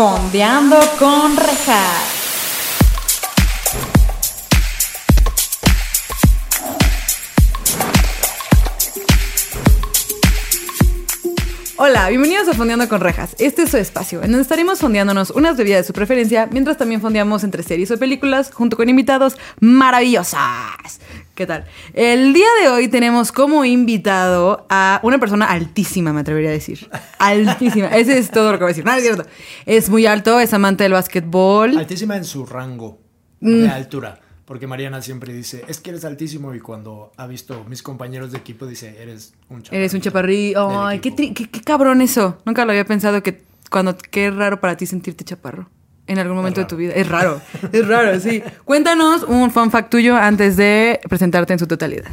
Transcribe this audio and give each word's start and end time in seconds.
Fondeando 0.00 0.80
con 0.98 1.36
rejas. 1.36 2.09
Hola, 11.82 12.10
bienvenidos 12.10 12.46
a 12.46 12.52
Fondeando 12.52 12.86
con 12.90 13.00
Rejas. 13.00 13.34
Este 13.38 13.62
es 13.62 13.70
su 13.70 13.78
espacio, 13.78 14.18
en 14.22 14.26
donde 14.32 14.42
estaremos 14.42 14.80
fondeándonos 14.80 15.30
unas 15.30 15.56
bebidas 15.56 15.80
de 15.80 15.86
su 15.86 15.94
preferencia, 15.94 16.46
mientras 16.52 16.76
también 16.76 17.00
fondeamos 17.00 17.42
entre 17.42 17.62
series 17.62 17.90
o 17.90 17.96
películas, 17.98 18.50
junto 18.52 18.76
con 18.76 18.90
invitados 18.90 19.38
maravillosas. 19.60 21.00
¿Qué 21.34 21.46
tal? 21.46 21.64
El 21.94 22.34
día 22.34 22.48
de 22.60 22.68
hoy 22.68 22.88
tenemos 22.88 23.32
como 23.32 23.64
invitado 23.64 24.66
a 24.68 25.00
una 25.02 25.18
persona 25.18 25.46
altísima, 25.46 26.12
me 26.12 26.20
atrevería 26.20 26.50
a 26.50 26.52
decir. 26.52 26.90
Altísima. 27.18 27.86
Ese 27.96 28.18
es 28.18 28.30
todo 28.30 28.52
lo 28.52 28.58
que 28.58 28.64
voy 28.64 28.72
a 28.72 28.74
decir. 28.74 28.84
No, 28.84 28.92
es 28.92 29.02
cierto. 29.02 29.24
Es 29.64 29.88
muy 29.88 30.04
alto, 30.04 30.38
es 30.38 30.52
amante 30.52 30.82
del 30.84 30.92
básquetbol. 30.92 31.78
Altísima 31.78 32.14
en 32.16 32.24
su 32.26 32.44
rango 32.44 32.98
Mm. 33.42 33.62
de 33.62 33.68
altura. 33.70 34.20
Porque 34.50 34.66
Mariana 34.66 35.00
siempre 35.00 35.32
dice, 35.32 35.64
es 35.68 35.78
que 35.78 35.90
eres 35.90 36.04
altísimo. 36.04 36.52
Y 36.56 36.58
cuando 36.58 37.12
ha 37.16 37.28
visto 37.28 37.62
mis 37.68 37.84
compañeros 37.84 38.32
de 38.32 38.38
equipo, 38.38 38.66
dice, 38.66 39.00
eres 39.00 39.32
un 39.48 39.58
chaparrito. 39.62 39.76
Eres 39.76 39.94
un 39.94 40.00
chaparrillo. 40.00 40.80
Ay, 40.86 40.98
qué, 40.98 41.10
equipo". 41.10 41.22
tri- 41.22 41.34
qué- 41.36 41.48
qué 41.50 41.60
cabrón 41.60 42.00
eso. 42.00 42.36
Nunca 42.44 42.64
lo 42.64 42.72
había 42.72 42.84
pensado 42.84 43.22
que 43.22 43.44
cuando 43.70 43.96
qué 43.96 44.28
raro 44.32 44.58
para 44.58 44.76
ti 44.76 44.86
sentirte 44.86 45.22
chaparro 45.24 45.70
en 46.08 46.18
algún 46.18 46.36
momento 46.36 46.58
de 46.58 46.66
tu 46.66 46.74
vida. 46.74 46.92
Es 46.94 47.06
raro, 47.08 47.40
es 47.70 47.86
raro, 47.86 48.18
sí. 48.18 48.42
Cuéntanos 48.64 49.22
un 49.22 49.52
fun 49.52 49.70
fact 49.70 49.88
tuyo 49.88 50.16
antes 50.16 50.56
de 50.56 50.98
presentarte 51.08 51.52
en 51.52 51.60
su 51.60 51.68
totalidad. 51.68 52.10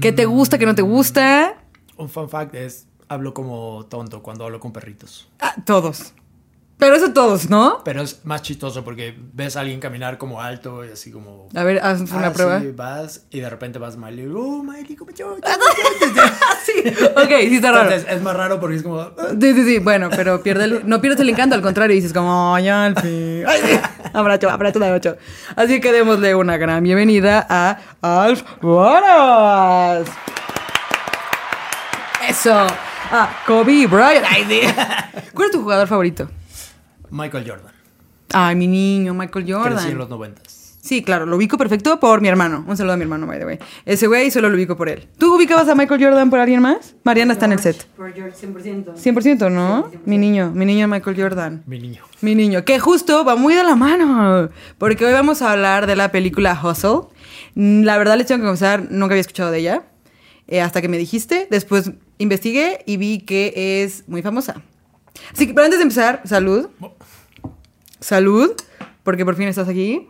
¿Qué 0.00 0.10
te 0.10 0.24
gusta, 0.26 0.58
qué 0.58 0.66
no 0.66 0.74
te 0.74 0.82
gusta? 0.82 1.54
Un 1.96 2.08
fun 2.08 2.28
fact 2.28 2.52
es, 2.56 2.88
hablo 3.06 3.32
como 3.32 3.86
tonto 3.88 4.24
cuando 4.24 4.44
hablo 4.44 4.58
con 4.58 4.72
perritos. 4.72 5.28
Ah, 5.38 5.54
todos. 5.64 6.14
Pero 6.76 6.96
eso 6.96 7.12
todos, 7.12 7.48
¿no? 7.48 7.82
Pero 7.84 8.02
es 8.02 8.24
más 8.24 8.42
chistoso 8.42 8.84
porque 8.84 9.16
ves 9.32 9.56
a 9.56 9.60
alguien 9.60 9.78
caminar 9.80 10.18
como 10.18 10.42
alto 10.42 10.84
y 10.84 10.90
así 10.90 11.12
como... 11.12 11.48
A 11.54 11.62
ver, 11.62 11.78
haz 11.82 12.00
una 12.12 12.26
"Ah, 12.28 12.32
prueba. 12.32 12.60
sí", 12.60 12.72
vas 12.74 13.22
y 13.30 13.40
de 13.40 13.48
repente 13.48 13.78
vas 13.78 13.96
Miley, 13.96 14.26
oh, 14.34 14.62
Miley, 14.62 14.96
come 14.96 15.12
yo. 15.14 15.36
sí. 16.66 16.72
Ok, 17.16 17.28
sí 17.48 17.54
está 17.56 17.70
raro. 17.70 17.84
Entonces 17.90 18.06
es 18.12 18.20
más 18.22 18.36
raro 18.36 18.58
porque 18.60 18.76
es 18.76 18.82
como... 18.82 19.00
"Ah". 19.00 19.12
Sí, 19.40 19.54
sí, 19.54 19.64
sí. 19.64 19.78
Bueno, 19.78 20.10
pero 20.14 20.42
pierde 20.42 20.64
el- 20.64 20.82
no 20.88 21.00
pierdes 21.00 21.20
el 21.20 21.28
encanto, 21.30 21.54
al 21.54 21.62
contrario, 21.62 21.94
dices 21.94 22.12
como, 22.12 22.54
ay, 22.54 22.68
al 22.68 22.96
fin. 23.00 23.44
Abrazo, 24.12 24.50
abrazo 24.50 24.78
de 24.80 24.90
ocho. 24.92 25.16
Así 25.56 25.80
que 25.80 25.92
démosle 25.92 26.34
una 26.34 26.56
gran 26.56 26.82
bienvenida 26.82 27.46
a 27.48 27.78
Alf 28.02 28.42
Buenas. 28.60 30.08
Eso. 32.28 32.52
A 33.10 33.28
Kobe 33.46 33.86
Bryant. 33.86 34.26
Ay, 34.28 34.44
sí. 34.48 34.60
¿Cuál 35.34 35.46
es 35.46 35.52
tu 35.52 35.62
jugador 35.62 35.86
favorito? 35.86 36.28
Michael 37.14 37.48
Jordan. 37.48 37.72
Ay, 38.32 38.56
mi 38.56 38.66
niño, 38.66 39.14
Michael 39.14 39.44
Crecí 39.44 39.52
en 39.52 39.62
Jordan. 39.62 39.98
los 39.98 40.08
noventas. 40.08 40.76
Sí, 40.82 41.02
claro, 41.02 41.24
lo 41.26 41.36
ubico 41.36 41.56
perfecto 41.56 42.00
por 42.00 42.20
mi 42.20 42.26
hermano. 42.26 42.64
Un 42.66 42.76
saludo 42.76 42.94
a 42.94 42.96
mi 42.96 43.04
hermano, 43.04 43.26
by 43.28 43.38
the 43.38 43.46
way. 43.46 43.58
Ese 43.86 44.08
güey 44.08 44.32
solo 44.32 44.50
lo 44.50 44.56
ubico 44.56 44.76
por 44.76 44.88
él. 44.88 45.06
¿Tú 45.16 45.36
ubicabas 45.36 45.68
a 45.68 45.76
Michael 45.76 46.02
Jordan 46.02 46.28
por 46.28 46.40
alguien 46.40 46.60
más? 46.60 46.96
Mariana 47.04 47.34
está 47.34 47.46
en 47.46 47.52
el 47.52 47.60
set. 47.60 47.86
Por 47.96 48.12
George, 48.12 48.36
100%. 48.46 48.94
100%, 48.96 49.50
¿no? 49.52 49.90
Mi 50.04 50.18
niño, 50.18 50.50
mi 50.52 50.66
niño 50.66 50.88
Michael 50.88 51.16
Jordan. 51.16 51.62
Mi 51.66 51.78
niño. 51.78 52.02
Mi 52.20 52.34
niño, 52.34 52.64
que 52.64 52.80
justo 52.80 53.24
va 53.24 53.36
muy 53.36 53.54
de 53.54 53.62
la 53.62 53.76
mano, 53.76 54.50
porque 54.76 55.06
hoy 55.06 55.12
vamos 55.12 55.40
a 55.40 55.52
hablar 55.52 55.86
de 55.86 55.94
la 55.94 56.10
película 56.10 56.60
Hustle. 56.60 57.08
La 57.54 57.96
verdad 57.96 58.18
les 58.18 58.26
tengo 58.26 58.40
que 58.42 58.46
confesar, 58.46 58.88
nunca 58.90 59.12
había 59.14 59.20
escuchado 59.20 59.52
de 59.52 59.60
ella, 59.60 59.84
eh, 60.48 60.60
hasta 60.60 60.82
que 60.82 60.88
me 60.88 60.98
dijiste. 60.98 61.46
Después 61.48 61.92
investigué 62.18 62.80
y 62.86 62.96
vi 62.96 63.20
que 63.20 63.84
es 63.84 64.02
muy 64.08 64.20
famosa. 64.20 64.60
Así 65.32 65.46
que, 65.46 65.54
pero 65.54 65.64
antes 65.64 65.78
de 65.78 65.84
empezar, 65.84 66.22
salud. 66.24 66.68
Salud, 68.08 68.52
porque 69.02 69.24
por 69.24 69.34
fin 69.34 69.48
estás 69.48 69.66
aquí. 69.66 70.06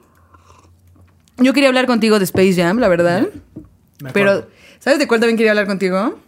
Yo 1.37 1.53
quería 1.53 1.69
hablar 1.69 1.87
contigo 1.87 2.19
de 2.19 2.25
Space 2.25 2.55
Jam, 2.55 2.79
la 2.79 2.89
verdad. 2.89 3.29
Me 4.03 4.11
Pero. 4.13 4.49
¿sabes 4.81 4.99
de 4.99 5.07
cuál 5.07 5.21
también 5.21 5.37
quería 5.37 5.53
hablar 5.53 5.67
contigo? 5.69 6.19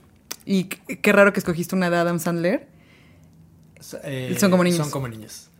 Y 0.44 0.64
qué 0.64 1.12
raro 1.12 1.32
que 1.32 1.40
escogiste 1.40 1.74
una 1.74 1.90
de 1.90 1.96
Adam 1.96 2.20
Sandler. 2.20 2.68
Eh, 4.04 4.36
Son 4.38 4.52
como 4.52 4.62
niños. 4.62 4.78
Son 4.78 4.90
como 4.92 5.08
niños. 5.08 5.50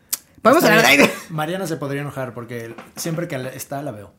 Podemos 0.42 0.62
Está 0.62 0.76
hablar 0.78 0.97
de 0.97 1.10
Mariana 1.31 1.66
se 1.66 1.76
podría 1.76 2.03
enojar 2.03 2.34
porque 2.34 2.72
siempre 2.94 3.26
que 3.26 3.34
está 3.54 3.82
la 3.82 3.91
veo. 3.91 4.12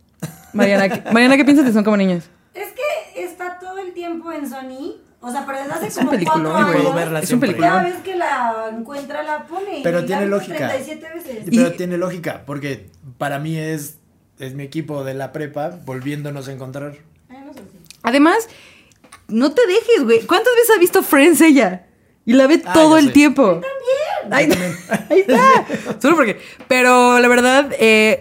Mariana, 0.52 0.90
¿qué- 0.90 1.10
Mariana, 1.14 1.38
¿qué 1.38 1.46
piensas 1.46 1.66
de 1.66 1.72
Son 1.72 1.86
como 1.86 1.96
niños? 1.96 2.26
Es 2.54 2.68
que 2.74 3.24
está 3.24 3.60
todo 3.60 3.78
el 3.80 3.94
tiempo 3.94 4.30
en 4.34 4.50
Sony. 4.50 4.96
O 5.20 5.32
sea, 5.32 5.46
pero 5.46 5.58
desde 5.60 5.74
hace 5.74 5.88
Es 5.88 5.98
un 5.98 6.06
como 6.08 6.20
cuatro 6.24 6.56
años. 6.56 6.72
Puedo 6.76 6.94
verla 6.94 7.20
Es 7.20 7.32
un. 7.32 7.40
Cada 7.40 7.84
vez 7.84 7.96
que 8.04 8.16
la 8.16 8.70
encuentra 8.72 9.24
la 9.24 9.46
pone. 9.48 9.82
Pero 9.84 10.02
y 10.02 10.06
tiene 10.06 10.22
la 10.24 10.28
lógica. 10.28 10.70
37 10.70 11.08
veces. 11.16 11.44
Pero 11.50 11.68
Y- 11.68 11.78
tiene 11.78 11.98
lógica 11.98 12.44
porque 12.46 12.90
para 13.18 13.40
mí 13.40 13.58
es, 13.58 13.98
es 14.40 14.54
mi 14.54 14.64
equipo 14.64 15.04
de 15.04 15.16
la 15.16 15.32
prepa 15.32 15.72
volviéndonos 15.86 16.48
a 16.48 16.52
encontrar. 16.52 16.94
Ay, 17.30 17.38
no 17.46 17.54
sé 17.54 17.60
si. 17.60 17.78
Además, 18.04 18.48
no 19.28 19.52
te 19.54 19.66
dejes, 19.66 20.04
güey. 20.04 20.22
¿Cuántas 20.22 20.54
veces 20.56 20.76
ha 20.76 20.80
visto 20.80 21.02
Friends 21.04 21.42
ella? 21.42 21.88
Y 22.26 22.34
la 22.34 22.46
ve 22.46 22.62
Ah, 22.66 22.74
todo 22.74 22.92
yo 22.92 22.98
el 23.00 23.06
sé. 23.08 23.12
tiempo. 23.14 23.62
Ahí, 24.30 24.50
ahí 25.10 25.20
está. 25.28 25.66
Solo 26.00 26.16
porque. 26.16 26.40
Pero 26.68 27.20
la 27.20 27.28
verdad, 27.28 27.72
eh, 27.80 28.20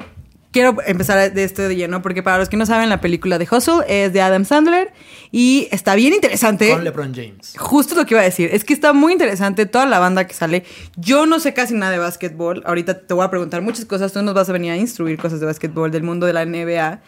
quiero 0.57 0.75
empezar 0.87 1.35
de 1.35 1.45
esto 1.45 1.69
de 1.69 1.77
lleno, 1.77 2.01
porque 2.01 2.23
para 2.23 2.39
los 2.39 2.49
que 2.49 2.57
no 2.57 2.65
saben, 2.65 2.89
la 2.89 3.03
película 3.03 3.37
de 3.37 3.47
Hustle 3.51 3.85
es 3.89 4.15
de 4.15 4.23
Adam 4.23 4.47
Sandler 4.47 4.91
y 5.31 5.69
está 5.71 5.95
bien 5.95 6.15
interesante. 6.15 6.71
Con 6.71 6.83
LeBron 6.83 7.15
James. 7.15 7.53
Justo 7.59 7.95
lo 7.95 8.07
que 8.07 8.15
iba 8.15 8.23
a 8.23 8.25
decir, 8.25 8.49
es 8.51 8.65
que 8.65 8.73
está 8.73 8.95
muy 8.95 9.13
interesante 9.13 9.67
toda 9.67 9.85
la 9.85 9.99
banda 9.99 10.27
que 10.27 10.33
sale. 10.33 10.65
Yo 10.97 11.27
no 11.27 11.41
sé 11.41 11.53
casi 11.53 11.75
nada 11.75 11.93
de 11.93 11.99
básquetbol. 11.99 12.63
Ahorita 12.65 13.01
te 13.01 13.13
voy 13.13 13.27
a 13.27 13.29
preguntar 13.29 13.61
muchas 13.61 13.85
cosas. 13.85 14.15
Tú 14.15 14.23
nos 14.23 14.33
vas 14.33 14.49
a 14.49 14.53
venir 14.55 14.73
a 14.73 14.79
instruir 14.79 15.19
cosas 15.19 15.41
de 15.41 15.45
básquetbol 15.45 15.91
del 15.91 16.05
mundo 16.05 16.25
de 16.25 16.33
la 16.33 16.47
NBA. 16.47 17.03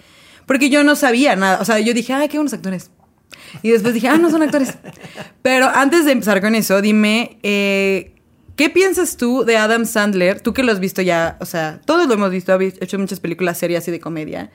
Porque 0.45 0.69
yo 0.69 0.85
no 0.85 0.95
sabía 0.95 1.35
nada. 1.35 1.59
O 1.63 1.65
sea, 1.65 1.79
yo 1.79 1.95
dije, 1.95 2.13
ay, 2.13 2.29
qué 2.29 2.37
buenos 2.37 2.53
actores. 2.53 2.91
Y 3.63 3.71
después 3.71 3.95
dije, 3.95 4.09
ah, 4.09 4.19
no 4.19 4.29
son 4.29 4.43
actores. 4.43 4.75
Pero 5.41 5.71
antes 5.75 6.05
de 6.05 6.13
empezar 6.13 6.43
con 6.43 6.55
eso, 6.55 6.83
dime, 6.83 7.39
eh, 7.43 8.13
¿qué 8.59 8.69
piensas 8.69 9.17
tú 9.17 9.45
de 9.45 9.57
Adam 9.57 9.87
Sandler? 9.87 10.41
Tú 10.43 10.53
que 10.53 10.63
lo 10.63 10.73
has 10.73 10.81
visto 10.81 11.01
ya, 11.01 11.39
o 11.41 11.47
sea, 11.47 11.81
todos 11.87 12.07
lo 12.09 12.13
hemos 12.15 12.31
visto, 12.31 12.53
ha 12.53 12.63
hecho 12.63 12.99
muchas 12.99 13.21
películas 13.21 13.57
serias 13.57 13.89
y 13.89 13.91
de 13.91 14.01
comedia. 14.01 14.51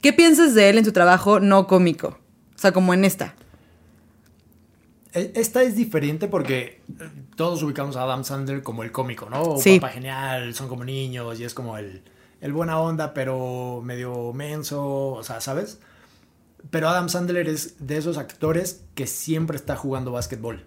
¿Qué 0.00 0.12
piensas 0.12 0.54
de 0.54 0.68
él 0.70 0.78
en 0.78 0.84
su 0.84 0.92
trabajo 0.92 1.38
no 1.38 1.68
cómico? 1.68 2.18
O 2.56 2.58
sea, 2.58 2.72
como 2.72 2.92
en 2.94 3.04
esta. 3.04 3.36
E- 5.12 5.32
Esta 5.36 5.62
es 5.62 5.76
diferente 5.76 6.26
porque 6.28 6.80
eh, 6.98 7.08
todos 7.36 7.62
ubicamos 7.62 7.96
a 7.96 8.02
Adam 8.02 8.24
Sandler 8.24 8.62
como 8.62 8.82
el 8.82 8.90
cómico, 8.90 9.28
¿no? 9.30 9.58
Sí. 9.58 9.78
Papá 9.78 9.92
genial, 9.92 10.54
son 10.54 10.68
como 10.68 10.84
niños 10.84 11.38
y 11.38 11.44
es 11.44 11.54
como 11.54 11.76
el, 11.76 12.02
el 12.40 12.52
buena 12.52 12.80
onda, 12.80 13.12
pero 13.14 13.80
medio 13.84 14.32
menso, 14.32 14.82
o 15.12 15.22
sea, 15.22 15.40
¿sabes? 15.40 15.78
Pero 16.70 16.88
Adam 16.88 17.08
Sandler 17.08 17.48
es 17.48 17.86
de 17.86 17.98
esos 17.98 18.16
actores 18.18 18.82
que 18.94 19.06
siempre 19.06 19.56
está 19.56 19.76
jugando 19.76 20.12
básquetbol. 20.12 20.64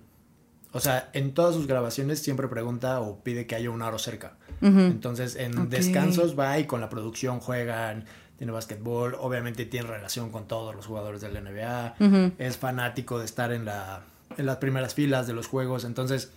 O 0.75 0.81
sea, 0.81 1.09
en 1.13 1.33
todas 1.33 1.55
sus 1.55 1.67
grabaciones 1.67 2.19
siempre 2.19 2.49
pregunta 2.49 2.99
o 2.99 3.23
pide 3.23 3.47
que 3.47 3.55
haya 3.55 3.69
un 3.69 3.81
aro 3.81 3.97
cerca. 3.97 4.33
Entonces, 4.61 5.37
en 5.37 5.69
descansos 5.69 6.37
va 6.37 6.59
y 6.59 6.65
con 6.65 6.81
la 6.81 6.89
producción 6.89 7.39
juegan, 7.39 8.03
tiene 8.37 8.51
básquetbol, 8.51 9.15
obviamente 9.17 9.65
tiene 9.65 9.87
relación 9.87 10.31
con 10.31 10.49
todos 10.49 10.75
los 10.75 10.85
jugadores 10.85 11.21
de 11.21 11.31
la 11.31 11.39
NBA, 11.39 12.33
es 12.39 12.57
fanático 12.57 13.19
de 13.19 13.25
estar 13.25 13.53
en, 13.53 13.63
la, 13.63 14.03
en 14.37 14.45
las 14.45 14.57
primeras 14.57 14.93
filas 14.93 15.27
de 15.27 15.33
los 15.33 15.47
juegos. 15.47 15.85
Entonces, 15.85 16.33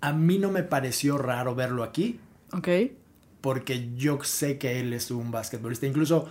a 0.00 0.12
mí 0.12 0.38
no 0.38 0.52
me 0.52 0.62
pareció 0.62 1.18
raro 1.18 1.56
verlo 1.56 1.82
aquí 1.82 2.20
¿Ok? 2.52 2.68
porque 3.40 3.90
yo 3.96 4.22
sé 4.22 4.56
que 4.56 4.78
él 4.78 4.92
es 4.92 5.10
un 5.10 5.32
basquetbolista. 5.32 5.84
Incluso 5.84 6.28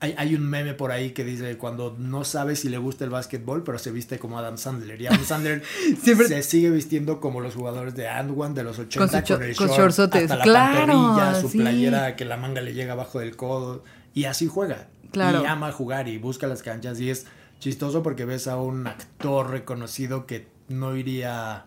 hay, 0.00 0.14
hay 0.16 0.34
un 0.34 0.42
meme 0.48 0.74
por 0.74 0.92
ahí 0.92 1.10
que 1.10 1.24
dice 1.24 1.56
cuando 1.56 1.96
no 1.98 2.22
sabe 2.24 2.54
si 2.56 2.68
le 2.68 2.78
gusta 2.78 3.04
el 3.04 3.10
básquetbol, 3.10 3.64
pero 3.64 3.78
se 3.78 3.90
viste 3.90 4.18
como 4.18 4.38
Adam 4.38 4.56
Sandler. 4.58 5.00
Y 5.00 5.06
Adam 5.08 5.24
Sandler 5.24 5.62
Siempre- 6.02 6.28
se 6.28 6.42
sigue 6.42 6.70
vistiendo 6.70 7.20
como 7.20 7.40
los 7.40 7.54
jugadores 7.54 7.94
de 7.94 8.08
Antwan 8.08 8.54
de 8.54 8.62
los 8.64 8.78
80 8.78 8.98
Con 8.98 9.26
su 9.26 9.34
con 9.34 9.42
el 9.42 9.56
con 9.56 9.68
short 9.68 9.98
hasta 9.98 10.36
la 10.36 10.42
Claro, 10.44 10.86
pantorrilla, 10.92 11.40
su 11.40 11.48
sí. 11.48 11.58
playera 11.58 12.14
que 12.16 12.24
la 12.24 12.36
manga 12.36 12.60
le 12.60 12.74
llega 12.74 12.92
abajo 12.92 13.18
del 13.18 13.34
codo 13.36 13.82
y 14.14 14.24
así 14.24 14.46
juega. 14.46 14.88
Claro. 15.10 15.42
Y 15.42 15.46
ama 15.46 15.72
jugar 15.72 16.06
y 16.08 16.18
busca 16.18 16.46
las 16.46 16.62
canchas 16.62 17.00
y 17.00 17.10
es 17.10 17.26
chistoso 17.58 18.02
porque 18.02 18.24
ves 18.24 18.46
a 18.46 18.56
un 18.56 18.86
actor 18.86 19.50
reconocido 19.50 20.26
que 20.26 20.46
no 20.68 20.94
iría 20.96 21.64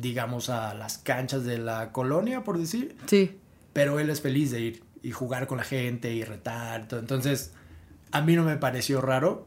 digamos 0.00 0.48
a 0.50 0.72
las 0.74 0.98
canchas 0.98 1.44
de 1.44 1.58
la 1.58 1.92
colonia 1.92 2.42
por 2.42 2.58
decir, 2.58 2.96
Sí. 3.06 3.38
pero 3.72 4.00
él 4.00 4.08
es 4.10 4.20
feliz 4.20 4.50
de 4.50 4.60
ir 4.60 4.82
y 5.04 5.12
jugar 5.12 5.46
con 5.46 5.58
la 5.58 5.64
gente 5.64 6.12
y 6.12 6.24
retar. 6.24 6.88
todo. 6.88 6.98
Entonces, 7.00 7.52
a 8.10 8.20
mí 8.22 8.34
no 8.34 8.42
me 8.44 8.56
pareció 8.56 9.00
raro 9.00 9.46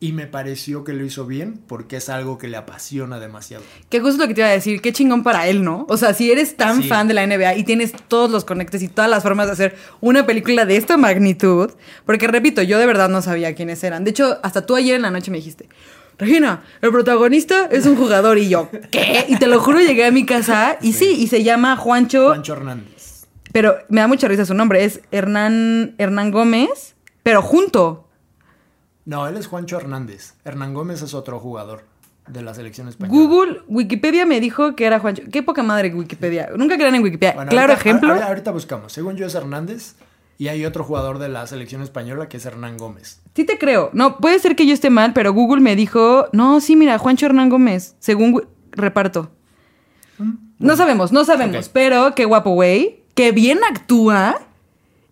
y 0.00 0.12
me 0.12 0.26
pareció 0.26 0.82
que 0.84 0.92
lo 0.92 1.04
hizo 1.04 1.24
bien 1.26 1.58
porque 1.66 1.96
es 1.96 2.08
algo 2.08 2.36
que 2.36 2.48
le 2.48 2.56
apasiona 2.56 3.20
demasiado. 3.20 3.62
Que 3.90 4.00
justo 4.00 4.22
lo 4.22 4.28
que 4.28 4.34
te 4.34 4.40
iba 4.40 4.48
a 4.48 4.52
decir, 4.52 4.80
qué 4.82 4.92
chingón 4.92 5.22
para 5.22 5.46
él, 5.46 5.62
¿no? 5.62 5.86
O 5.88 5.96
sea, 5.96 6.12
si 6.14 6.30
eres 6.32 6.56
tan 6.56 6.82
Sí. 6.82 6.88
fan 6.88 7.06
de 7.08 7.14
la 7.14 7.22
NBA 7.26 7.54
y 7.56 7.64
tienes 7.64 7.92
todos 8.08 8.30
los 8.30 8.44
conectes 8.44 8.82
y 8.82 8.88
todas 8.88 9.08
las 9.10 9.22
formas 9.22 9.46
de 9.46 9.52
hacer 9.52 9.76
una 10.00 10.26
película 10.26 10.66
de 10.66 10.76
esta 10.76 10.96
magnitud, 10.96 11.70
porque 12.04 12.26
repito, 12.26 12.60
yo 12.62 12.78
de 12.78 12.86
verdad 12.86 13.08
no 13.08 13.22
sabía 13.22 13.54
quiénes 13.54 13.82
eran. 13.84 14.04
De 14.04 14.10
hecho, 14.10 14.38
hasta 14.42 14.66
tú 14.66 14.74
ayer 14.74 14.96
en 14.96 15.02
la 15.02 15.10
noche 15.10 15.30
me 15.30 15.36
dijiste, 15.38 15.68
Regina, 16.16 16.62
el 16.80 16.90
protagonista 16.92 17.66
es 17.72 17.86
un 17.86 17.96
jugador. 17.96 18.38
Y 18.38 18.48
yo, 18.48 18.68
¿qué? 18.92 19.24
Y 19.28 19.36
te 19.36 19.48
lo 19.48 19.58
juro, 19.60 19.80
llegué 19.80 20.04
a 20.06 20.12
mi 20.12 20.24
casa 20.24 20.78
y 20.80 20.92
sí, 20.92 21.16
y 21.18 21.26
se 21.26 21.42
llama 21.42 21.76
Juancho. 21.76 22.26
Juancho 22.28 22.52
Hernández. 22.52 22.93
Pero 23.54 23.76
me 23.88 24.00
da 24.00 24.08
mucha 24.08 24.26
risa 24.26 24.44
su 24.44 24.52
nombre. 24.52 24.82
Es 24.84 25.00
Hernán, 25.12 25.94
Hernán 25.98 26.32
Gómez, 26.32 26.96
pero 27.22 27.40
junto. 27.40 28.08
No, 29.04 29.28
él 29.28 29.36
es 29.36 29.46
Juancho 29.46 29.76
Hernández. 29.76 30.34
Hernán 30.44 30.74
Gómez 30.74 31.02
es 31.02 31.14
otro 31.14 31.38
jugador 31.38 31.84
de 32.26 32.42
la 32.42 32.52
selección 32.52 32.88
española. 32.88 33.16
Google, 33.16 33.60
Wikipedia 33.68 34.26
me 34.26 34.40
dijo 34.40 34.74
que 34.74 34.86
era 34.86 34.98
Juancho. 34.98 35.22
Qué 35.30 35.44
poca 35.44 35.62
madre 35.62 35.94
Wikipedia. 35.94 36.48
Nunca 36.56 36.74
crean 36.76 36.96
en 36.96 37.04
Wikipedia. 37.04 37.34
Bueno, 37.34 37.48
claro 37.48 37.74
ahorita- 37.74 37.80
ejemplo. 37.88 38.08
ahorita- 38.08 38.26
ahorita 38.26 38.50
buscamos. 38.50 38.92
Según 38.92 39.14
yo 39.14 39.24
es 39.26 39.34
Hernández 39.36 39.94
y 40.36 40.48
hay 40.48 40.64
otro 40.64 40.82
jugador 40.82 41.20
de 41.20 41.28
la 41.28 41.46
selección 41.46 41.80
española 41.82 42.28
que 42.28 42.38
es 42.38 42.46
Hernán 42.46 42.76
Gómez. 42.76 43.20
Sí 43.36 43.44
te 43.44 43.56
creo. 43.56 43.90
No, 43.92 44.16
puede 44.18 44.40
ser 44.40 44.56
que 44.56 44.66
yo 44.66 44.74
esté 44.74 44.90
mal, 44.90 45.12
pero 45.12 45.32
Google 45.32 45.60
me 45.60 45.76
dijo, 45.76 46.26
no, 46.32 46.60
sí, 46.60 46.74
mira, 46.74 46.98
Juancho 46.98 47.26
Hernán 47.26 47.50
Gómez, 47.50 47.94
según 48.00 48.44
reparto. 48.72 49.30
No 50.58 50.74
sabemos, 50.76 51.12
no 51.12 51.24
sabemos, 51.24 51.68
pero 51.68 52.14
qué 52.16 52.24
guapo 52.24 52.50
güey, 52.50 53.03
qué 53.14 53.32
bien 53.32 53.60
actúa. 53.68 54.40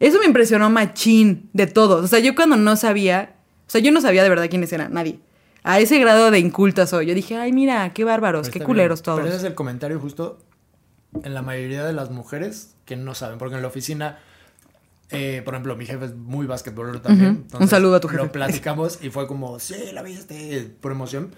Eso 0.00 0.18
me 0.18 0.26
impresionó 0.26 0.68
machín 0.70 1.48
de 1.52 1.66
todos. 1.66 2.04
O 2.04 2.08
sea, 2.08 2.18
yo 2.18 2.34
cuando 2.34 2.56
no 2.56 2.76
sabía, 2.76 3.36
o 3.66 3.70
sea, 3.70 3.80
yo 3.80 3.92
no 3.92 4.00
sabía 4.00 4.22
de 4.22 4.28
verdad 4.28 4.50
quiénes 4.50 4.72
eran, 4.72 4.92
nadie. 4.92 5.20
A 5.62 5.78
ese 5.78 5.98
grado 6.00 6.32
de 6.32 6.40
inculta 6.40 6.86
soy. 6.86 7.06
Yo 7.06 7.14
dije, 7.14 7.36
ay, 7.36 7.52
mira, 7.52 7.92
qué 7.94 8.02
bárbaros, 8.02 8.48
Pero 8.48 8.52
qué 8.60 8.64
culeros 8.64 8.98
bien. 9.00 9.04
todos. 9.04 9.18
Pero 9.20 9.28
ese 9.28 9.38
es 9.38 9.44
el 9.44 9.54
comentario 9.54 10.00
justo 10.00 10.38
en 11.22 11.34
la 11.34 11.42
mayoría 11.42 11.84
de 11.84 11.92
las 11.92 12.10
mujeres 12.10 12.74
que 12.84 12.96
no 12.96 13.14
saben, 13.14 13.38
porque 13.38 13.54
en 13.54 13.62
la 13.62 13.68
oficina, 13.68 14.18
eh, 15.10 15.42
por 15.44 15.54
ejemplo, 15.54 15.76
mi 15.76 15.86
jefe 15.86 16.06
es 16.06 16.14
muy 16.16 16.46
basquetbolero 16.46 17.00
también. 17.00 17.46
Un 17.58 17.68
saludo 17.68 17.96
a 17.96 18.00
tu 18.00 18.08
jefe. 18.08 18.24
Lo 18.24 18.32
platicamos 18.32 18.98
y 19.02 19.10
fue 19.10 19.28
como, 19.28 19.60
sí, 19.60 19.76
la 19.92 20.02
viste, 20.02 20.74
por 20.80 20.90
emoción. 20.90 21.32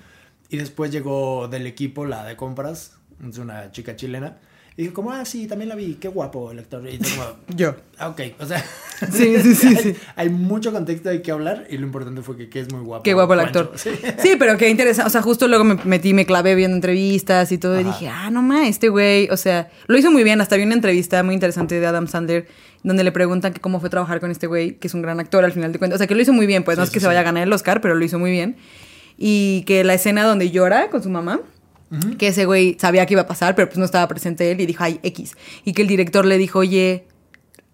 Y 0.48 0.56
después 0.56 0.90
llegó 0.90 1.48
del 1.48 1.66
equipo 1.66 2.06
la 2.06 2.24
de 2.24 2.36
compras, 2.36 2.96
es 3.28 3.36
una 3.36 3.72
chica 3.72 3.94
chilena. 3.96 4.38
Y 4.76 4.82
dijo 4.82 4.94
como, 4.94 5.12
ah, 5.12 5.24
sí, 5.24 5.46
también 5.46 5.68
la 5.68 5.76
vi, 5.76 5.94
qué 5.94 6.08
guapo 6.08 6.50
el 6.50 6.58
actor. 6.58 6.84
Y 6.88 6.98
yo 6.98 7.04
como, 7.14 7.36
Yo. 7.56 7.76
ah, 7.98 8.08
ok, 8.08 8.20
o 8.40 8.46
sea... 8.46 8.64
Sí, 9.12 9.36
sí, 9.42 9.54
sí, 9.54 9.66
hay, 9.76 9.76
sí. 9.76 9.96
hay 10.16 10.28
mucho 10.30 10.72
contexto 10.72 11.08
de 11.08 11.20
qué 11.20 11.32
hablar 11.32 11.66
y 11.68 11.78
lo 11.78 11.84
importante 11.84 12.22
fue 12.22 12.36
que, 12.36 12.48
que 12.48 12.60
es 12.60 12.72
muy 12.72 12.80
guapo. 12.82 13.02
Qué 13.02 13.12
guapo 13.12 13.34
el 13.34 13.40
actor. 13.40 13.72
Sí. 13.74 13.90
Sí. 14.18 14.36
pero 14.38 14.56
qué 14.56 14.68
interesante. 14.68 15.08
O 15.08 15.10
sea, 15.10 15.20
justo 15.20 15.48
luego 15.48 15.64
me 15.64 15.74
metí, 15.84 16.14
me 16.14 16.24
clavé 16.24 16.54
viendo 16.54 16.76
entrevistas 16.76 17.50
y 17.52 17.58
todo. 17.58 17.76
Y 17.78 17.82
Ajá. 17.82 17.90
dije, 17.90 18.08
ah, 18.08 18.30
no 18.30 18.40
más, 18.40 18.68
este 18.68 18.88
güey. 18.88 19.28
O 19.30 19.36
sea, 19.36 19.68
lo 19.88 19.98
hizo 19.98 20.10
muy 20.12 20.22
bien. 20.22 20.40
Hasta 20.40 20.56
vi 20.56 20.62
una 20.62 20.74
entrevista 20.74 21.22
muy 21.24 21.34
interesante 21.34 21.80
de 21.80 21.86
Adam 21.86 22.06
Sandler 22.06 22.46
donde 22.84 23.02
le 23.02 23.12
preguntan 23.12 23.52
que 23.52 23.60
cómo 23.60 23.80
fue 23.80 23.90
trabajar 23.90 24.20
con 24.20 24.30
este 24.30 24.46
güey, 24.46 24.76
que 24.76 24.86
es 24.86 24.94
un 24.94 25.02
gran 25.02 25.18
actor 25.18 25.44
al 25.44 25.52
final 25.52 25.72
de 25.72 25.78
cuentas. 25.78 25.96
O 25.96 25.98
sea, 25.98 26.06
que 26.06 26.14
lo 26.14 26.22
hizo 26.22 26.32
muy 26.32 26.46
bien. 26.46 26.62
Pues 26.62 26.78
no 26.78 26.84
Sí, 26.84 26.88
es 26.88 26.92
que 26.92 27.00
se 27.00 27.06
vaya 27.06 27.20
a 27.20 27.24
ganar 27.24 27.42
el 27.42 27.52
Oscar, 27.52 27.80
pero 27.80 27.96
lo 27.96 28.04
hizo 28.04 28.18
muy 28.18 28.30
bien. 28.30 28.56
Y 29.18 29.64
que 29.66 29.82
la 29.84 29.94
escena 29.94 30.24
donde 30.24 30.50
llora 30.50 30.88
con 30.88 31.02
su 31.02 31.10
mamá. 31.10 31.40
Que 32.18 32.28
ese 32.28 32.44
güey 32.44 32.76
sabía 32.80 33.06
que 33.06 33.14
iba 33.14 33.22
a 33.22 33.26
pasar, 33.26 33.54
pero 33.54 33.68
pues 33.68 33.78
no 33.78 33.84
estaba 33.84 34.08
presente 34.08 34.50
él 34.50 34.60
y 34.60 34.66
dijo, 34.66 34.82
ay, 34.82 34.98
X. 35.02 35.36
Y 35.64 35.74
que 35.74 35.82
el 35.82 35.88
director 35.88 36.24
le 36.24 36.38
dijo, 36.38 36.58
oye, 36.58 37.06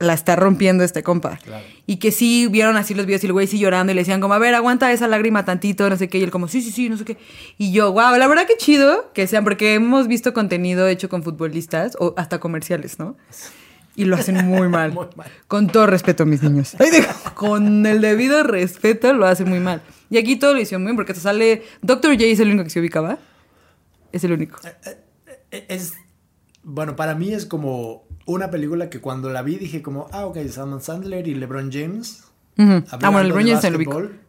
la 0.00 0.14
está 0.14 0.34
rompiendo 0.34 0.82
este 0.82 1.02
compa. 1.02 1.36
Claro. 1.36 1.64
Y 1.86 1.96
que 1.96 2.10
sí 2.10 2.48
vieron 2.50 2.76
así 2.76 2.94
los 2.94 3.06
videos 3.06 3.22
y 3.22 3.26
el 3.26 3.32
güey 3.32 3.46
sí 3.46 3.58
llorando 3.58 3.92
y 3.92 3.94
le 3.94 4.00
decían 4.00 4.20
como, 4.20 4.34
a 4.34 4.38
ver, 4.38 4.54
aguanta 4.54 4.90
esa 4.92 5.06
lágrima 5.06 5.44
tantito, 5.44 5.88
no 5.88 5.96
sé 5.96 6.08
qué. 6.08 6.18
Y 6.18 6.22
él 6.22 6.30
como, 6.30 6.48
sí, 6.48 6.62
sí, 6.62 6.70
sí, 6.70 6.88
no 6.88 6.96
sé 6.96 7.04
qué. 7.04 7.18
Y 7.58 7.70
yo, 7.70 7.92
wow, 7.92 8.16
la 8.16 8.26
verdad 8.26 8.46
que 8.46 8.56
chido 8.56 9.12
que 9.12 9.26
sean, 9.26 9.44
porque 9.44 9.74
hemos 9.74 10.08
visto 10.08 10.32
contenido 10.32 10.88
hecho 10.88 11.08
con 11.08 11.22
futbolistas 11.22 11.96
o 12.00 12.14
hasta 12.16 12.40
comerciales, 12.40 12.98
¿no? 12.98 13.16
Y 13.94 14.06
lo 14.06 14.16
hacen 14.16 14.46
muy 14.46 14.68
mal. 14.70 14.92
Muy 14.92 15.06
mal. 15.16 15.30
Con 15.48 15.66
todo 15.66 15.86
respeto, 15.86 16.24
mis 16.24 16.42
niños. 16.42 16.76
Con 17.34 17.84
el 17.84 18.00
debido 18.00 18.42
respeto 18.42 19.12
lo 19.12 19.26
hacen 19.26 19.48
muy 19.48 19.60
mal. 19.60 19.82
Y 20.08 20.16
aquí 20.16 20.36
todo 20.36 20.54
lo 20.54 20.60
hicieron 20.60 20.82
muy 20.82 20.90
bien 20.90 20.96
porque 20.96 21.12
te 21.12 21.20
sale... 21.20 21.62
Doctor 21.82 22.12
J 22.12 22.24
es 22.24 22.40
el 22.40 22.48
único 22.48 22.64
que 22.64 22.70
se 22.70 22.80
ubicaba. 22.80 23.18
Es 24.12 24.24
el 24.24 24.32
único. 24.32 24.58
E- 25.50 25.66
Es, 25.68 25.94
bueno, 26.62 26.96
para 26.96 27.14
mí 27.14 27.32
es 27.32 27.46
como 27.46 28.04
una 28.26 28.50
película 28.50 28.90
que 28.90 29.00
cuando 29.00 29.30
la 29.30 29.42
vi 29.42 29.56
dije 29.56 29.82
como, 29.82 30.06
ah, 30.12 30.26
ok, 30.26 30.38
Salman 30.48 30.80
Sandler 30.80 31.26
y 31.26 31.34
LeBron 31.34 31.70
James. 31.72 32.24
Ah, 32.58 32.84
hablando 32.90 33.12
bueno, 33.12 33.28
LeBron 33.28 33.42
James 33.46 33.64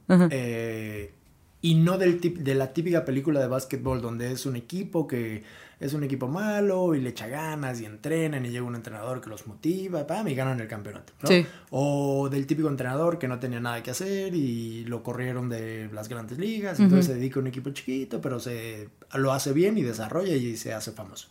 Ajá. 0.07 0.27
eh, 0.31 1.13
y 1.61 1.75
no 1.75 1.97
del 1.97 2.19
tip, 2.19 2.37
de 2.39 2.55
la 2.55 2.73
típica 2.73 3.05
película 3.05 3.39
de 3.39 3.47
básquetbol 3.47 4.01
donde 4.01 4.31
es 4.31 4.45
un 4.45 4.55
equipo 4.55 5.05
que 5.07 5.43
es 5.81 5.93
un 5.93 6.03
equipo 6.03 6.27
malo 6.27 6.93
y 6.93 7.01
le 7.01 7.09
echa 7.09 7.27
ganas 7.27 7.81
y 7.81 7.85
entrenan 7.85 8.45
y 8.45 8.49
llega 8.49 8.63
un 8.63 8.75
entrenador 8.75 9.19
que 9.19 9.31
los 9.31 9.47
motiva, 9.47 10.05
pam, 10.05 10.27
y 10.27 10.35
ganan 10.35 10.59
el 10.61 10.67
campeonato. 10.67 11.11
¿no? 11.23 11.27
Sí. 11.27 11.43
O 11.71 12.29
del 12.29 12.45
típico 12.45 12.69
entrenador 12.69 13.17
que 13.17 13.27
no 13.27 13.39
tenía 13.39 13.59
nada 13.59 13.81
que 13.81 13.89
hacer 13.89 14.35
y 14.35 14.85
lo 14.85 15.01
corrieron 15.01 15.49
de 15.49 15.89
las 15.91 16.07
grandes 16.07 16.37
ligas, 16.37 16.79
entonces 16.79 17.07
se 17.07 17.15
dedica 17.15 17.39
a 17.39 17.41
un 17.41 17.47
equipo 17.47 17.71
chiquito, 17.71 18.21
pero 18.21 18.39
se 18.39 18.89
lo 19.15 19.33
hace 19.33 19.53
bien 19.53 19.75
y 19.79 19.81
desarrolla 19.81 20.35
y 20.35 20.55
se 20.55 20.71
hace 20.71 20.91
famoso. 20.91 21.29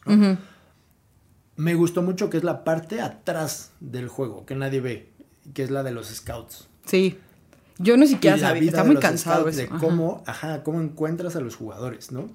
Me 1.55 1.75
gustó 1.76 2.02
mucho 2.02 2.29
que 2.29 2.37
es 2.37 2.43
la 2.43 2.64
parte 2.64 3.00
atrás 3.00 3.70
del 3.79 4.08
juego, 4.08 4.44
que 4.47 4.56
nadie 4.56 4.81
ve, 4.81 5.11
que 5.55 5.62
es 5.62 5.70
la 5.70 5.85
de 5.85 5.93
los 5.93 6.08
scouts. 6.08 6.67
Sí. 6.87 7.19
Yo 7.79 7.97
no 7.97 8.05
siquiera 8.05 8.37
sabía. 8.37 8.69
Está 8.69 8.82
muy 8.82 8.97
cansado 8.97 9.49
eso. 9.49 9.58
De 9.58 9.64
Ajá. 9.67 9.79
cómo, 9.79 10.25
ajá, 10.26 10.64
cómo 10.64 10.81
encuentras 10.81 11.37
a 11.37 11.41
los 11.41 11.55
jugadores, 11.55 12.11
¿no? 12.11 12.29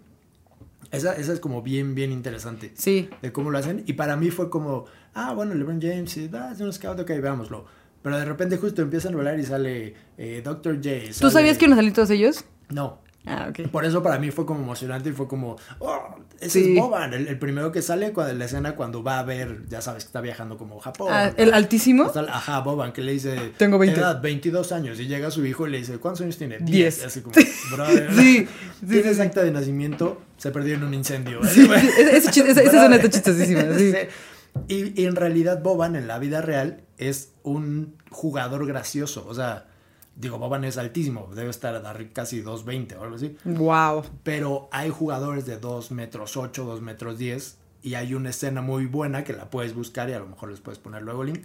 Esa, 0.92 1.14
esa 1.14 1.34
es 1.34 1.40
como 1.40 1.62
bien, 1.62 1.96
bien 1.96 2.12
interesante. 2.12 2.72
Sí. 2.76 3.10
De 3.22 3.32
cómo 3.32 3.52
lo 3.52 3.58
hacen. 3.58 3.84
Y 3.86 3.94
para 3.94 4.16
mí 4.16 4.30
fue 4.32 4.50
como, 4.50 4.86
ah, 5.14 5.34
bueno, 5.34 5.54
LeBron 5.56 5.82
James, 5.82 6.18
ah, 6.34 6.52
es 6.54 6.62
un 6.62 6.72
scout, 6.72 7.00
ok, 7.00 7.10
veámoslo. 7.22 7.66
Pero 8.02 8.18
de 8.18 8.26
repente 8.26 8.58
justo 8.58 8.82
empiezan 8.82 9.14
a 9.16 9.18
hablar 9.18 9.40
y 9.40 9.46
sale 9.46 9.96
eh, 10.18 10.42
Dr. 10.44 10.76
J. 10.76 10.90
¿Tú 11.08 11.14
sale- 11.14 11.32
sabías 11.32 11.58
que 11.58 11.66
a 11.66 11.76
salir 11.76 11.92
todos 11.94 12.10
ellos? 12.12 12.46
No. 12.70 13.04
Ah, 13.28 13.48
ok. 13.50 13.68
Por 13.72 13.84
eso 13.86 14.04
para 14.04 14.20
mí 14.20 14.30
fue 14.30 14.46
como 14.46 14.60
emocionante 14.62 15.10
y 15.10 15.12
fue 15.12 15.28
como, 15.28 15.56
oh, 15.80 16.00
ese 16.40 16.62
Sí. 16.64 16.74
es 16.78 16.80
Boban, 16.80 17.12
el, 17.16 17.28
el 17.28 17.40
primero 17.40 17.72
que 17.72 17.82
sale 17.82 18.14
cuando, 18.14 18.36
la 18.36 18.46
escena 18.46 18.76
cuando 18.76 19.02
va 19.02 19.18
a 19.18 19.24
ver, 19.24 19.64
ya 19.68 19.82
sabes 19.82 20.04
que 20.04 20.10
está 20.10 20.22
viajando 20.22 20.60
como 20.60 20.78
Japón. 20.80 21.08
Ah, 21.10 21.32
¿El 21.36 21.52
altísimo? 21.56 22.06
Está- 22.06 22.20
ajá, 22.30 22.60
Boban, 22.60 22.94
que 22.94 23.02
le 23.02 23.14
dice, 23.14 23.36
Tengo 23.58 23.80
20. 23.80 24.00
edad, 24.00 24.22
22 24.22 24.72
años, 24.72 25.00
y 25.00 25.08
llega 25.08 25.32
su 25.32 25.44
hijo 25.44 25.68
y 25.68 25.72
le 25.72 25.80
dice, 25.80 25.98
¿cuántos 25.98 26.22
años 26.22 26.38
tiene? 26.38 26.60
10. 26.60 27.06
Así 27.06 27.22
como, 27.22 27.34
brother, 27.72 28.14
Sí, 28.14 28.46
sí, 28.80 28.86
tiene 28.88 29.10
sí, 29.10 29.16
sí. 29.16 29.22
acta 29.24 29.42
de 29.42 29.50
nacimiento, 29.50 30.22
se 30.38 30.52
perdió 30.52 30.76
en 30.76 30.84
un 30.84 30.94
incendio. 30.94 31.44
Sí, 31.44 31.66
sí, 31.66 31.72
ese- 31.76 32.18
ese 32.18 32.30
chis- 32.32 32.46
esa- 32.48 32.62
es 32.62 32.74
una 32.74 33.02
chistosísima, 33.10 33.64
sí. 33.78 33.94
Y, 34.70 35.02
y 35.02 35.06
en 35.06 35.18
realidad 35.18 35.62
Boban 35.62 35.98
en 35.98 36.08
la 36.08 36.18
vida 36.18 36.42
real 36.42 36.82
es 36.98 37.34
un 37.44 37.96
jugador 38.10 38.66
gracioso, 38.66 39.26
o 39.28 39.34
sea, 39.34 39.68
digo, 40.16 40.38
Boban 40.38 40.64
es 40.64 40.78
altísimo, 40.78 41.30
debe 41.36 41.50
estar 41.50 41.76
a 41.76 41.94
casi 42.14 42.42
2.20 42.42 42.96
o 42.98 43.04
algo 43.04 43.18
así. 43.18 43.36
Wow. 43.44 44.04
Pero 44.24 44.70
hay 44.72 44.90
jugadores 44.92 45.46
de 45.46 45.58
2 45.58 45.92
metros 45.92 46.38
8, 46.38 46.64
2 46.64 46.82
metros 46.82 47.18
10. 47.18 47.58
Y 47.84 47.96
hay 47.96 48.14
una 48.16 48.30
escena 48.30 48.62
muy 48.62 48.86
buena 48.86 49.24
que 49.26 49.34
la 49.34 49.50
puedes 49.50 49.76
buscar 49.76 50.10
y 50.10 50.14
a 50.14 50.20
lo 50.20 50.26
mejor 50.28 50.50
les 50.50 50.62
puedes 50.62 50.80
poner 50.80 51.02
luego 51.04 51.24
link. 51.26 51.44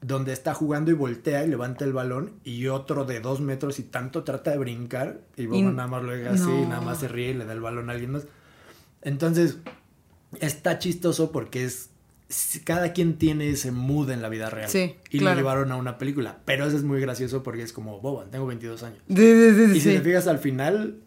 Donde 0.00 0.32
está 0.32 0.54
jugando 0.54 0.90
y 0.90 0.94
voltea 0.94 1.44
y 1.44 1.48
levanta 1.48 1.84
el 1.84 1.92
balón. 1.92 2.34
Y 2.44 2.68
otro 2.68 3.04
de 3.04 3.20
2 3.20 3.40
metros 3.40 3.78
y 3.78 3.82
tanto 3.82 4.22
trata 4.24 4.52
de 4.52 4.58
brincar. 4.58 5.20
Y 5.36 5.46
Boban 5.46 5.60
Y- 5.60 5.72
nada 5.72 5.88
más 5.88 6.02
lo 6.04 6.12
deja 6.12 6.30
así, 6.30 6.42
no. 6.42 6.68
nada 6.68 6.80
más 6.80 6.98
se 7.00 7.08
ríe 7.08 7.30
y 7.30 7.34
le 7.34 7.44
da 7.44 7.52
el 7.52 7.60
balón 7.60 7.90
a 7.90 7.94
alguien 7.94 8.12
más. 8.12 8.26
Entonces, 9.02 9.58
está 10.40 10.78
chistoso 10.78 11.32
porque 11.32 11.64
es. 11.64 11.90
Cada 12.64 12.92
quien 12.92 13.16
tiene 13.16 13.48
ese 13.48 13.72
mood 13.72 14.10
en 14.10 14.20
la 14.20 14.28
vida 14.28 14.50
real. 14.50 14.68
Sí, 14.68 14.96
y 15.10 15.18
claro. 15.18 15.34
lo 15.36 15.40
llevaron 15.40 15.72
a 15.72 15.76
una 15.76 15.96
película. 15.96 16.40
Pero 16.44 16.66
eso 16.66 16.76
es 16.76 16.82
muy 16.84 17.00
gracioso 17.00 17.42
porque 17.42 17.62
es 17.62 17.72
como 17.72 18.00
Boban, 18.02 18.30
tengo 18.30 18.44
22 18.46 18.82
años. 18.82 18.98
Sí, 19.08 19.14
sí, 19.16 19.76
Y 19.76 19.80
si 19.80 19.88
te 19.94 20.00
fijas 20.02 20.26
al 20.28 20.38
final, 20.38 20.98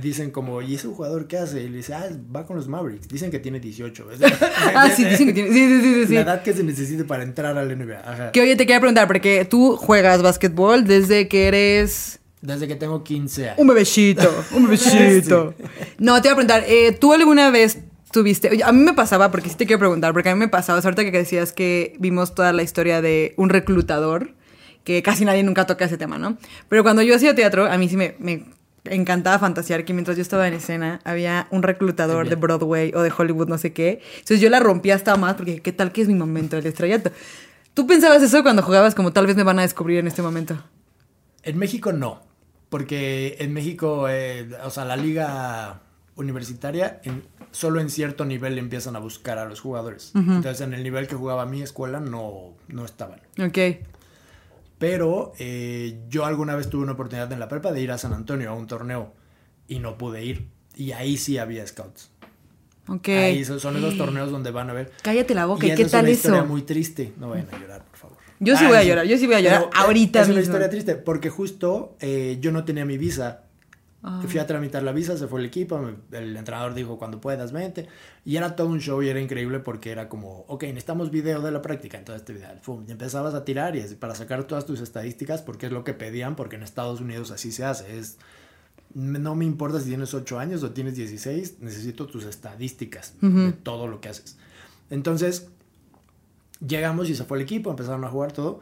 dicen 0.00 0.30
como, 0.30 0.60
¿y 0.60 0.74
ese 0.74 0.88
jugador 0.88 1.26
qué 1.26 1.38
hace? 1.38 1.62
Y 1.62 1.68
le 1.68 1.78
dice, 1.78 1.94
ah, 1.94 2.06
va 2.34 2.44
con 2.46 2.56
los 2.56 2.68
Mavericks. 2.68 3.08
Dicen 3.08 3.30
que 3.30 3.38
tiene 3.38 3.58
18. 3.58 4.10
Es 4.12 4.20
Ah, 4.74 4.90
sí, 4.90 5.04
dicen 5.04 5.28
que 5.28 5.32
tiene. 5.32 5.50
Sí, 5.50 5.66
sí, 5.66 5.80
sí, 5.80 5.94
sí, 5.94 6.06
sí. 6.08 6.14
La 6.14 6.20
edad 6.20 6.42
que 6.42 6.52
se 6.52 6.62
necesite 6.62 7.04
para 7.04 7.22
entrar 7.22 7.56
al 7.56 7.68
NBA. 7.78 8.00
Ajá. 8.00 8.32
Que 8.32 8.42
oye, 8.42 8.56
te 8.56 8.66
quería 8.66 8.80
preguntar, 8.80 9.06
porque 9.06 9.46
tú 9.46 9.76
juegas 9.76 10.22
básquetbol 10.22 10.84
desde 10.84 11.26
que 11.28 11.48
eres 11.48 12.20
Desde 12.42 12.68
que 12.68 12.74
tengo 12.74 13.02
15 13.02 13.50
años. 13.50 13.58
un 13.58 13.66
bebecito, 13.68 14.44
un 14.52 14.64
bebecito. 14.64 15.54
No, 15.98 16.20
te 16.20 16.28
iba 16.28 16.32
a 16.32 16.36
preguntar, 16.36 16.64
eh, 16.66 16.92
¿tú 16.92 17.12
alguna 17.14 17.50
vez 17.50 17.78
tuviste, 18.12 18.50
oye, 18.50 18.62
a 18.62 18.72
mí 18.72 18.82
me 18.82 18.92
pasaba, 18.92 19.30
porque 19.30 19.48
sí 19.48 19.54
te 19.56 19.64
quiero 19.64 19.78
preguntar, 19.78 20.12
porque 20.12 20.28
a 20.28 20.34
mí 20.34 20.38
me 20.38 20.48
pasaba, 20.48 20.82
sea, 20.82 20.88
ahorita 20.90 21.10
que 21.10 21.16
decías 21.18 21.52
que 21.52 21.94
vimos 21.98 22.34
toda 22.34 22.52
la 22.52 22.62
historia 22.62 23.00
de 23.00 23.32
un 23.38 23.48
reclutador, 23.48 24.34
que 24.84 25.02
casi 25.02 25.24
nadie 25.24 25.42
nunca 25.44 25.64
toca 25.66 25.86
ese 25.86 25.96
tema, 25.96 26.18
¿no? 26.18 26.36
Pero 26.68 26.82
cuando 26.82 27.00
yo 27.00 27.14
hacía 27.16 27.34
teatro, 27.34 27.66
a 27.70 27.78
mí 27.78 27.88
sí 27.88 27.96
me, 27.96 28.16
me 28.18 28.44
encantaba 28.84 29.38
fantasear 29.38 29.84
que 29.84 29.92
mientras 29.94 30.16
yo 30.16 30.22
estaba 30.22 30.48
en 30.48 30.54
escena 30.54 31.00
había 31.04 31.46
un 31.50 31.62
reclutador 31.62 32.28
de. 32.28 32.34
Broadway 32.36 32.92
o 32.94 33.00
de 33.02 33.12
Hollywood, 33.16 33.48
no 33.48 33.58
sé 33.58 33.72
qué. 33.72 34.00
Entonces 34.14 34.40
yo 34.40 34.50
la 34.50 34.60
rompía 34.60 34.94
hasta 34.94 35.16
más 35.16 35.34
porque 35.34 35.60
qué 35.60 35.72
tal 35.72 35.92
que 35.92 36.02
es 36.02 36.08
mi 36.08 36.14
momento 36.14 36.56
del 36.56 36.66
estrellato. 36.66 37.10
¿Tú 37.74 37.86
pensabas 37.86 38.22
eso 38.22 38.42
cuando 38.42 38.62
jugabas 38.62 38.94
como 38.94 39.12
tal 39.12 39.26
vez 39.26 39.36
me 39.36 39.44
van 39.44 39.58
a 39.58 39.62
descubrir 39.62 39.98
en 39.98 40.06
este 40.08 40.20
momento? 40.22 40.62
En 41.42 41.58
México 41.58 41.92
no. 41.92 42.22
Porque 42.68 43.36
en 43.40 43.52
México, 43.52 44.08
eh, 44.08 44.48
o 44.64 44.70
sea, 44.70 44.84
la 44.86 44.96
liga 44.96 45.80
universitaria, 46.16 47.00
en- 47.04 47.22
solo 47.50 47.80
en 47.80 47.90
cierto 47.90 48.24
nivel 48.24 48.56
empiezan 48.58 48.96
a 48.96 48.98
buscar 48.98 49.36
a 49.38 49.44
los 49.44 49.60
jugadores. 49.60 50.12
Entonces, 50.14 50.60
en 50.62 50.72
el 50.72 50.82
nivel 50.82 51.06
que 51.06 51.14
jugaba 51.14 51.44
mi 51.46 51.62
escuela, 51.62 52.00
no, 52.00 52.54
no 52.68 52.84
estaban. 52.84 53.20
Ok. 53.38 53.58
Pero 54.82 55.32
eh, 55.38 56.00
yo 56.08 56.24
alguna 56.26 56.56
vez 56.56 56.68
tuve 56.68 56.82
una 56.82 56.92
oportunidad 56.94 57.30
en 57.32 57.38
la 57.38 57.46
prepa 57.46 57.70
de 57.70 57.80
ir 57.80 57.92
a 57.92 57.98
San 57.98 58.12
Antonio 58.12 58.50
a 58.50 58.52
un 58.54 58.66
torneo 58.66 59.12
y 59.68 59.78
no 59.78 59.96
pude 59.96 60.24
ir. 60.24 60.48
Y 60.74 60.90
ahí 60.90 61.16
sí 61.16 61.38
había 61.38 61.64
scouts. 61.64 62.10
Ok. 62.88 63.08
Ahí 63.10 63.44
son, 63.44 63.60
son 63.60 63.76
esos 63.76 63.96
torneos 63.96 64.32
donde 64.32 64.50
van 64.50 64.70
a 64.70 64.72
ver. 64.72 64.90
Cállate 65.02 65.36
la 65.36 65.46
boca. 65.46 65.64
Y 65.64 65.68
¿Y 65.68 65.72
esa 65.72 65.76
qué 65.76 65.82
es 65.84 65.90
tal 65.92 66.02
una 66.02 66.10
historia 66.10 66.38
eso? 66.40 66.48
muy 66.48 66.62
triste. 66.62 67.12
No 67.16 67.28
vayan 67.28 67.46
a 67.54 67.58
llorar, 67.60 67.84
por 67.84 67.96
favor. 67.96 68.16
Yo 68.40 68.56
sí 68.56 68.64
Ay, 68.64 68.68
voy 68.70 68.76
a 68.78 68.82
llorar, 68.82 69.06
yo 69.06 69.16
sí 69.18 69.26
voy 69.26 69.36
a 69.36 69.40
llorar 69.40 69.70
ahorita 69.72 70.22
Es 70.22 70.26
una 70.26 70.38
mismo. 70.38 70.50
historia 70.50 70.68
triste 70.68 70.96
porque 70.96 71.30
justo 71.30 71.96
eh, 72.00 72.38
yo 72.40 72.50
no 72.50 72.64
tenía 72.64 72.84
mi 72.84 72.98
visa. 72.98 73.44
Ah. 74.04 74.20
Fui 74.26 74.40
a 74.40 74.46
tramitar 74.46 74.82
la 74.82 74.90
visa, 74.90 75.16
se 75.16 75.28
fue 75.28 75.38
el 75.38 75.46
equipo, 75.46 75.80
el 76.10 76.36
entrenador 76.36 76.74
dijo 76.74 76.98
cuando 76.98 77.20
puedas 77.20 77.52
vente. 77.52 77.86
Y 78.24 78.36
era 78.36 78.56
todo 78.56 78.66
un 78.66 78.80
show 78.80 79.00
y 79.00 79.08
era 79.08 79.20
increíble 79.20 79.60
porque 79.60 79.92
era 79.92 80.08
como, 80.08 80.44
ok, 80.48 80.64
necesitamos 80.64 81.10
video 81.12 81.40
de 81.40 81.52
la 81.52 81.62
práctica. 81.62 81.98
Entonces 81.98 82.24
te 82.24 82.34
pum, 82.64 82.84
y 82.88 82.90
empezabas 82.90 83.34
a 83.34 83.44
tirar 83.44 83.76
y 83.76 83.80
así 83.80 83.94
para 83.94 84.16
sacar 84.16 84.44
todas 84.44 84.66
tus 84.66 84.80
estadísticas 84.80 85.42
porque 85.42 85.66
es 85.66 85.72
lo 85.72 85.84
que 85.84 85.94
pedían, 85.94 86.34
porque 86.34 86.56
en 86.56 86.64
Estados 86.64 87.00
Unidos 87.00 87.30
así 87.30 87.52
se 87.52 87.64
hace. 87.64 87.96
Es, 87.96 88.18
no 88.92 89.36
me 89.36 89.44
importa 89.44 89.78
si 89.78 89.88
tienes 89.88 90.12
8 90.14 90.38
años 90.38 90.64
o 90.64 90.72
tienes 90.72 90.96
16, 90.96 91.60
necesito 91.60 92.06
tus 92.06 92.24
estadísticas 92.24 93.14
de 93.20 93.52
todo 93.52 93.86
lo 93.86 94.00
que 94.00 94.08
haces. 94.08 94.36
Entonces, 94.90 95.48
llegamos 96.66 97.08
y 97.08 97.14
se 97.14 97.24
fue 97.24 97.38
el 97.38 97.44
equipo, 97.44 97.70
empezaron 97.70 98.04
a 98.04 98.08
jugar 98.08 98.32
todo. 98.32 98.60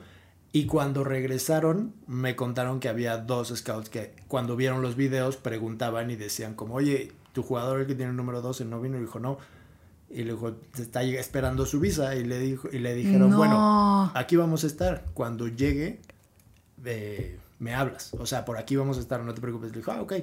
Y 0.52 0.66
cuando 0.66 1.04
regresaron, 1.04 1.95
me 2.07 2.35
contaron 2.35 2.80
que 2.80 2.88
había 2.88 3.19
dos 3.19 3.52
scouts 3.54 3.88
que 3.88 4.14
cuando 4.26 4.57
vieron 4.57 4.83
los 4.83 4.97
videos 4.97 5.37
preguntaban 5.37 6.11
y 6.11 6.16
decían 6.16 6.54
como, 6.54 6.75
oye, 6.75 7.12
tu 7.33 7.42
jugador 7.42 7.80
el 7.80 7.87
que 7.87 7.95
tiene 7.95 8.11
el 8.11 8.16
número 8.16 8.42
12 8.42 8.64
no 8.64 8.80
vino 8.80 8.97
y 8.97 9.00
dijo 9.00 9.21
no. 9.21 9.38
Y 10.09 10.25
le 10.25 10.33
dijo, 10.33 10.57
se 10.75 10.83
está 10.83 11.04
esperando 11.04 11.66
su 11.66 11.78
visa. 11.78 12.16
Y 12.16 12.25
le, 12.25 12.40
dijo, 12.40 12.69
y 12.73 12.80
le 12.80 12.95
dijeron, 12.95 13.30
No. 13.30 13.37
bueno, 13.37 14.11
aquí 14.14 14.35
vamos 14.35 14.64
a 14.64 14.66
estar. 14.66 15.04
Cuando 15.14 15.47
llegue, 15.47 16.00
eh, 16.85 17.38
me 17.61 17.75
hablas. 17.75 18.12
O 18.19 18.26
sea, 18.26 18.45
por 18.45 18.59
aquí 18.59 18.75
vamos 18.75 18.99
a 18.99 19.00
estar, 19.00 19.23
no 19.23 19.33
te 19.35 19.40
preocupes. 19.40 19.71
Le 19.71 19.78
dijo, 19.78 19.92
ah, 19.92 20.02
ok. 20.02 20.14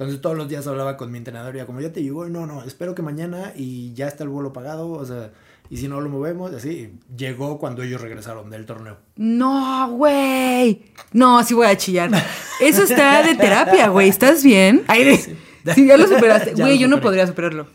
Entonces 0.00 0.20
todos 0.22 0.36
los 0.36 0.48
días 0.48 0.66
hablaba 0.66 0.96
con 0.96 1.12
mi 1.12 1.18
entrenador 1.18 1.54
y 1.54 1.58
era 1.58 1.66
como, 1.66 1.80
ya 1.80 1.92
te 1.92 2.02
llegó, 2.02 2.26
no, 2.26 2.46
no, 2.46 2.64
espero 2.64 2.94
que 2.94 3.02
mañana 3.02 3.52
y 3.54 3.92
ya 3.92 4.08
está 4.08 4.24
el 4.24 4.30
vuelo 4.30 4.50
pagado, 4.50 4.90
o 4.90 5.04
sea, 5.04 5.30
y 5.70 5.76
si 5.76 5.86
no 5.86 6.00
lo 6.00 6.10
movemos, 6.10 6.52
así. 6.52 6.94
Llegó 7.16 7.58
cuando 7.58 7.84
ellos 7.84 8.00
regresaron 8.00 8.50
del 8.50 8.66
torneo. 8.66 8.98
No, 9.14 9.88
güey. 9.92 10.82
No, 11.12 11.44
sí 11.44 11.54
voy 11.54 11.68
a 11.68 11.76
chillar. 11.76 12.10
Eso 12.60 12.82
está 12.82 13.22
de 13.22 13.36
terapia, 13.36 13.88
güey. 13.88 14.08
¿Estás 14.08 14.42
bien? 14.42 14.82
Ay, 14.88 15.04
de- 15.04 15.36
sí, 15.74 15.86
ya 15.86 15.96
lo 15.96 16.08
superaste. 16.08 16.54
Güey, 16.60 16.76
yo 16.76 16.88
no 16.88 17.00
podría 17.00 17.26
superarlo. 17.26 17.68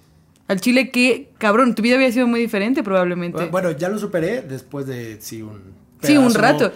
Al 0.47 0.59
chile, 0.59 0.91
qué 0.91 1.31
cabrón. 1.37 1.73
Tu 1.73 1.81
vida 1.81 1.95
había 1.95 2.11
sido 2.11 2.27
muy 2.27 2.41
diferente, 2.41 2.83
probablemente. 2.83 3.45
Bueno, 3.45 3.71
ya 3.71 3.87
lo 3.87 3.97
superé 3.97 4.41
después 4.41 4.85
de, 4.85 5.17
sí, 5.21 5.41
un... 5.41 5.73
Sí, 6.01 6.17
un 6.17 6.33
rato. 6.35 6.71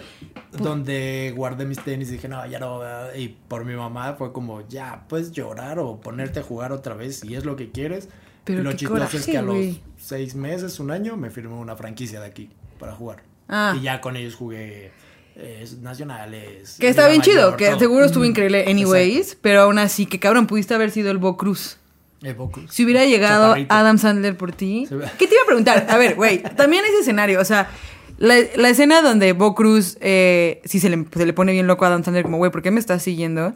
Donde 0.58 1.32
guardé 1.36 1.64
mis 1.66 1.78
tenis 1.78 2.08
y 2.08 2.12
dije, 2.12 2.28
no, 2.28 2.44
ya 2.46 2.58
no. 2.58 2.80
Y 3.16 3.28
por 3.28 3.64
mi 3.64 3.74
mamá 3.74 4.14
fue 4.14 4.32
como, 4.32 4.66
ya, 4.68 5.04
puedes 5.08 5.30
llorar 5.30 5.78
o 5.78 6.00
ponerte 6.00 6.40
a 6.40 6.42
jugar 6.42 6.72
otra 6.72 6.94
vez 6.94 7.20
si 7.20 7.34
es 7.34 7.44
lo 7.44 7.54
que 7.54 7.70
quieres. 7.70 8.08
Pero 8.44 8.60
y 8.60 8.64
lo 8.64 8.70
qué 8.70 8.76
chistoso 8.76 9.16
es 9.16 9.26
que 9.26 9.38
a 9.38 9.42
los 9.42 9.80
seis 9.98 10.34
meses, 10.34 10.80
un 10.80 10.90
año, 10.90 11.16
me 11.16 11.30
firmó 11.30 11.60
una 11.60 11.76
franquicia 11.76 12.20
de 12.20 12.26
aquí 12.26 12.50
para 12.78 12.92
jugar. 12.92 13.22
Ah. 13.48 13.74
Y 13.76 13.82
ya 13.82 14.00
con 14.00 14.16
ellos 14.16 14.34
jugué 14.34 14.92
eh, 15.36 15.68
nacionales. 15.80 16.76
que 16.78 16.88
está 16.88 17.08
bien 17.08 17.22
chido, 17.22 17.56
que 17.56 17.66
todo. 17.68 17.78
seguro 17.78 18.04
estuvo 18.04 18.24
Mm, 18.24 18.26
increíble 18.26 18.64
anyways, 18.68 19.36
pero 19.40 19.62
aún 19.62 19.78
así, 19.78 20.06
que 20.06 20.18
cabrón, 20.18 20.46
pudiste 20.46 20.74
haber 20.74 20.90
sido 20.90 21.10
el 21.10 21.18
Bo 21.18 21.36
Cruz. 21.36 21.78
Eh, 22.22 22.34
Boku. 22.34 22.60
Si 22.68 22.84
hubiera 22.84 23.06
llegado 23.06 23.46
Chaparrito. 23.48 23.74
Adam 23.74 23.96
Sandler 23.98 24.36
por 24.36 24.52
ti. 24.52 24.84
Se 24.86 24.94
¿Qué 25.18 25.26
te 25.26 25.34
iba 25.34 25.42
a 25.42 25.46
preguntar? 25.46 25.86
A 25.88 25.96
ver, 25.96 26.14
güey, 26.16 26.42
también 26.56 26.84
ese 26.84 26.98
escenario, 27.00 27.40
o 27.40 27.44
sea, 27.44 27.70
la, 28.18 28.34
la 28.56 28.68
escena 28.68 29.00
donde 29.00 29.32
Bo 29.32 29.54
Cruz, 29.54 29.96
eh, 30.02 30.60
si 30.66 30.80
se 30.80 30.90
le, 30.90 31.06
se 31.10 31.24
le 31.24 31.32
pone 31.32 31.52
bien 31.52 31.66
loco 31.66 31.84
a 31.86 31.88
Adam 31.88 32.04
Sandler, 32.04 32.24
como, 32.24 32.36
güey, 32.36 32.50
¿por 32.50 32.60
qué 32.60 32.70
me 32.70 32.80
estás 32.80 33.02
siguiendo? 33.02 33.54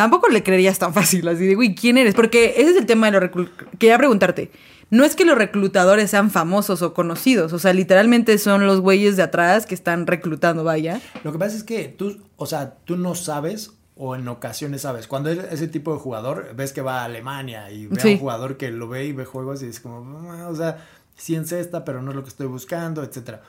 Tampoco 0.00 0.30
le 0.30 0.42
creerías 0.42 0.78
tan 0.78 0.94
fácil, 0.94 1.28
así 1.28 1.46
de, 1.46 1.54
güey, 1.54 1.74
¿quién 1.74 1.98
eres? 1.98 2.14
Porque 2.14 2.54
ese 2.56 2.70
es 2.70 2.76
el 2.78 2.86
tema 2.86 3.08
de 3.08 3.12
los 3.12 3.20
reclutadores. 3.20 3.68
Quería 3.78 3.98
preguntarte, 3.98 4.50
no 4.88 5.04
es 5.04 5.14
que 5.14 5.26
los 5.26 5.36
reclutadores 5.36 6.08
sean 6.08 6.30
famosos 6.30 6.80
o 6.80 6.94
conocidos, 6.94 7.52
o 7.52 7.58
sea, 7.58 7.74
literalmente 7.74 8.38
son 8.38 8.66
los 8.66 8.80
güeyes 8.80 9.18
de 9.18 9.24
atrás 9.24 9.66
que 9.66 9.74
están 9.74 10.06
reclutando, 10.06 10.64
vaya. 10.64 11.02
Lo 11.22 11.32
que 11.32 11.38
pasa 11.38 11.54
es 11.54 11.64
que 11.64 11.88
tú, 11.88 12.16
o 12.36 12.46
sea, 12.46 12.76
tú 12.86 12.96
no 12.96 13.14
sabes 13.14 13.72
o 13.94 14.16
en 14.16 14.26
ocasiones 14.28 14.80
sabes. 14.80 15.06
Cuando 15.06 15.28
eres 15.28 15.52
ese 15.52 15.68
tipo 15.68 15.92
de 15.92 15.98
jugador, 16.00 16.54
ves 16.56 16.72
que 16.72 16.80
va 16.80 17.02
a 17.02 17.04
Alemania 17.04 17.70
y 17.70 17.86
ve 17.86 18.00
a 18.02 18.06
un 18.06 18.18
jugador 18.18 18.56
que 18.56 18.70
lo 18.70 18.88
ve 18.88 19.04
y 19.04 19.12
ve 19.12 19.26
juegos 19.26 19.62
y 19.62 19.66
es 19.66 19.80
como, 19.80 20.30
"Ah, 20.30 20.48
o 20.48 20.56
sea, 20.56 20.78
sí 21.14 21.34
en 21.34 21.46
cesta, 21.46 21.84
pero 21.84 22.00
no 22.00 22.12
es 22.12 22.16
lo 22.16 22.22
que 22.22 22.30
estoy 22.30 22.46
buscando, 22.46 23.02
etcétera. 23.04 23.42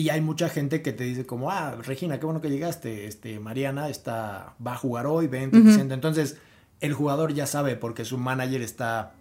Y 0.00 0.08
hay 0.08 0.22
mucha 0.22 0.48
gente 0.48 0.80
que 0.80 0.92
te 0.94 1.04
dice 1.04 1.26
como, 1.26 1.50
ah, 1.50 1.76
Regina, 1.84 2.18
qué 2.18 2.24
bueno 2.24 2.40
que 2.40 2.48
llegaste, 2.48 3.06
este, 3.06 3.38
Mariana 3.38 3.90
está, 3.90 4.54
va 4.66 4.72
a 4.72 4.76
jugar 4.76 5.06
hoy, 5.06 5.26
vente, 5.26 5.60
siento". 5.74 5.92
Entonces, 5.92 6.38
el 6.80 6.94
jugador 6.94 7.34
ya 7.34 7.46
sabe 7.46 7.76
porque 7.76 8.06
su 8.06 8.16
manager 8.16 8.62
está 8.62 9.12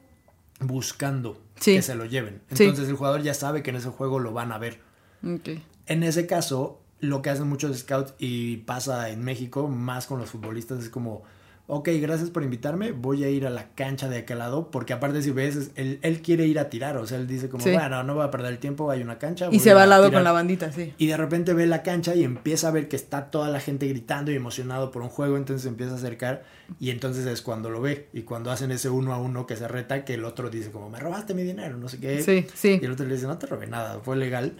buscando 0.62 1.38
Sí. 1.60 1.76
que 1.76 1.82
se 1.82 1.96
lo 1.96 2.06
lleven. 2.06 2.42
Sí. 2.54 2.64
Entonces, 2.64 2.88
el 2.88 2.96
jugador 2.96 3.22
ya 3.24 3.34
sabe 3.34 3.62
que 3.62 3.72
en 3.72 3.76
ese 3.76 3.90
juego 3.90 4.20
lo 4.20 4.32
van 4.32 4.54
a 4.54 4.58
ver. 4.58 4.80
En 5.22 6.04
ese 6.04 6.26
caso, 6.28 6.80
lo 7.02 7.22
que 7.22 7.30
hacen 7.30 7.50
muchos 7.50 7.78
scouts 7.78 8.14
y 8.18 8.58
pasa 8.58 9.10
en 9.10 9.22
México, 9.24 9.68
más 9.68 10.06
con 10.08 10.18
los 10.20 10.30
futbolistas, 10.30 10.80
es 10.80 10.90
como, 10.90 11.24
ok, 11.72 11.88
gracias 12.02 12.32
por 12.32 12.42
invitarme, 12.44 12.92
voy 12.92 13.24
a 13.24 13.30
ir 13.30 13.46
a 13.46 13.52
la 13.52 13.70
cancha 13.76 14.10
de 14.10 14.18
aquel 14.18 14.40
lado, 14.40 14.72
porque 14.72 14.92
aparte 14.92 15.22
si 15.22 15.30
ves, 15.30 15.56
es- 15.56 15.72
él, 15.76 16.00
él 16.02 16.22
quiere 16.24 16.48
ir 16.48 16.58
a 16.58 16.68
tirar, 16.70 16.98
o 16.98 17.06
sea, 17.06 17.18
él 17.20 17.28
dice 17.28 17.48
como, 17.48 17.64
Sí. 17.64 17.72
bueno, 17.72 18.02
no 18.04 18.16
voy 18.16 18.24
a 18.26 18.32
perder 18.32 18.52
el 18.54 18.58
tiempo, 18.58 18.90
hay 18.90 19.02
una 19.04 19.20
cancha. 19.20 19.50
Y 19.52 19.60
se 19.60 19.74
va 19.76 19.84
al 19.84 19.90
lado 19.92 20.06
tirar". 20.06 20.18
con 20.20 20.24
la 20.24 20.32
bandita, 20.32 20.72
sí. 20.72 20.94
Y 20.98 21.06
de 21.06 21.16
repente 21.16 21.54
ve 21.54 21.68
la 21.68 21.84
cancha 21.84 22.16
y 22.16 22.24
empieza 22.24 22.70
a 22.70 22.72
ver 22.72 22.88
que 22.88 22.96
está 22.96 23.30
toda 23.30 23.50
la 23.50 23.60
gente 23.60 23.88
gritando 23.88 24.32
y 24.32 24.36
emocionado 24.36 24.90
por 24.92 25.04
un 25.04 25.10
juego, 25.10 25.38
entonces 25.38 25.62
se 25.62 25.70
empieza 25.70 25.94
a 25.94 25.98
acercar 25.98 26.44
y 26.80 26.90
entonces 26.90 27.26
es 27.28 27.42
cuando 27.44 27.70
lo 27.70 27.82
ve. 27.82 28.10
Y 28.14 28.24
cuando 28.24 28.50
hacen 28.50 28.72
ese 28.72 28.90
uno 28.90 29.14
a 29.14 29.18
uno 29.20 29.46
que 29.46 29.56
se 29.56 29.68
reta, 29.68 30.04
que 30.06 30.16
el 30.16 30.26
otro 30.26 30.50
dice 30.50 30.72
como, 30.72 30.90
me 30.90 31.00
robaste 31.00 31.34
mi 31.36 31.44
dinero, 31.44 31.78
no 31.78 31.88
sé 31.88 32.00
qué. 32.00 32.24
Sí, 32.24 32.48
sí. 32.56 32.80
Y 32.82 32.86
el 32.86 32.92
otro 32.92 33.06
le 33.06 33.14
dice, 33.14 33.28
no 33.28 33.38
te 33.38 33.46
robé 33.46 33.68
nada, 33.68 34.00
fue 34.04 34.16
legal. 34.18 34.54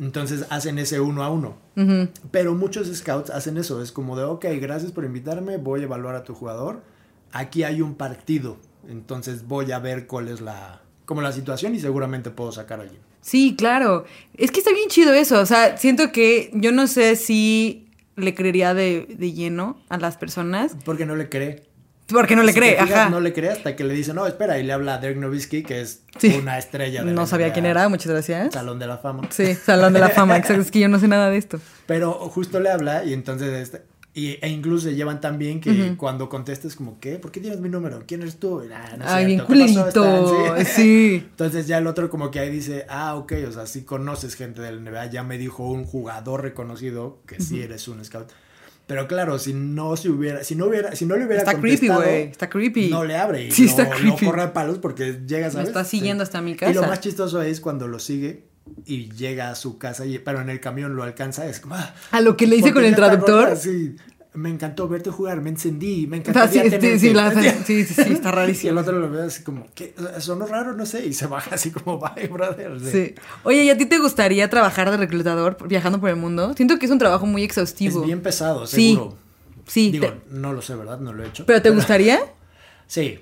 Entonces 0.00 0.46
hacen 0.48 0.78
ese 0.78 0.98
uno 0.98 1.22
a 1.22 1.30
uno. 1.30 1.56
Pero 2.30 2.54
muchos 2.54 2.88
scouts 2.88 3.30
hacen 3.30 3.58
eso, 3.58 3.82
es 3.82 3.92
como 3.92 4.16
de, 4.16 4.24
ok, 4.24 4.46
gracias 4.60 4.92
por 4.92 5.04
invitarme, 5.04 5.58
voy 5.58 5.80
a 5.80 5.84
evaluar 5.84 6.14
a 6.14 6.24
tu 6.24 6.34
jugador. 6.34 6.82
Aquí 7.32 7.62
hay 7.62 7.80
un 7.80 7.94
partido, 7.94 8.56
entonces 8.88 9.46
voy 9.46 9.70
a 9.72 9.78
ver 9.78 10.06
cuál 10.06 10.28
es 10.28 10.40
la, 10.40 10.82
como 11.04 11.22
la 11.22 11.32
situación 11.32 11.74
y 11.74 11.80
seguramente 11.80 12.30
puedo 12.30 12.50
sacar 12.50 12.80
a 12.80 12.82
alguien. 12.82 13.00
Sí, 13.20 13.54
claro. 13.56 14.04
Es 14.34 14.50
que 14.50 14.60
está 14.60 14.72
bien 14.72 14.88
chido 14.88 15.12
eso. 15.12 15.38
O 15.40 15.46
sea, 15.46 15.76
siento 15.76 16.10
que 16.10 16.50
yo 16.54 16.72
no 16.72 16.86
sé 16.86 17.16
si 17.16 17.90
le 18.16 18.34
creería 18.34 18.72
de, 18.74 19.06
de 19.18 19.32
lleno 19.32 19.78
a 19.90 19.98
las 19.98 20.16
personas. 20.16 20.76
Porque 20.84 21.04
no 21.04 21.14
le 21.16 21.28
cree. 21.28 21.69
Porque 22.10 22.36
no 22.36 22.42
le 22.42 22.52
cree, 22.54 22.72
fijas, 22.72 22.90
ajá. 22.90 23.08
No 23.10 23.20
le 23.20 23.32
cree 23.32 23.50
hasta 23.50 23.76
que 23.76 23.84
le 23.84 23.94
dice, 23.94 24.12
no, 24.14 24.26
espera, 24.26 24.58
y 24.58 24.62
le 24.64 24.72
habla 24.72 24.94
a 24.94 24.98
Dirk 24.98 25.16
Nowitzki, 25.16 25.62
que 25.62 25.80
es 25.80 26.02
Sí. 26.18 26.36
una 26.40 26.58
estrella 26.58 27.00
de 27.00 27.06
la 27.06 27.12
No 27.12 27.26
sabía 27.26 27.46
NBA, 27.48 27.52
quién 27.54 27.66
era, 27.66 27.88
muchas 27.88 28.12
gracias. 28.12 28.52
Salón 28.52 28.78
de 28.78 28.86
la 28.86 28.98
fama. 28.98 29.22
Sí, 29.30 29.54
Salón 29.54 29.92
de 29.92 30.00
la 30.00 30.08
Fama, 30.10 30.36
exacto. 30.38 30.62
Es 30.62 30.70
que 30.70 30.80
yo 30.80 30.88
no 30.88 30.98
sé 30.98 31.08
nada 31.08 31.30
de 31.30 31.36
esto. 31.38 31.60
Pero 31.86 32.12
justo 32.12 32.60
le 32.60 32.70
habla 32.70 33.04
y 33.04 33.12
entonces, 33.12 33.52
este, 33.54 33.82
y, 34.12 34.38
e 34.44 34.48
incluso 34.48 34.88
se 34.88 34.96
llevan 34.96 35.20
tan 35.20 35.38
bien 35.38 35.60
que 35.60 35.70
Ujú. 35.70 35.96
cuando 35.96 36.28
contestes 36.28 36.74
como, 36.74 36.98
¿qué? 36.98 37.20
¿Por 37.20 37.30
qué 37.30 37.38
tienes 37.40 37.60
mi 37.60 37.68
número? 37.68 38.02
¿Quién 38.08 38.22
eres 38.22 38.38
tú? 38.40 38.60
"Ah, 38.74 38.96
no 38.98 39.04
Ay, 39.06 39.24
bien 39.26 39.38
cierto, 39.46 39.54
¿qué 39.54 39.60
pasó, 39.60 39.92
culerito. 40.02 40.56
Stan?" 40.56 40.66
Sí. 40.66 41.14
Entonces 41.30 41.66
ya 41.68 41.78
el 41.78 41.86
otro 41.86 42.10
como 42.10 42.28
que 42.32 42.40
ahí 42.40 42.50
dice, 42.50 42.86
ah, 42.88 43.14
ok, 43.14 43.32
o 43.48 43.52
sea, 43.52 43.66
sí 43.66 43.84
conoces 43.84 44.34
gente 44.34 44.60
del 44.62 44.82
NBA, 44.82 45.06
ya 45.06 45.22
me 45.22 45.38
dijo 45.38 45.62
un 45.64 45.84
jugador 45.84 46.42
reconocido 46.42 47.20
que 47.26 47.40
sí 47.40 47.62
eres 47.62 47.86
un 47.86 48.04
scout. 48.04 48.30
Pero 48.90 49.06
claro, 49.06 49.38
si 49.38 49.54
no 49.54 49.96
se 49.96 50.08
hubiera, 50.08 50.42
si 50.42 50.56
no 50.56 50.66
hubiera, 50.66 50.96
si 50.96 51.06
no 51.06 51.14
le 51.16 51.24
hubiera 51.24 51.42
Está 51.44 51.60
creepy, 51.60 51.86
contestado, 51.86 52.02
güey. 52.02 52.22
Está 52.24 52.50
creepy. 52.50 52.88
no 52.90 53.04
le 53.04 53.16
abre 53.16 53.44
y 53.44 53.50
Sí, 53.52 53.62
lo, 53.66 53.68
está 53.70 53.88
creepy. 53.88 54.26
corre 54.26 54.42
a 54.42 54.52
palos 54.52 54.78
porque 54.78 55.20
llega, 55.28 55.46
Me 55.46 55.52
¿sabes? 55.52 55.68
está 55.68 55.84
siguiendo 55.84 56.24
hasta 56.24 56.42
mi 56.42 56.50
Y 56.50 56.54
lo 56.54 56.58
casa. 56.58 56.86
más 56.88 56.98
chistoso 56.98 57.40
es 57.40 57.60
cuando 57.60 57.86
lo 57.86 58.00
sigue 58.00 58.48
y 58.86 59.08
llega 59.12 59.48
a 59.50 59.54
su 59.54 59.78
casa, 59.78 60.06
y, 60.06 60.18
pero 60.18 60.40
en 60.40 60.50
el 60.50 60.58
camión 60.58 60.96
lo 60.96 61.04
alcanza, 61.04 61.46
es 61.46 61.60
como... 61.60 61.76
ah, 61.76 61.94
A 62.10 62.20
lo 62.20 62.36
que 62.36 62.48
le 62.48 62.56
hice 62.56 62.72
con 62.72 62.84
el 62.84 62.96
traductor. 62.96 63.56
Sí, 63.56 63.94
me 64.32 64.48
encantó 64.48 64.86
verte 64.88 65.10
jugar, 65.10 65.40
me 65.40 65.50
encendí, 65.50 66.06
me 66.06 66.18
encantaría 66.18 66.62
sí, 66.64 66.70
sí, 66.70 66.98
sí, 67.66 67.84
sí, 67.84 67.94
sí, 67.94 68.12
está 68.12 68.28
Y 68.28 68.30
el 68.30 68.32
rarísimo. 68.36 68.80
otro 68.80 68.98
lo 68.98 69.10
ve 69.10 69.22
así 69.24 69.42
como, 69.42 69.66
¿qué? 69.74 69.94
Sonó 70.20 70.46
raro, 70.46 70.72
no 70.74 70.86
sé, 70.86 71.04
y 71.06 71.12
se 71.12 71.26
baja 71.26 71.56
así 71.56 71.70
como, 71.70 71.98
bye, 71.98 72.28
brother. 72.28 72.78
Sí. 72.80 73.14
Oye, 73.42 73.64
¿y 73.64 73.70
a 73.70 73.76
ti 73.76 73.86
te 73.86 73.98
gustaría 73.98 74.48
trabajar 74.48 74.90
de 74.90 74.96
reclutador 74.98 75.56
viajando 75.68 76.00
por 76.00 76.10
el 76.10 76.16
mundo? 76.16 76.54
Siento 76.54 76.78
que 76.78 76.86
es 76.86 76.92
un 76.92 76.98
trabajo 76.98 77.26
muy 77.26 77.42
Es 77.42 77.46
exhaustivo. 77.48 78.02
bien 78.02 78.20
pesado, 78.22 78.66
seguro. 78.66 79.16
Sí, 79.66 79.90
Digo, 79.90 80.12
no 80.30 80.52
lo 80.52 80.62
sé, 80.62 80.74
¿verdad? 80.74 80.98
No 81.00 81.12
lo 81.12 81.22
he 81.24 81.28
hecho. 81.28 81.44
¿pero 81.46 81.60
te 81.62 81.70
gustaría? 81.74 82.20
Sí. 82.86 83.20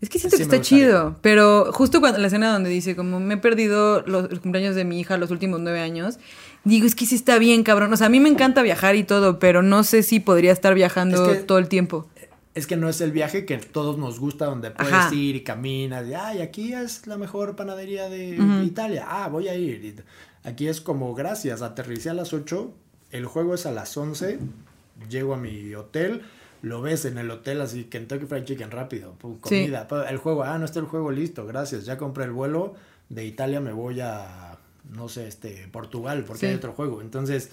Es 0.00 0.08
que 0.08 0.18
siento 0.18 0.36
que 0.36 0.42
está 0.42 0.60
chido, 0.60 1.16
pero 1.22 1.70
justo 1.72 2.00
cuando 2.00 2.18
la 2.18 2.26
escena 2.26 2.52
donde 2.52 2.68
dice 2.70 2.96
como 2.96 3.20
me 3.20 3.34
he 3.34 3.36
perdido 3.36 4.02
los 4.02 4.26
cumpleaños 4.40 4.74
de 4.74 4.84
mi 4.84 4.98
hija 4.98 5.16
los 5.16 5.30
últimos 5.30 5.60
nueve 5.60 5.78
años, 5.80 6.18
digo 6.64 6.86
es 6.86 6.94
que 6.94 7.06
sí 7.06 7.14
está 7.14 7.38
bien, 7.38 7.62
cabrón. 7.62 7.92
O 7.92 7.96
sea, 7.96 8.06
a 8.06 8.10
mí 8.10 8.20
me 8.20 8.28
encanta 8.28 8.62
viajar 8.62 8.96
y 8.96 9.04
todo, 9.04 9.38
pero 9.38 9.62
no 9.62 9.84
sé 9.84 10.02
si 10.02 10.20
podría 10.20 10.52
estar 10.52 10.74
viajando 10.74 11.30
Es 11.30 11.38
que- 11.38 11.44
todo 11.44 11.58
el 11.58 11.68
tiempo. 11.68 12.06
Es 12.54 12.66
que 12.66 12.76
no 12.76 12.88
es 12.90 13.00
el 13.00 13.12
viaje 13.12 13.46
que 13.46 13.56
todos 13.56 13.96
nos 13.96 14.20
gusta, 14.20 14.44
donde 14.44 14.70
puedes 14.70 14.92
Ajá. 14.92 15.14
ir 15.14 15.36
y 15.36 15.40
caminas. 15.42 16.06
Y, 16.06 16.12
Ay, 16.12 16.42
aquí 16.42 16.74
es 16.74 17.06
la 17.06 17.16
mejor 17.16 17.56
panadería 17.56 18.10
de. 18.10 18.36
Italia. 18.62 19.06
Ah, 19.08 19.28
voy 19.28 19.48
a 19.48 19.54
ir. 19.54 20.04
Aquí 20.44 20.68
es 20.68 20.80
como, 20.82 21.14
gracias, 21.14 21.62
aterricé 21.62 22.10
a 22.10 22.14
las 22.14 22.34
8, 22.34 22.70
el 23.10 23.24
juego 23.24 23.54
es 23.54 23.64
a 23.64 23.70
las 23.70 23.96
11, 23.96 24.38
llego 25.08 25.32
a 25.34 25.36
mi 25.38 25.74
hotel, 25.74 26.22
lo 26.62 26.82
ves 26.82 27.04
en 27.06 27.16
el 27.16 27.30
hotel 27.30 27.60
así, 27.60 27.84
Kentucky 27.84 28.26
Fried 28.26 28.44
Chicken 28.44 28.70
rápido, 28.70 29.12
pum, 29.18 29.38
comida, 29.38 29.86
el 30.10 30.16
juego, 30.18 30.42
ah, 30.42 30.58
no 30.58 30.64
está 30.64 30.78
el 30.80 30.86
juego 30.86 31.10
listo, 31.12 31.46
gracias, 31.46 31.84
ya 31.86 31.96
compré 31.96 32.24
el 32.24 32.32
vuelo, 32.32 32.74
de 33.08 33.24
Italia 33.24 33.60
me 33.60 33.72
voy 33.72 34.00
a, 34.00 34.51
no 34.92 35.08
sé, 35.08 35.26
este, 35.28 35.68
Portugal, 35.72 36.24
porque 36.26 36.40
Sí. 36.40 36.46
hay 36.46 36.54
otro 36.54 36.72
juego. 36.72 37.00
Entonces, 37.00 37.50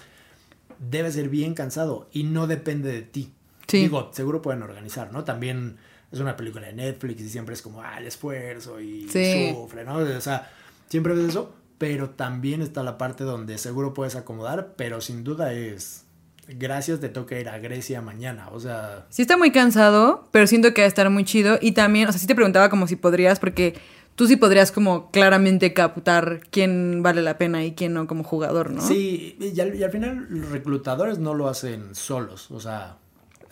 debe 0.79 1.11
ser 1.11 1.29
bien 1.29 1.53
cansado 1.53 2.07
y 2.11 2.23
no 2.23 2.47
depende 2.47 2.91
de 2.91 3.01
ti. 3.01 3.33
Sí. 3.67 3.79
Digo, 3.79 4.09
seguro 4.13 4.41
pueden 4.41 4.63
organizar, 4.63 5.11
¿no? 5.11 5.23
También 5.23 5.77
es 6.11 6.19
una 6.19 6.35
película 6.35 6.67
de 6.67 6.73
Netflix 6.73 7.21
y 7.21 7.29
siempre 7.29 7.53
es 7.53 7.61
como, 7.61 7.81
ah, 7.81 7.97
el 7.99 8.07
esfuerzo 8.07 8.79
y 8.79 9.07
Sí. 9.09 9.51
sufre, 9.53 9.83
¿no? 9.83 9.95
O 9.97 10.21
sea, 10.21 10.49
siempre 10.89 11.13
ves 11.13 11.29
eso, 11.29 11.53
pero 11.77 12.09
también 12.11 12.61
está 12.61 12.83
la 12.83 12.97
parte 12.97 13.23
donde 13.23 13.57
seguro 13.57 13.93
puedes 13.93 14.15
acomodar, 14.15 14.73
pero 14.75 15.01
sin 15.01 15.23
duda 15.23 15.53
es, 15.53 16.05
gracias, 16.47 16.99
te 16.99 17.09
toca 17.09 17.39
ir 17.39 17.47
a 17.47 17.59
Grecia 17.59 18.01
mañana, 18.01 18.49
o 18.49 18.59
sea, 18.59 19.05
Sí 19.09 19.21
está 19.21 19.37
muy 19.37 19.51
cansado, 19.51 20.27
pero 20.31 20.47
siento 20.47 20.73
que 20.73 20.81
va 20.81 20.85
a 20.85 20.87
estar 20.87 21.07
muy 21.11 21.23
chido. 21.23 21.59
Y 21.61 21.73
también, 21.73 22.07
o 22.07 22.11
sea, 22.11 22.19
sí 22.19 22.25
te 22.25 22.33
preguntaba 22.35 22.69
como 22.69 22.87
si 22.87 22.95
podrías, 22.95 23.39
porque 23.39 23.75
tú 24.19 24.27
sí 24.27 24.35
podrías 24.35 24.73
como 24.73 25.11
claramente 25.11 25.73
captar 25.73 26.41
quién 26.51 27.01
vale 27.01 27.21
la 27.21 27.37
pena 27.37 27.63
y 27.63 27.71
quién 27.71 27.93
no 27.93 28.05
como 28.05 28.25
jugador, 28.25 28.69
¿no? 28.69 28.81
Sí, 28.85 29.37
y 29.39 29.57
al, 29.61 29.73
y 29.73 29.81
al 29.81 29.91
final 29.91 30.27
los 30.29 30.49
reclutadores 30.49 31.19
no 31.19 31.33
lo 31.35 31.47
hacen 31.47 31.95
solos. 31.95 32.51
O 32.51 32.59
sea, 32.59 32.97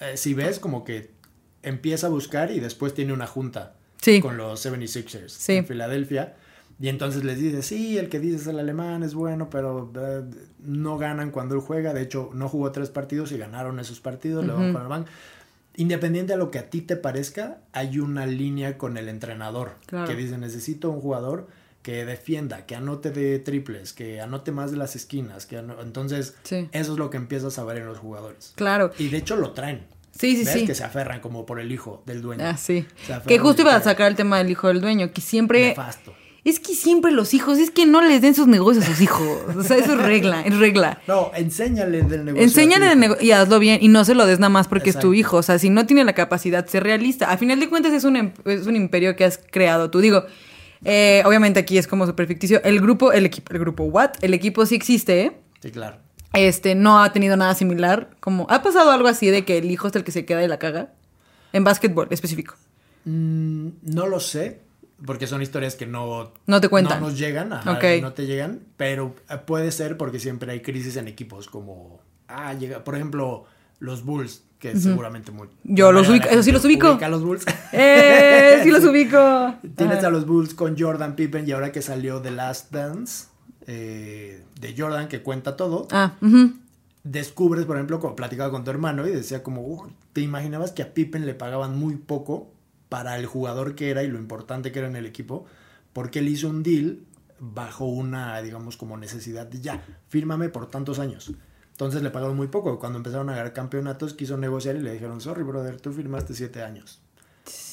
eh, 0.01 0.17
si 0.17 0.33
ves 0.33 0.59
como 0.59 0.83
que 0.83 1.12
empieza 1.63 2.07
a 2.07 2.09
buscar 2.09 2.51
y 2.51 2.59
después 2.59 2.93
tiene 2.93 3.13
una 3.13 3.27
junta 3.27 3.75
Sí. 4.01 4.19
con 4.19 4.36
los 4.36 4.59
76ers 4.65 5.29
Sí. 5.29 5.53
en 5.53 5.65
Filadelfia. 5.65 6.36
Y 6.81 6.89
entonces 6.89 7.24
les 7.24 7.39
dice, 7.39 7.62
sí, 7.63 7.97
el 7.97 8.09
que 8.09 8.19
dices 8.19 8.45
el 8.47 8.59
alemán 8.59 9.03
es 9.03 9.13
bueno, 9.13 9.50
pero 9.50 9.89
eh, 9.97 10.21
no 10.59 10.97
ganan 10.97 11.31
cuando 11.31 11.55
él 11.55 11.62
juega. 11.62 11.93
De 11.93 12.01
hecho, 12.01 12.29
no 12.33 12.50
jugó 12.50 12.74
tres 12.74 12.89
partidos 12.89 13.31
y 13.31 13.38
ganaron 13.38 13.79
esos 13.79 14.01
partidos. 14.01 14.45
le 14.45 14.51
van 14.51 14.74
con 14.74 14.81
el 14.81 14.88
ban. 14.89 15.05
Independiente 15.77 16.34
a 16.34 16.38
lo 16.38 16.51
que 16.51 16.60
a 16.60 16.69
ti 16.69 16.81
te 16.81 16.96
parezca, 16.98 17.60
hay 17.72 18.00
una 18.00 18.25
línea 18.25 18.77
con 18.77 18.98
el 18.98 19.07
entrenador 19.07 19.75
Claro. 19.86 20.07
que 20.07 20.15
dice, 20.15 20.38
necesito 20.38 20.89
un 20.89 21.00
jugador 21.00 21.48
que 21.84 22.03
defienda, 22.03 22.65
que 22.65 22.75
anote 22.75 23.12
de 23.12 23.39
triples, 23.39 23.93
que 23.93 24.19
anote 24.19 24.51
más 24.51 24.72
de 24.72 24.77
las 24.77 24.96
esquinas. 24.96 25.46
Que 25.46 25.57
ano-". 25.60 25.79
Entonces, 25.81 26.36
Sí. 26.43 26.67
eso 26.74 26.93
es 26.93 27.00
lo 27.00 27.10
que 27.10 27.17
empiezas 27.17 27.57
a 27.60 27.63
ver 27.63 27.77
en 27.77 27.86
los 27.86 27.98
jugadores. 28.00 28.51
Claro. 28.55 28.91
Y 28.98 29.07
de 29.07 29.17
hecho 29.17 29.38
lo 29.38 29.51
traen. 29.51 29.86
Sí, 30.12 30.36
sí, 30.36 30.43
¿Ves? 30.46 30.53
sí. 30.53 30.65
Que 30.65 30.74
se 30.75 30.84
aferran 30.84 31.19
como 31.22 31.46
por 31.46 31.60
el 31.60 31.72
hijo 31.72 32.01
del 32.07 32.22
dueño. 32.24 32.43
Ah, 32.43 32.57
sí. 32.57 32.86
Que 33.27 33.38
justo 33.38 33.62
iba 33.62 33.75
a 33.75 33.81
sacar 33.81 34.07
el 34.10 34.15
tema 34.17 34.39
del 34.39 34.50
hijo 34.50 34.67
del 34.67 34.81
dueño, 34.81 35.13
que 35.13 35.22
siempre... 35.22 35.67
Nefasto. 35.69 36.13
Es 36.50 36.60
que 36.62 36.74
siempre 36.75 37.12
los 37.12 37.34
hijos, 37.34 37.58
es 37.58 37.72
que 37.72 37.86
no 37.86 38.01
les 38.01 38.22
den 38.22 38.34
sus 38.34 38.48
negocios 38.48 38.86
a 38.86 38.88
sus 38.88 39.01
hijos. 39.01 39.27
O 39.58 39.63
sea, 39.63 39.75
eso 39.77 39.94
es 39.94 39.98
regla, 40.01 40.42
es 40.44 40.58
regla. 40.58 41.01
No, 41.08 41.32
enséñale 41.36 42.04
del 42.04 42.24
negocio. 42.24 42.44
Enséñale 42.44 42.86
a 42.86 42.94
tu 42.94 43.00
de 43.00 43.06
hijo. 43.06 43.13
negocio 43.16 43.25
y 43.27 43.32
hazlo 43.32 43.60
bien 43.60 43.80
y 43.82 43.89
no 43.89 44.06
se 44.06 44.16
lo 44.16 44.25
des 44.25 44.39
nada 44.39 44.50
más 44.50 44.68
porque 44.70 44.89
es 44.89 44.98
tu 44.98 45.13
hijo. 45.13 45.38
O 45.38 45.44
sea, 45.44 45.60
si 45.60 45.70
no 45.70 45.86
tiene 45.86 46.06
la 46.06 46.13
capacidad, 46.13 46.66
sé 46.66 46.80
realista. 46.80 47.32
A 47.32 47.38
final 47.38 47.60
de 47.60 47.68
cuentas 47.68 47.92
es 47.92 48.06
un, 48.06 48.16
em- 48.16 48.32
es 48.46 48.66
un 48.66 48.75
imperio 48.77 49.16
que 49.18 49.25
has 49.25 49.39
creado 49.51 49.89
tú. 49.92 50.00
Digo, 50.00 50.24
eh, 50.86 51.22
obviamente 51.25 51.60
aquí 51.60 51.77
es 51.77 51.86
como 51.88 52.06
súper 52.06 52.27
ficticio. 52.27 52.62
El 52.63 52.80
grupo, 52.80 53.12
el 53.12 53.25
equipo, 53.25 53.51
el 53.54 53.60
grupo 53.60 53.84
What, 53.84 54.12
el 54.22 54.34
equipo 54.34 54.66
sí 54.66 54.75
existe, 54.75 55.22
¿eh? 55.24 55.32
Sí, 55.62 55.72
claro. 55.72 55.98
Este, 56.34 56.75
no 56.75 57.01
ha 57.04 57.12
tenido 57.12 57.36
nada 57.36 57.56
similar. 57.56 58.12
Como, 58.22 58.48
¿ha 58.50 58.62
pasado 58.62 58.92
algo 58.92 59.10
así 59.10 59.27
de 59.27 59.44
que 59.44 59.58
el 59.58 59.70
hijo 59.70 59.88
es 59.89 59.96
el 59.96 60.04
que 60.06 60.12
se 60.13 60.24
queda 60.24 60.44
y 60.44 60.48
la 60.48 60.60
caga? 60.60 60.94
En 61.51 61.63
básquetbol 61.66 62.08
específico. 62.12 62.56
Mm, 63.06 63.68
no 63.84 64.06
lo 64.08 64.20
sé, 64.20 64.60
porque 65.06 65.27
son 65.27 65.42
historias 65.42 65.75
que 65.75 65.86
no, 65.86 66.32
No 66.48 66.62
te 66.62 66.70
cuentan. 66.70 67.00
no 67.01 67.08
nos 67.10 67.18
llegan, 67.20 67.54
ajá, 67.54 67.80
no 68.01 68.13
te 68.13 68.25
llegan, 68.25 68.62
pero 68.77 69.13
eh, 69.30 69.38
puede 69.46 69.72
ser 69.72 69.98
porque 69.98 70.20
siempre 70.20 70.51
hay 70.51 70.62
crisis 70.62 70.96
en 70.98 71.08
equipos, 71.08 71.48
como, 71.48 72.01
ah, 72.27 72.54
llega, 72.54 72.84
por 72.84 72.96
ejemplo, 72.96 73.46
los 73.80 74.04
Bulls, 74.04 74.44
que 74.60 74.75
seguramente 74.75 75.32
muy... 75.32 75.50
Yo 75.63 75.92
los 75.92 76.10
ubico, 76.10 76.27
eso 76.30 76.42
sí 76.42 76.51
los 76.51 76.66
ubico. 76.66 76.92
ubica 76.94 77.06
a 77.06 77.10
los 77.10 77.24
Bulls. 77.24 77.46
¡Eh! 77.74 78.60
Sí 78.63 78.72
los 78.72 78.84
ubico. 78.86 79.54
Tienes 79.75 80.00
Ajá. 80.00 80.08
a 80.08 80.10
los 80.10 80.25
Bulls 80.25 80.56
con 80.56 80.75
Jordan 80.80 81.16
Pippen 81.16 81.48
y 81.48 81.51
ahora 81.51 81.72
que 81.72 81.84
salió 81.84 82.20
The 82.22 82.32
Last 82.32 82.72
Dance 82.72 83.27
eh, 83.68 84.44
de 84.60 84.74
Jordan, 84.75 85.08
que 85.10 85.22
cuenta 85.22 85.56
todo, 85.56 85.88
Ah, 85.92 86.13
descubres, 87.03 87.66
por 87.66 87.75
ejemplo, 87.77 88.00
como 88.00 88.16
platicaba 88.16 88.50
con 88.51 88.64
tu 88.64 88.72
hermano 88.72 89.07
y 89.07 89.12
decía 89.12 89.44
como, 89.44 89.62
"Uh, 89.62 89.88
te 90.14 90.22
imaginabas 90.22 90.72
que 90.72 90.81
a 90.81 90.94
Pippen 90.94 91.25
le 91.25 91.33
pagaban 91.36 91.77
muy 91.77 91.96
poco 91.96 92.51
para 92.89 93.17
el 93.17 93.25
jugador 93.25 93.75
que 93.75 93.89
era 93.89 94.03
y 94.03 94.07
lo 94.07 94.17
importante 94.17 94.71
que 94.71 94.79
era 94.79 94.87
en 94.87 94.95
el 94.95 95.05
equipo, 95.05 95.45
porque 95.93 96.19
él 96.19 96.27
hizo 96.29 96.50
un 96.50 96.63
deal 96.63 97.00
bajo 97.39 97.85
una, 97.85 98.41
digamos, 98.41 98.77
como 98.77 98.97
necesidad 98.97 99.45
de 99.45 99.61
ya, 99.61 99.83
fírmame 100.09 100.50
por 100.50 100.69
tantos 100.69 101.00
años. 101.00 101.31
Entonces 101.71 102.01
le 102.01 102.09
pagaron 102.09 102.35
muy 102.35 102.47
poco. 102.47 102.79
Cuando 102.79 102.97
empezaron 102.97 103.29
a 103.29 103.35
ganar 103.35 103.53
campeonatos, 103.53 104.13
quiso 104.15 104.35
negociar 104.37 104.75
y 104.77 104.79
le 104.81 104.93
dijeron, 104.93 105.21
sorry, 105.21 105.43
brother, 105.43 105.79
tú 105.79 105.93
firmaste 105.93 106.33
siete 106.33 106.63
años. 106.63 107.00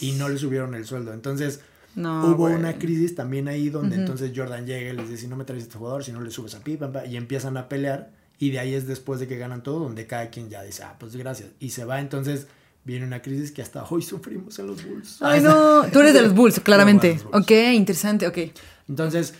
Y 0.00 0.12
no 0.12 0.28
le 0.28 0.36
subieron 0.38 0.74
el 0.74 0.84
sueldo. 0.84 1.14
Entonces, 1.14 1.60
No, 1.96 2.26
hubo 2.26 2.36
güey. 2.48 2.54
una 2.54 2.78
crisis 2.78 3.14
también 3.14 3.48
ahí 3.48 3.70
donde 3.70 3.94
Ujú. 3.96 4.00
entonces 4.02 4.32
Jordan 4.36 4.66
llega 4.66 4.90
y 4.92 4.96
les 4.96 5.08
dice, 5.08 5.22
si 5.22 5.28
no 5.28 5.36
me 5.36 5.44
traes 5.44 5.62
este 5.62 5.78
jugador, 5.78 6.04
si 6.04 6.12
no 6.12 6.20
le 6.20 6.30
subes 6.30 6.54
a 6.54 6.60
Pippen, 6.62 6.92
pa", 6.92 7.06
y 7.06 7.16
empiezan 7.16 7.56
a 7.56 7.68
pelear. 7.68 8.10
Y 8.38 8.50
de 8.50 8.58
ahí 8.58 8.74
es 8.74 8.86
después 8.86 9.20
de 9.20 9.26
que 9.28 9.38
ganan 9.38 9.62
todo, 9.62 9.78
donde 9.78 10.06
cada 10.06 10.28
quien 10.28 10.50
ya 10.50 10.62
dice, 10.62 10.82
ah, 10.82 10.96
pues 10.98 11.16
gracias. 11.16 11.50
Y 11.60 11.70
se 11.70 11.84
va, 11.86 12.00
entonces 12.00 12.46
viene 12.84 13.06
una 13.06 13.22
crisis 13.22 13.50
que 13.52 13.62
hasta 13.62 13.84
hoy 13.84 14.02
sufrimos 14.02 14.58
en 14.58 14.66
los 14.66 14.84
Bulls. 14.84 15.18
Ay, 15.22 15.40
no. 15.40 15.84
Tú 15.92 16.00
eres 16.00 16.14
de 16.14 16.22
los 16.22 16.34
Bulls, 16.34 16.60
claramente. 16.64 17.20
Los 17.32 17.42
Ok, 17.42 17.50
interesante, 17.72 18.26
ok. 18.26 18.38
Entonces, 18.88 19.34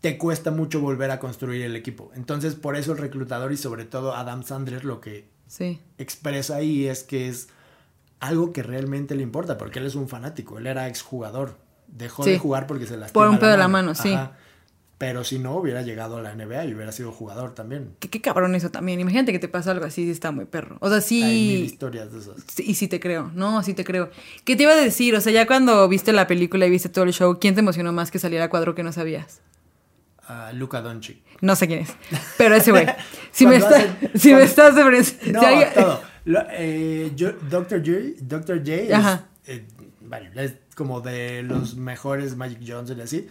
te 0.00 0.18
cuesta 0.18 0.50
mucho 0.50 0.80
volver 0.80 1.10
a 1.10 1.18
construir 1.18 1.62
el 1.62 1.74
equipo. 1.74 2.10
Entonces, 2.14 2.54
por 2.54 2.76
eso 2.76 2.92
el 2.92 2.98
reclutador 2.98 3.52
y 3.52 3.56
sobre 3.56 3.84
todo 3.84 4.14
Adam 4.14 4.42
Sandler 4.44 4.84
lo 4.84 5.00
que 5.00 5.26
Sí. 5.48 5.80
expresa 5.98 6.56
ahí 6.56 6.86
es 6.86 7.02
que 7.04 7.28
es 7.28 7.48
algo 8.20 8.52
que 8.52 8.62
realmente 8.62 9.14
le 9.14 9.22
importa, 9.22 9.56
porque 9.58 9.78
él 9.78 9.86
es 9.86 9.94
un 9.94 10.08
fanático, 10.08 10.58
él 10.58 10.66
era 10.66 10.88
exjugador. 10.88 11.56
Dejó 11.88 12.24
Sí. 12.24 12.30
de 12.30 12.38
jugar 12.38 12.66
porque 12.66 12.86
se 12.86 12.96
lastimó. 12.96 13.22
Por 13.24 13.28
un 13.30 13.38
pedo 13.38 13.50
de 13.50 13.56
la 13.58 13.68
mano, 13.68 13.94
sí. 13.94 14.14
Pero 14.98 15.24
si 15.24 15.38
no, 15.38 15.54
hubiera 15.56 15.82
llegado 15.82 16.16
a 16.16 16.22
la 16.22 16.34
NBA 16.34 16.64
y 16.64 16.74
hubiera 16.74 16.90
sido 16.90 17.12
jugador 17.12 17.54
también. 17.54 17.90
Qué, 18.00 18.08
qué 18.08 18.22
cabrón 18.22 18.54
eso 18.54 18.70
también. 18.70 18.98
Imagínate 18.98 19.30
que 19.30 19.38
te 19.38 19.46
pasa 19.48 19.72
algo 19.72 19.84
así, 19.84 20.04
sí 20.04 20.10
está 20.10 20.30
muy 20.30 20.46
perro. 20.46 20.78
O 20.80 20.88
sea, 20.88 21.02
sí. 21.02 21.22
Hay 21.22 21.46
mil 21.48 21.64
historias 21.64 22.10
de 22.12 22.18
esas. 22.20 22.36
Sí, 22.48 22.64
Y 22.66 22.74
sí 22.74 22.88
te 22.88 22.98
creo, 22.98 23.30
no, 23.34 23.62
sí 23.62 23.74
te 23.74 23.84
creo. 23.84 24.08
¿Qué 24.46 24.56
te 24.56 24.62
iba 24.62 24.72
a 24.72 24.76
decir? 24.76 25.14
O 25.14 25.20
sea, 25.20 25.32
ya 25.32 25.46
cuando 25.46 25.86
viste 25.88 26.12
la 26.14 26.26
película 26.26 26.64
y 26.66 26.70
viste 26.70 26.88
todo 26.88 27.04
el 27.04 27.12
show, 27.12 27.38
¿quién 27.38 27.54
te 27.54 27.60
emocionó 27.60 27.92
más 27.92 28.10
que 28.10 28.18
saliera 28.18 28.46
a 28.46 28.48
cuadro 28.48 28.74
que 28.74 28.82
no 28.82 28.90
sabías? 28.92 29.42
Luca 30.54 30.80
Doncic. 30.80 31.18
No 31.40 31.54
sé 31.54 31.66
quién 31.68 31.80
es, 31.80 31.94
pero 32.38 32.54
ese 32.56 32.70
güey. 32.72 32.86
Si 33.30 33.46
me, 33.46 33.56
está, 33.56 33.76
hacen- 33.76 34.10
si 34.18 34.32
me 34.34 34.42
estás 34.44 34.74
de 34.74 34.82
frente- 34.82 35.30
No, 35.30 35.40
si 35.40 35.46
hay- 35.46 35.66
todo. 35.74 36.00
Lo- 36.24 36.46
eh, 36.52 37.12
yo- 37.14 37.32
Dr. 37.50 37.80
J, 37.84 38.16
Dr. 38.22 38.58
J 38.60 38.72
es, 38.72 39.20
eh, 39.46 39.66
bueno, 40.08 40.30
es 40.40 40.54
como 40.74 41.00
de 41.00 41.42
los 41.42 41.76
mejores 41.76 42.36
Magic 42.36 42.60
Johnson 42.66 42.98
y 42.98 43.02
así. 43.02 43.28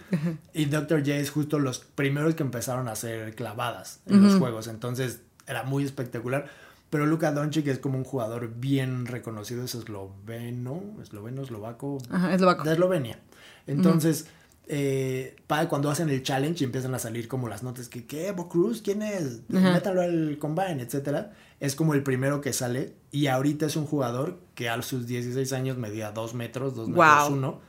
Y 0.54 0.66
Dr. 0.66 1.00
J 1.00 1.16
es 1.16 1.30
justo 1.32 1.60
los 1.60 1.80
primeros 1.80 2.36
que 2.36 2.44
empezaron 2.44 2.88
a 2.88 2.92
hacer 2.94 3.36
clavadas 3.36 4.02
en 4.06 4.24
los 4.24 4.36
juegos. 4.36 4.68
Entonces 4.68 5.22
era 5.48 5.64
muy 5.64 5.84
espectacular. 5.84 6.48
Pero 6.90 7.08
Luka 7.08 7.32
Doncic 7.32 7.68
es 7.68 7.80
como 7.80 7.98
un 7.98 8.04
jugador 8.04 8.54
bien 8.58 9.06
reconocido, 9.08 9.64
es 9.66 9.76
esloveno, 9.76 10.82
esloveno, 11.02 11.42
eslovaco, 11.42 11.98
Ajá, 12.10 12.34
eslovaco. 12.34 12.64
de 12.64 12.74
Eslovenia. 12.74 13.20
Entonces, 13.68 14.28
eh, 14.68 15.36
cuando 15.70 15.90
hacen 15.90 16.10
el 16.10 16.24
challenge 16.24 16.64
y 16.64 16.66
empiezan 16.66 16.94
a 16.96 17.00
salir 17.00 17.28
como 17.28 17.48
las 17.50 17.64
notas 17.64 17.88
que, 17.90 18.06
¿qué? 18.06 18.32
¿Bo 18.32 18.50
Cruz? 18.50 18.82
¿Quién 18.82 19.02
es? 19.02 19.42
Ajá. 19.56 19.74
Métalo 19.74 20.02
al 20.02 20.38
combine, 20.40 20.82
etcétera. 20.82 21.34
Es 21.60 21.76
como 21.76 21.94
el 21.94 22.04
primero 22.04 22.42
que 22.42 22.52
sale 22.54 22.94
y 23.12 23.28
ahorita 23.28 23.66
es 23.68 23.76
un 23.76 23.86
jugador 23.86 24.40
que 24.56 24.70
a 24.70 24.82
sus 24.82 25.08
16 25.08 25.54
años 25.54 25.78
medía 25.78 26.12
2 26.12 26.34
metros, 26.34 26.76
2 26.76 26.90
metros 26.90 27.30
Wow. 27.30 27.34
1. 27.38 27.62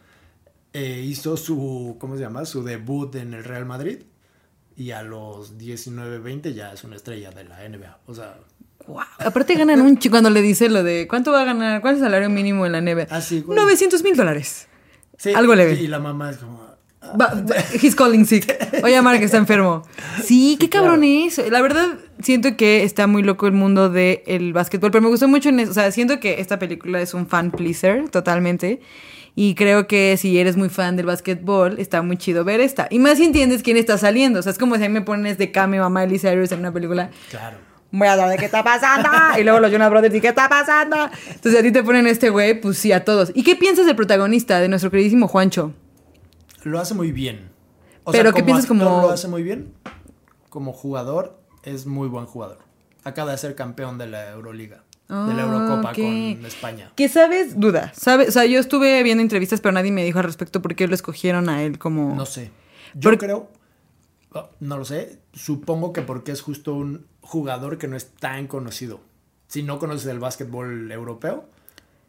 hizo 1.02 1.36
su, 1.36 1.96
¿cómo 1.98 2.16
se 2.16 2.22
llama? 2.22 2.44
Su 2.44 2.62
debut 2.64 3.14
en 3.16 3.34
el 3.34 3.44
Real 3.44 3.64
Madrid 3.66 4.00
y 4.76 4.90
a 4.90 5.02
los 5.02 5.56
19, 5.56 6.18
20 6.18 6.52
ya 6.54 6.72
es 6.72 6.84
una 6.84 6.96
estrella 6.96 7.30
de 7.30 7.44
la 7.44 7.66
NBA. 7.68 7.98
O 8.06 8.14
sea, 8.14 8.38
Guau. 8.86 9.06
Aparte 9.18 9.54
ganan 9.54 9.80
un 9.80 9.98
chico 9.98 10.12
cuando 10.14 10.30
le 10.30 10.42
dice 10.42 10.68
lo 10.68 10.82
de 10.82 11.06
¿cuánto 11.08 11.32
va 11.32 11.42
a 11.42 11.44
ganar? 11.44 11.80
¿Cuál 11.80 11.94
es 11.94 12.00
el 12.00 12.06
salario 12.06 12.28
mínimo 12.30 12.66
en 12.66 12.72
la 12.72 12.80
NBA? 12.80 13.06
así, 13.10 13.40
güey. 13.40 13.58
900 13.58 14.02
mil 14.02 14.16
dólares. 14.16 14.68
Sí, 15.18 15.32
algo 15.32 15.54
leve. 15.54 15.74
Y 15.74 15.86
la 15.86 15.98
mamá 15.98 16.30
es 16.30 16.36
como... 16.36 16.65
he's 17.82 17.94
calling 17.94 18.24
sick. 18.24 18.46
Voy 18.80 18.92
a 18.92 18.96
llamar 18.96 19.18
que 19.18 19.24
está 19.24 19.36
enfermo. 19.36 19.82
Sí, 20.22 20.56
qué 20.58 20.68
cabrón 20.68 21.04
es. 21.04 21.40
La 21.50 21.60
verdad, 21.60 21.98
siento 22.22 22.56
que 22.56 22.82
está 22.82 23.06
muy 23.06 23.22
loco 23.22 23.46
el 23.46 23.52
mundo 23.52 23.90
del 23.90 24.52
básquetbol, 24.52 24.90
pero 24.90 25.02
me 25.02 25.08
gustó 25.08 25.28
mucho 25.28 25.48
en 25.48 25.60
eso. 25.60 25.70
O 25.70 25.74
sea, 25.74 25.90
siento 25.92 26.20
que 26.20 26.40
esta 26.40 26.58
película 26.58 27.00
es 27.00 27.14
un 27.14 27.26
fan 27.26 27.50
pleaser, 27.50 28.08
totalmente. 28.08 28.80
Y 29.38 29.54
creo 29.54 29.86
que 29.86 30.16
si 30.16 30.38
eres 30.38 30.56
muy 30.56 30.70
fan 30.70 30.96
del 30.96 31.06
básquetbol, 31.06 31.78
está 31.78 32.00
muy 32.00 32.16
chido 32.16 32.42
ver 32.42 32.60
esta. 32.60 32.88
Y 32.90 32.98
más 32.98 33.18
si 33.18 33.24
entiendes 33.24 33.62
quién 33.62 33.76
está 33.76 33.98
saliendo. 33.98 34.40
O 34.40 34.42
sea, 34.42 34.50
es 34.50 34.58
como 34.58 34.76
si 34.76 34.84
a 34.84 34.88
mí 34.88 34.94
me 34.94 35.02
pones 35.02 35.36
de 35.36 35.52
Cami, 35.52 35.78
mamá 35.78 36.04
Ellie 36.04 36.18
Cyrus 36.18 36.52
en 36.52 36.60
una 36.60 36.72
película. 36.72 37.10
Claro. 37.30 37.58
Voy 37.90 38.08
a 38.08 38.16
saber 38.16 38.38
qué 38.38 38.46
está 38.46 38.64
pasando. 38.64 39.08
Y 39.38 39.44
luego 39.44 39.60
los 39.60 39.70
Jonas 39.70 39.90
Brothers, 39.90 40.14
¿y 40.14 40.20
qué 40.20 40.28
está 40.28 40.48
pasando? 40.48 40.96
Entonces 41.28 41.60
a 41.60 41.62
ti 41.62 41.70
te 41.70 41.82
ponen 41.82 42.06
este 42.06 42.30
güey, 42.30 42.58
pues 42.60 42.78
sí, 42.78 42.92
a 42.92 43.04
todos. 43.04 43.30
¿Y 43.34 43.42
qué 43.42 43.56
piensas 43.56 43.84
del 43.86 43.94
protagonista, 43.94 44.58
de 44.58 44.68
nuestro 44.68 44.90
queridísimo 44.90 45.28
Juancho? 45.28 45.74
Lo 46.66 46.80
hace 46.80 46.94
muy 46.94 47.12
bien. 47.12 47.50
O 48.02 48.10
Pero, 48.10 48.24
sea, 48.24 48.32
¿qué 48.32 48.40
como 48.40 48.46
piensas 48.46 48.66
como- 48.66 48.84
Lo 48.84 49.10
hace 49.10 49.28
muy 49.28 49.42
bien. 49.44 49.72
Como 50.50 50.72
jugador, 50.72 51.38
es 51.62 51.86
muy 51.86 52.08
buen 52.08 52.26
jugador. 52.26 52.58
Acaba 53.04 53.30
de 53.30 53.38
ser 53.38 53.54
campeón 53.54 53.98
de 53.98 54.08
la 54.08 54.30
Euroliga. 54.32 54.82
de 55.08 55.34
la 55.34 55.44
Ah, 55.44 55.46
Eurocopa 55.46 55.90
ok. 55.90 55.96
con 55.96 56.46
España. 56.46 56.90
Que 56.96 57.08
sabes, 57.08 57.60
duda, 57.60 57.92
sabes, 57.94 58.30
o 58.30 58.32
sea, 58.32 58.44
yo 58.46 58.58
estuve 58.58 59.00
viendo 59.04 59.22
entrevistas, 59.22 59.60
pero 59.60 59.70
nadie 59.70 59.92
me 59.92 60.02
dijo 60.04 60.18
al 60.18 60.24
respecto 60.24 60.60
por 60.60 60.74
qué 60.74 60.88
lo 60.88 60.96
escogieron 60.96 61.48
a 61.48 61.62
él 61.62 61.78
como... 61.78 62.16
No 62.16 62.26
sé. 62.26 62.50
Yo 62.94 63.10
Por- 63.10 63.18
creo, 63.18 63.48
oh, 64.32 64.48
no 64.58 64.76
lo 64.78 64.84
sé, 64.84 65.20
supongo 65.32 65.92
que 65.92 66.02
porque 66.02 66.32
es 66.32 66.40
justo 66.42 66.74
un 66.74 67.06
jugador 67.20 67.78
que 67.78 67.86
no 67.86 67.94
es 67.94 68.08
tan 68.14 68.48
conocido. 68.48 68.98
Si 69.46 69.62
no 69.62 69.78
conoces 69.78 70.08
el 70.08 70.18
básquetbol 70.18 70.90
europeo, 70.90 71.48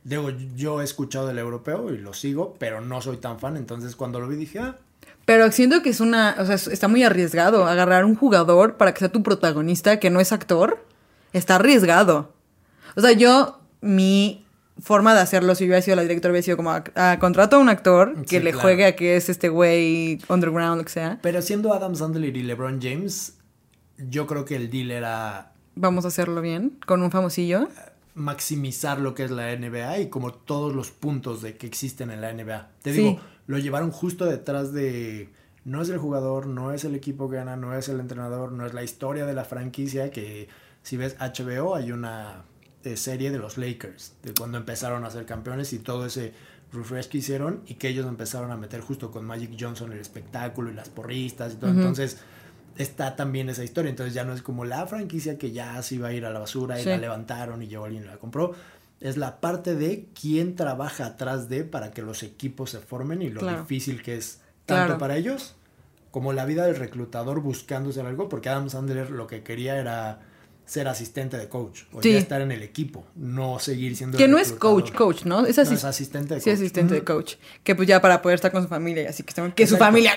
digo, 0.07 0.29
yo 0.55 0.81
he 0.81 0.83
escuchado 0.83 1.27
del 1.27 1.37
europeo 1.37 1.93
y 1.93 1.97
lo 1.97 2.13
sigo, 2.13 2.55
pero 2.57 2.81
no 2.81 3.01
soy 3.01 3.17
tan 3.17 3.39
fan, 3.39 3.57
entonces 3.57 3.95
cuando 3.95 4.19
lo 4.19 4.27
vi 4.27 4.35
dije, 4.37 4.59
ah, 4.59 4.77
Pero 5.25 5.51
siento 5.51 5.81
que 5.83 5.89
es 5.89 5.99
una, 5.99 6.35
o 6.39 6.45
sea, 6.45 6.55
es- 6.55 6.67
está 6.67 6.87
muy 6.87 7.03
arriesgado 7.03 7.65
agarrar 7.67 8.05
un 8.05 8.15
jugador 8.15 8.75
para 8.77 8.93
que 8.93 8.99
sea 8.99 9.11
tu 9.11 9.21
protagonista 9.23 9.99
que 9.99 10.09
no 10.09 10.21
es 10.21 10.31
actor. 10.31 10.85
Está 11.33 11.55
arriesgado. 11.55 12.31
O 12.95 13.01
sea, 13.01 13.11
yo, 13.11 13.59
mi 13.81 14.45
forma 14.81 15.13
de 15.13 15.19
hacerlo, 15.19 15.53
si 15.55 15.65
yo 15.65 15.67
hubiera 15.69 15.81
sido 15.81 15.97
la 15.97 16.03
directora, 16.03 16.31
hubiera 16.31 16.45
sido 16.45 16.55
como, 16.55 16.71
a, 16.71 16.83
a- 16.95 17.19
contrato 17.19 17.57
a 17.57 17.59
un 17.59 17.67
actor 17.67 18.13
que 18.23 18.37
Sí, 18.37 18.39
le 18.39 18.51
claro. 18.51 18.61
juegue 18.61 18.85
a 18.85 18.95
que 18.95 19.17
es 19.17 19.27
este 19.27 19.49
güey 19.49 20.19
underground, 20.29 20.77
lo 20.77 20.83
que 20.85 20.91
sea. 20.91 21.19
pero 21.21 21.41
siendo 21.41 21.73
Adam 21.73 21.93
Sandler 21.95 22.37
y 22.37 22.43
LeBron 22.43 22.79
James, 22.81 23.33
yo 23.97 24.27
creo 24.27 24.45
que 24.45 24.55
el 24.55 24.69
deal 24.69 24.91
era 24.91 25.51
Vamos 25.75 26.05
a 26.05 26.07
hacerlo 26.07 26.41
bien, 26.41 26.79
con 26.85 27.01
un 27.03 27.11
famosillo. 27.11 27.67
Maximizar 28.17 28.99
lo 28.99 29.13
que 29.13 29.23
es 29.23 29.31
la 29.31 29.51
NBA 29.55 29.99
y 29.99 30.09
como 30.09 30.33
todos 30.33 30.75
los 30.75 30.91
puntos 30.91 31.41
de 31.41 31.55
que 31.55 31.67
existen 31.67 32.09
en 32.11 32.21
la 32.21 32.31
NBA. 32.33 32.69
Te 32.81 32.93
Sí. 32.93 32.99
digo, 33.01 33.19
lo 33.45 33.57
llevaron 33.59 33.91
justo 33.91 34.25
detrás 34.25 34.73
de 34.73 35.29
no 35.65 35.81
es 35.81 35.89
el 35.89 35.97
jugador, 35.97 36.47
no 36.47 36.73
es 36.73 36.83
el 36.83 36.95
equipo 36.95 37.29
que 37.29 37.35
gana, 37.37 37.55
no 37.55 37.75
es 37.77 37.89
el 37.89 37.99
entrenador, 37.99 38.51
no 38.51 38.65
es 38.65 38.73
la 38.73 38.83
historia 38.83 39.25
de 39.25 39.33
la 39.33 39.45
franquicia 39.45 40.11
que 40.11 40.47
si 40.81 40.97
ves 40.97 41.15
HBO 41.19 41.75
hay 41.75 41.91
una 41.91 42.43
eh, 42.83 42.97
serie 42.97 43.31
de 43.31 43.37
los 43.37 43.57
Lakers, 43.57 44.13
de 44.23 44.33
cuando 44.33 44.57
empezaron 44.57 45.03
a 45.05 45.11
ser 45.11 45.25
campeones 45.25 45.73
y 45.73 45.79
todo 45.79 46.05
ese 46.05 46.33
refresh 46.73 47.07
que 47.09 47.19
hicieron 47.19 47.61
y 47.67 47.75
que 47.75 47.87
ellos 47.89 48.05
empezaron 48.07 48.51
a 48.51 48.57
meter 48.57 48.81
justo 48.81 49.11
con 49.11 49.25
Magic 49.25 49.51
Johnson 49.59 49.91
el 49.93 49.99
espectáculo 49.99 50.69
y 50.71 50.73
las 50.73 50.89
porristas 50.89 51.53
y 51.53 51.57
todo. 51.57 51.69
Entonces 51.69 52.17
está 52.77 53.15
también 53.15 53.49
esa 53.49 53.63
historia. 53.63 53.89
Entonces 53.89 54.13
ya 54.13 54.23
no 54.23 54.33
es 54.33 54.41
como 54.41 54.65
la 54.65 54.85
franquicia 54.87 55.37
que 55.37 55.51
ya 55.51 55.81
se 55.81 55.95
iba 55.95 56.07
a 56.09 56.13
ir 56.13 56.25
a 56.25 56.29
la 56.31 56.39
basura 56.39 56.79
y 56.79 56.83
Sí. 56.83 56.89
la 56.89 56.97
levantaron 56.97 57.61
y 57.63 57.67
llegó 57.67 57.85
alguien 57.85 58.03
y 58.03 58.07
la 58.07 58.17
compró. 58.17 58.53
Es 58.99 59.17
la 59.17 59.39
parte 59.39 59.75
de 59.75 60.07
quién 60.19 60.55
trabaja 60.55 61.05
atrás 61.05 61.49
de 61.49 61.63
para 61.63 61.91
que 61.91 62.01
los 62.01 62.23
equipos 62.23 62.71
se 62.71 62.79
formen 62.79 63.21
y 63.21 63.29
lo 63.29 63.41
Claro. 63.41 63.61
difícil 63.61 64.01
que 64.01 64.17
es 64.17 64.41
tanto 64.65 64.85
Claro. 64.85 64.97
para 64.97 65.17
ellos 65.17 65.55
como 66.11 66.33
la 66.33 66.45
vida 66.45 66.65
del 66.65 66.75
reclutador 66.77 67.41
buscándose 67.41 68.01
algo, 68.01 68.27
porque 68.27 68.49
Adam 68.49 68.69
Sandler 68.69 69.11
lo 69.11 69.27
que 69.27 69.43
quería 69.43 69.77
era 69.77 70.21
ser 70.65 70.87
asistente 70.87 71.37
de 71.37 71.47
coach 71.47 71.83
o 71.93 72.01
Sí. 72.01 72.11
ya 72.11 72.17
estar 72.17 72.41
en 72.41 72.51
el 72.51 72.61
equipo, 72.63 73.05
no 73.15 73.59
seguir 73.59 73.95
siendo 73.95 74.17
Que 74.17 74.25
el 74.25 74.31
no 74.31 74.37
es 74.37 74.51
coach, 74.51 74.91
coach, 74.93 75.23
¿no? 75.25 75.45
Es, 75.45 75.57
No, 75.57 75.63
asist- 75.63 75.73
es 75.73 75.83
asistente 75.85 76.33
de 76.33 76.41
Sí, 76.41 76.49
coach. 76.49 76.57
asistente 76.59 76.93
de 76.95 77.03
coach. 77.03 77.35
Que 77.63 77.75
pues 77.75 77.87
ya 77.87 78.01
para 78.01 78.21
poder 78.21 78.35
estar 78.35 78.51
con 78.51 78.63
su 78.63 78.67
familia 78.67 79.09
así 79.09 79.23
que, 79.23 79.33
que 79.53 79.67
su 79.67 79.77
familia. 79.77 80.13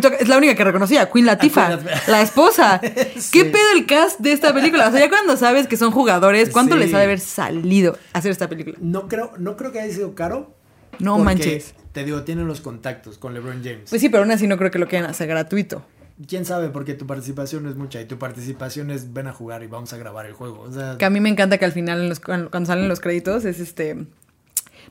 Talk? 0.00 0.16
es 0.20 0.28
la 0.28 0.36
única 0.38 0.54
que 0.54 0.64
reconocía, 0.64 1.10
Queen 1.10 1.26
Latifah, 1.26 1.68
Queen 1.76 1.84
Latifah. 1.86 2.10
la 2.10 2.22
esposa. 2.22 2.80
Sí. 3.16 3.30
¿Qué 3.32 3.44
pedo 3.46 3.72
el 3.76 3.86
cast 3.86 4.20
de 4.20 4.32
esta 4.32 4.52
película? 4.52 4.88
O 4.88 4.90
sea, 4.90 5.00
ya 5.00 5.08
cuando 5.08 5.36
sabes 5.36 5.66
que 5.68 5.76
son 5.76 5.90
jugadores, 5.92 6.50
¿cuánto 6.50 6.74
Sí. 6.74 6.80
les 6.80 6.94
ha 6.94 6.98
de 6.98 7.04
haber 7.04 7.20
salido 7.20 7.96
hacer 8.12 8.30
esta 8.30 8.48
película? 8.48 8.76
No 8.80 9.08
creo, 9.08 9.32
no 9.38 9.56
creo 9.56 9.72
que 9.72 9.80
haya 9.80 9.92
sido 9.94 10.14
caro. 10.14 10.54
No 10.98 11.18
manches. 11.18 11.74
Te 11.92 12.04
digo, 12.04 12.22
tienen 12.22 12.46
los 12.46 12.60
contactos 12.60 13.18
con 13.18 13.34
LeBron 13.34 13.62
James. 13.64 13.88
Pues 13.90 14.00
sí, 14.00 14.08
pero 14.08 14.22
aún 14.22 14.32
así 14.32 14.46
no 14.46 14.56
creo 14.58 14.70
que 14.70 14.78
lo 14.78 14.88
quieran 14.88 15.08
hacer 15.10 15.28
gratuito. 15.28 15.84
quién 16.28 16.44
sabe, 16.44 16.68
porque 16.68 16.94
tu 16.94 17.06
participación 17.06 17.66
es 17.66 17.74
mucha 17.76 18.00
y 18.00 18.04
tu 18.04 18.18
participación 18.18 18.90
es 18.92 19.12
ven 19.12 19.26
a 19.26 19.32
jugar 19.32 19.62
y 19.64 19.66
vamos 19.66 19.92
a 19.92 19.96
grabar 19.96 20.26
el 20.26 20.32
juego. 20.32 20.60
O 20.60 20.72
sea, 20.72 20.96
Que 20.98 21.04
a 21.04 21.10
mí 21.10 21.18
me 21.20 21.28
encanta 21.28 21.58
que 21.58 21.64
al 21.64 21.72
final, 21.72 22.00
en 22.02 22.08
los- 22.08 22.20
cuando 22.20 22.50
cuando 22.50 22.68
salen 22.68 22.88
los 22.88 23.00
créditos, 23.00 23.44
es 23.44 23.58
este. 23.60 24.06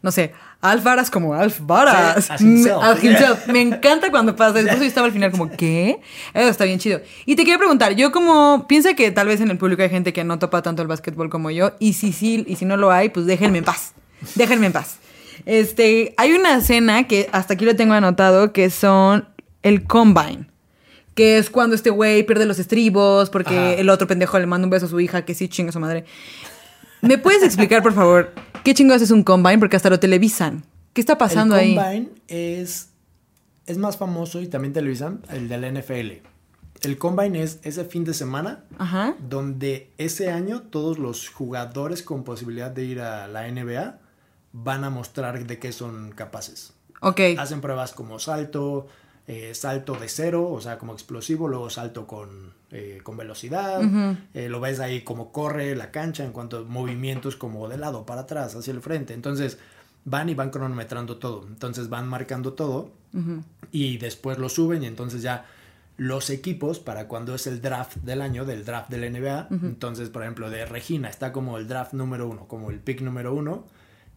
No 0.03 0.11
sé, 0.11 0.33
Alf 0.59 0.83
Varas 0.83 1.09
como 1.09 1.33
Alf 1.33 1.59
Varas. 1.61 2.29
Sí, 2.37 2.43
himself. 2.43 3.01
Himself. 3.01 3.47
Me 3.47 3.61
encanta 3.61 4.11
cuando 4.11 4.35
pasa. 4.35 4.53
Después 4.55 4.81
yo 4.81 4.85
estaba 4.85 5.07
al 5.07 5.13
final 5.13 5.31
como, 5.31 5.49
¿qué? 5.49 6.01
Eso 6.33 6.49
está 6.49 6.65
bien 6.65 6.77
chido. 6.77 6.99
Y 7.25 7.37
te 7.37 7.45
quiero 7.45 7.57
preguntar, 7.57 7.95
yo 7.95 8.11
como, 8.11 8.67
piensa 8.67 8.95
que 8.95 9.11
tal 9.11 9.27
vez 9.27 9.39
en 9.39 9.49
el 9.49 9.57
público 9.57 9.81
hay 9.81 9.89
gente 9.89 10.11
que 10.11 10.25
no 10.25 10.37
topa 10.39 10.61
tanto 10.61 10.81
el 10.81 10.89
básquetbol 10.89 11.29
como 11.29 11.51
yo. 11.51 11.71
Y 11.79 11.93
si 11.93 12.11
sí, 12.11 12.43
y 12.45 12.57
si 12.57 12.65
no 12.65 12.75
lo 12.75 12.91
hay, 12.91 13.09
pues 13.09 13.25
déjenme 13.25 13.59
en 13.59 13.63
paz. 13.63 13.93
Déjenme 14.35 14.67
en 14.67 14.73
paz. 14.73 14.97
Este, 15.45 16.13
hay 16.17 16.33
una 16.33 16.57
escena 16.57 17.07
que 17.07 17.29
hasta 17.31 17.53
aquí 17.53 17.63
lo 17.63 17.75
tengo 17.77 17.93
anotado, 17.93 18.51
que 18.51 18.69
son 18.69 19.29
el 19.61 19.85
combine. 19.85 20.49
Que 21.15 21.37
es 21.37 21.49
cuando 21.49 21.75
este 21.75 21.91
güey 21.91 22.23
pierde 22.23 22.45
los 22.45 22.59
estribos 22.59 23.29
porque 23.29 23.55
Ajá. 23.55 23.73
el 23.73 23.89
otro 23.89 24.05
pendejo 24.07 24.37
le 24.37 24.47
manda 24.47 24.65
un 24.65 24.71
beso 24.71 24.87
a 24.87 24.89
su 24.89 24.99
hija 24.99 25.23
que 25.23 25.33
sí 25.33 25.47
chinga 25.47 25.69
a 25.69 25.73
su 25.73 25.79
madre. 25.79 26.03
¿Me 27.03 27.17
puedes 27.17 27.43
explicar, 27.43 27.83
por 27.83 27.93
favor, 27.93 28.33
qué 28.63 28.73
chingados 28.73 29.01
es 29.01 29.11
un 29.11 29.23
combine? 29.23 29.59
Porque 29.59 29.75
hasta 29.75 29.89
lo 29.89 29.99
televisan. 29.99 30.63
¿Qué 30.93 31.01
está 31.01 31.17
pasando 31.17 31.55
el 31.55 31.61
ahí? 31.61 31.75
Combine 31.75 32.09
es, 32.27 32.89
es 33.65 33.77
más 33.77 33.97
famoso 33.97 34.41
y 34.41 34.47
también 34.47 34.73
televisan 34.73 35.21
el 35.29 35.49
de 35.49 35.57
la 35.57 35.69
NFL. 35.69 36.27
El 36.81 36.97
Combine 36.97 37.41
es 37.41 37.59
ese 37.63 37.85
fin 37.85 38.03
de 38.03 38.13
semana 38.13 38.65
Ajá. 38.77 39.15
donde 39.29 39.91
ese 39.97 40.31
año 40.31 40.63
todos 40.63 40.99
los 40.99 41.29
jugadores 41.29 42.03
con 42.03 42.23
posibilidad 42.23 42.71
de 42.71 42.83
ir 42.83 43.01
a 43.01 43.27
la 43.27 43.49
NBA 43.49 43.99
van 44.51 44.83
a 44.83 44.89
mostrar 44.89 45.45
de 45.45 45.59
qué 45.59 45.71
son 45.71 46.11
capaces. 46.11 46.73
Ok. 47.01 47.19
Hacen 47.37 47.61
pruebas 47.61 47.93
como 47.93 48.19
salto, 48.19 48.87
eh, 49.27 49.53
salto 49.55 49.93
de 49.95 50.09
cero, 50.09 50.49
o 50.49 50.61
sea, 50.61 50.77
como 50.77 50.93
explosivo, 50.93 51.47
luego 51.47 51.69
salto 51.69 52.05
con, 52.05 52.53
eh, 52.73 52.99
con 53.03 53.15
velocidad. 53.15 53.81
Eh, 54.33 54.49
lo 54.49 54.59
ves 54.59 54.79
ahí 54.81 55.01
como 55.03 55.31
corre 55.31 55.75
la 55.75 55.91
cancha 55.91 56.25
en 56.25 56.31
cuanto 56.33 56.57
a 56.57 56.61
movimientos 56.63 57.35
como 57.37 57.69
de 57.69 57.77
lado 57.77 58.05
para 58.05 58.21
atrás, 58.21 58.55
hacia 58.55 58.73
el 58.73 58.81
frente. 58.81 59.13
Entonces 59.13 59.57
van 60.05 60.27
y 60.27 60.33
van 60.35 60.49
cronometrando 60.49 61.17
todo. 61.17 61.45
Entonces 61.47 61.87
van 61.89 62.07
marcando 62.07 62.53
todo 62.53 62.91
y 63.71 63.97
después 63.99 64.37
lo 64.39 64.49
suben 64.49 64.81
y 64.83 64.87
entonces 64.87 65.21
ya 65.21 65.45
los 65.97 66.31
equipos 66.31 66.79
para 66.79 67.07
cuando 67.07 67.35
es 67.35 67.45
el 67.45 67.61
draft 67.61 67.97
del 67.97 68.21
año, 68.23 68.43
del 68.45 68.65
draft 68.65 68.89
del 68.89 69.03
NBA, 69.13 69.47
entonces 69.51 70.09
por 70.09 70.23
ejemplo 70.23 70.49
de 70.49 70.65
Regina 70.65 71.07
está 71.09 71.31
como 71.31 71.59
el 71.59 71.67
draft 71.67 71.93
número 71.93 72.27
uno, 72.27 72.47
como 72.47 72.71
el 72.71 72.79
pick 72.79 73.01
número 73.01 73.35
uno 73.35 73.65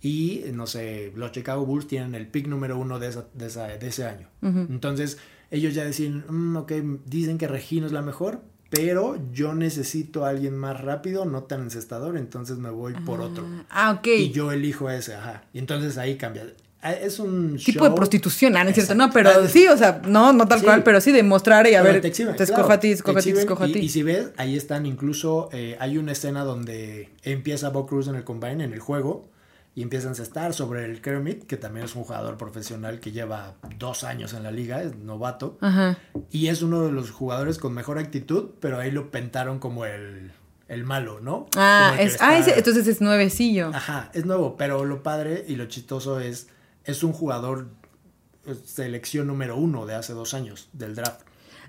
y 0.01 0.45
no 0.55 0.67
sé, 0.67 1.13
los 1.15 1.33
Chicago 1.33 1.67
Bulls 1.67 1.87
tienen 1.87 2.15
el 2.15 2.27
pick 2.27 2.47
número 2.47 2.79
uno 2.79 2.99
de, 2.99 3.09
esa- 3.09 3.27
de, 3.35 3.47
esa- 3.47 3.67
de 3.69 3.87
ese 3.87 4.07
año. 4.07 4.29
Entonces 4.71 5.19
ellos 5.51 5.75
ya 5.75 5.85
deciden, 5.85 6.25
"Mm, 6.29 6.57
ok, 6.57 6.73
dicen 7.07 7.39
que 7.39 7.47
Regina 7.49 7.87
es 7.87 7.93
la 7.93 8.03
mejor, 8.03 8.41
pero 8.71 9.17
yo 9.33 9.55
necesito 9.55 10.25
a 10.25 10.31
alguien 10.31 10.57
más 10.57 10.81
rápido, 10.81 11.25
no 11.25 11.45
tan 11.45 11.63
encestador, 11.63 12.17
entonces 12.17 12.59
me 12.59 12.71
voy 12.71 12.95
por 12.95 13.21
otro. 13.21 13.45
Ah, 13.71 13.93
ok. 13.99 14.07
Y 14.09 14.31
yo 14.33 14.51
elijo 14.53 14.91
ese, 14.91 15.15
ajá. 15.15 15.45
Y 15.53 15.59
entonces 15.61 15.99
ahí 15.99 16.17
cambia. 16.17 16.47
Ah, 16.83 16.93
Es 16.93 17.19
un 17.19 17.57
tipo 17.57 17.81
show- 17.85 17.89
de 17.91 17.97
prostitución, 17.97 18.57
ah, 18.57 18.63
¿no 18.65 18.71
es 18.71 18.75
cierto? 18.77 18.95
No, 18.95 19.11
pero 19.11 19.31
Ah, 19.31 19.49
sí, 19.49 19.67
o 19.67 19.77
sea, 19.77 20.03
no, 20.07 20.33
no 20.33 20.47
tal 20.47 20.61
Sí. 20.61 20.65
cual, 20.67 20.83
pero 20.83 21.01
sí 21.01 21.11
de 21.11 21.23
mostrar 21.23 21.67
y 21.69 21.75
a 21.75 21.81
Pero 21.83 21.95
ver, 21.95 22.03
te 22.03 22.09
exhiben, 22.09 22.37
te 22.37 22.43
escojo 22.45 22.63
claro, 22.67 22.75
a 22.75 22.81
ti, 22.81 22.89
te 22.89 22.95
escojo 22.95 23.19
a 23.19 23.23
ti, 23.23 23.33
te 23.33 23.41
escojo 23.41 23.65
a 23.65 23.67
ti. 23.67 23.79
y 23.79 23.89
si 23.89 24.03
ves, 24.03 24.31
ahí 24.37 24.57
están 24.57 24.85
incluso, 24.87 25.49
eh, 25.53 25.77
hay 25.81 25.97
una 25.99 26.13
escena 26.13 26.45
donde 26.45 27.09
empieza 27.23 27.71
Bo 27.71 27.87
Cruz 27.87 28.07
en 28.09 28.15
el 28.17 28.25
combine, 28.25 28.63
en 28.65 28.73
el 28.73 28.81
juego, 28.81 29.29
y 29.77 29.83
empiezan 29.83 30.15
a 30.19 30.23
estar 30.23 30.55
sobre 30.55 30.87
el 30.87 31.03
Kermit, 31.03 31.45
que 31.45 31.59
también 31.59 31.85
es 31.85 31.95
un 31.95 32.03
jugador 32.03 32.39
profesional 32.39 32.99
que 32.99 33.13
lleva 33.13 33.57
dos 33.79 34.05
años 34.05 34.33
en 34.33 34.43
la 34.43 34.51
liga, 34.51 34.83
es 34.83 34.97
novato, 34.97 35.59
Ajá. 35.61 35.99
y 36.31 36.49
es 36.49 36.63
uno 36.63 36.87
de 36.87 36.93
los 36.93 37.11
jugadores 37.11 37.59
con 37.59 37.75
mejor 37.75 37.99
actitud, 37.99 38.53
pero 38.59 38.79
ahí 38.81 38.91
lo 38.91 39.11
pentaron 39.11 39.59
como 39.59 39.85
el, 39.85 40.33
el 40.69 40.85
malo, 40.85 41.21
¿no? 41.21 41.47
Ah, 41.57 41.95
es, 42.01 42.17
ah, 42.23 42.39
entonces 42.39 42.87
es 42.87 43.03
nuevecillo. 43.03 43.71
Ajá, 43.75 44.11
es 44.15 44.25
nuevo, 44.25 44.57
pero 44.57 44.87
lo 44.87 45.03
padre 45.03 45.45
y 45.47 45.57
lo 45.57 45.67
chistoso 45.67 46.21
es, 46.21 46.49
es 46.85 47.03
un 47.03 47.13
jugador 47.13 47.69
eh, 48.47 48.55
selección 48.65 49.27
número 49.27 49.59
uno 49.59 49.85
de 49.85 49.95
hace 49.95 50.15
dos 50.15 50.33
años 50.33 50.71
del 50.73 50.95
draft. 50.95 51.21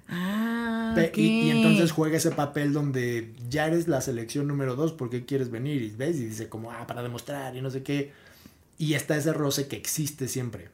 Ah, 0.09 0.93
Pe- 0.95 1.09
ok. 1.09 1.17
y, 1.17 1.41
y 1.41 1.49
entonces 1.51 1.91
juega 1.91 2.17
ese 2.17 2.31
papel 2.31 2.73
donde 2.73 3.33
ya 3.49 3.67
eres 3.67 3.87
la 3.87 4.01
selección 4.01 4.47
número 4.47 4.75
dos, 4.75 4.93
¿por 4.93 5.09
qué 5.09 5.25
quieres 5.25 5.51
venir? 5.51 5.81
Y 5.81 5.89
ves, 5.91 6.17
y 6.17 6.25
dice 6.25 6.49
como, 6.49 6.71
ah, 6.71 6.87
para 6.87 7.03
demostrar 7.03 7.55
y 7.55 7.61
no 7.61 7.69
sé 7.69 7.83
qué. 7.83 8.11
Y 8.77 8.93
está 8.93 9.17
ese 9.17 9.33
roce 9.33 9.67
que 9.67 9.75
existe 9.75 10.27
siempre. 10.27 10.69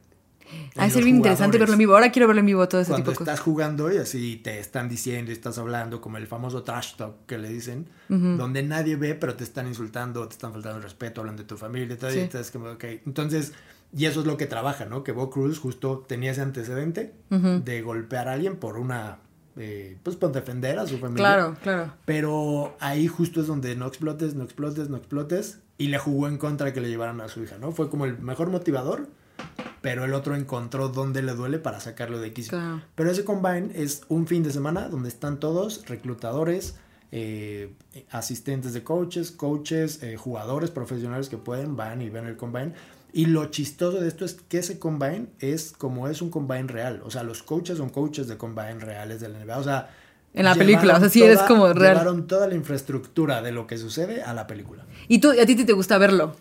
Ah, 0.76 0.86
es 0.86 0.94
los 0.94 1.02
bien 1.04 1.16
interesante 1.16 1.58
verlo 1.58 1.72
en 1.72 1.78
vivo. 1.78 1.94
Ahora 1.94 2.12
quiero 2.12 2.28
verlo 2.28 2.40
en 2.40 2.46
vivo, 2.46 2.68
todo 2.68 2.80
ese 2.82 2.90
Cuando 2.90 3.10
tipo 3.12 3.20
de 3.20 3.24
estás 3.24 3.40
cosas. 3.40 3.44
jugando 3.44 3.92
y 3.92 3.96
así 3.96 4.36
te 4.36 4.60
están 4.60 4.88
diciendo 4.88 5.30
y 5.30 5.34
estás 5.34 5.56
hablando, 5.58 6.00
como 6.00 6.18
el 6.18 6.26
famoso 6.26 6.62
trash 6.62 6.94
talk 6.96 7.14
que 7.26 7.38
le 7.38 7.48
dicen, 7.48 7.86
donde 8.08 8.62
nadie 8.62 8.94
ve, 8.96 9.14
pero 9.14 9.34
te 9.34 9.42
están 9.42 9.66
insultando, 9.66 10.28
te 10.28 10.34
están 10.34 10.52
faltando 10.52 10.76
el 10.78 10.82
respeto, 10.84 11.22
hablan 11.22 11.36
de 11.36 11.44
tu 11.44 11.56
familia 11.56 11.94
y 11.94 11.98
todo. 11.98 12.10
Sí. 12.10 12.20
Estás 12.20 12.50
como, 12.50 12.66
ok. 12.70 12.84
Entonces, 13.06 13.52
y 13.96 14.06
eso 14.06 14.20
es 14.20 14.26
lo 14.26 14.36
que 14.36 14.46
trabaja, 14.46 14.86
¿no? 14.86 15.04
Que 15.04 15.12
Bo 15.12 15.30
Cruz 15.30 15.58
justo 15.58 16.04
tenía 16.06 16.32
ese 16.32 16.40
antecedente 16.40 17.14
de 17.30 17.82
golpear 17.82 18.28
a 18.28 18.32
alguien 18.32 18.56
por 18.56 18.76
una, 18.76 19.18
eh, 19.56 19.98
pues 20.02 20.16
por 20.16 20.32
defender 20.32 20.78
a 20.78 20.86
su 20.86 20.98
familia. 20.98 21.34
Claro, 21.34 21.56
claro. 21.62 21.92
Pero 22.04 22.76
ahí 22.80 23.06
justo 23.06 23.40
es 23.40 23.46
donde 23.46 23.76
no 23.76 23.86
explotes, 23.86 24.34
no 24.34 24.42
explotes, 24.42 24.88
no 24.88 24.96
explotes. 24.96 25.60
Y 25.76 25.88
le 25.88 25.98
jugó 25.98 26.28
en 26.28 26.38
contra 26.38 26.72
que 26.72 26.80
le 26.80 26.88
llevaran 26.88 27.20
a 27.20 27.28
su 27.28 27.42
hija, 27.42 27.58
¿no? 27.58 27.72
Fue 27.72 27.90
como 27.90 28.04
el 28.04 28.18
mejor 28.18 28.48
motivador, 28.48 29.08
pero 29.80 30.04
el 30.04 30.14
otro 30.14 30.36
encontró 30.36 30.88
dónde 30.88 31.22
le 31.22 31.34
duele 31.34 31.58
para 31.58 31.80
sacarlo 31.80 32.20
de 32.20 32.32
quicio. 32.32 32.50
Claro. 32.50 32.82
Pero 32.94 33.10
ese 33.10 33.24
combine 33.24 33.70
es 33.74 34.02
un 34.08 34.26
fin 34.26 34.42
de 34.42 34.50
semana 34.50 34.88
donde 34.88 35.08
están 35.08 35.40
todos, 35.40 35.84
reclutadores, 35.86 36.76
eh, 37.16 37.72
asistentes 38.10 38.72
de 38.72 38.82
coaches, 38.82 39.30
coaches, 39.30 40.02
eh, 40.02 40.16
jugadores 40.16 40.70
profesionales 40.70 41.28
que 41.28 41.36
pueden, 41.36 41.76
van 41.76 42.02
y 42.02 42.10
ven 42.10 42.26
el 42.26 42.36
combine. 42.36 42.72
Y 43.16 43.26
lo 43.26 43.46
chistoso 43.46 44.00
de 44.00 44.08
esto 44.08 44.24
es 44.24 44.34
que 44.48 44.58
ese 44.58 44.80
combine 44.80 45.26
es 45.38 45.72
como 45.78 46.08
es 46.08 46.20
un 46.20 46.30
combine 46.30 46.64
real. 46.64 47.00
O 47.04 47.12
sea, 47.12 47.22
los 47.22 47.44
coaches 47.44 47.78
son 47.78 47.88
coaches 47.90 48.26
de 48.26 48.36
combine 48.36 48.80
reales 48.80 49.20
de 49.20 49.28
la 49.28 49.38
NBA. 49.38 49.56
O 49.58 49.62
sea, 49.62 49.88
En 50.34 50.44
la 50.44 50.56
película, 50.56 50.96
o 50.96 50.98
sea, 51.00 51.08
sí 51.08 51.22
eres 51.22 51.38
como 51.42 51.72
real. 51.72 51.92
Llevaron 51.94 52.26
toda 52.26 52.48
la 52.48 52.56
infraestructura 52.56 53.40
de 53.40 53.52
lo 53.52 53.68
que 53.68 53.78
sucede 53.78 54.22
a 54.24 54.34
la 54.34 54.48
película. 54.48 54.84
¿Y 55.06 55.20
tú, 55.20 55.30
a 55.30 55.46
ti 55.46 55.54
te 55.64 55.72
gusta 55.72 55.96
verlo? 55.96 56.34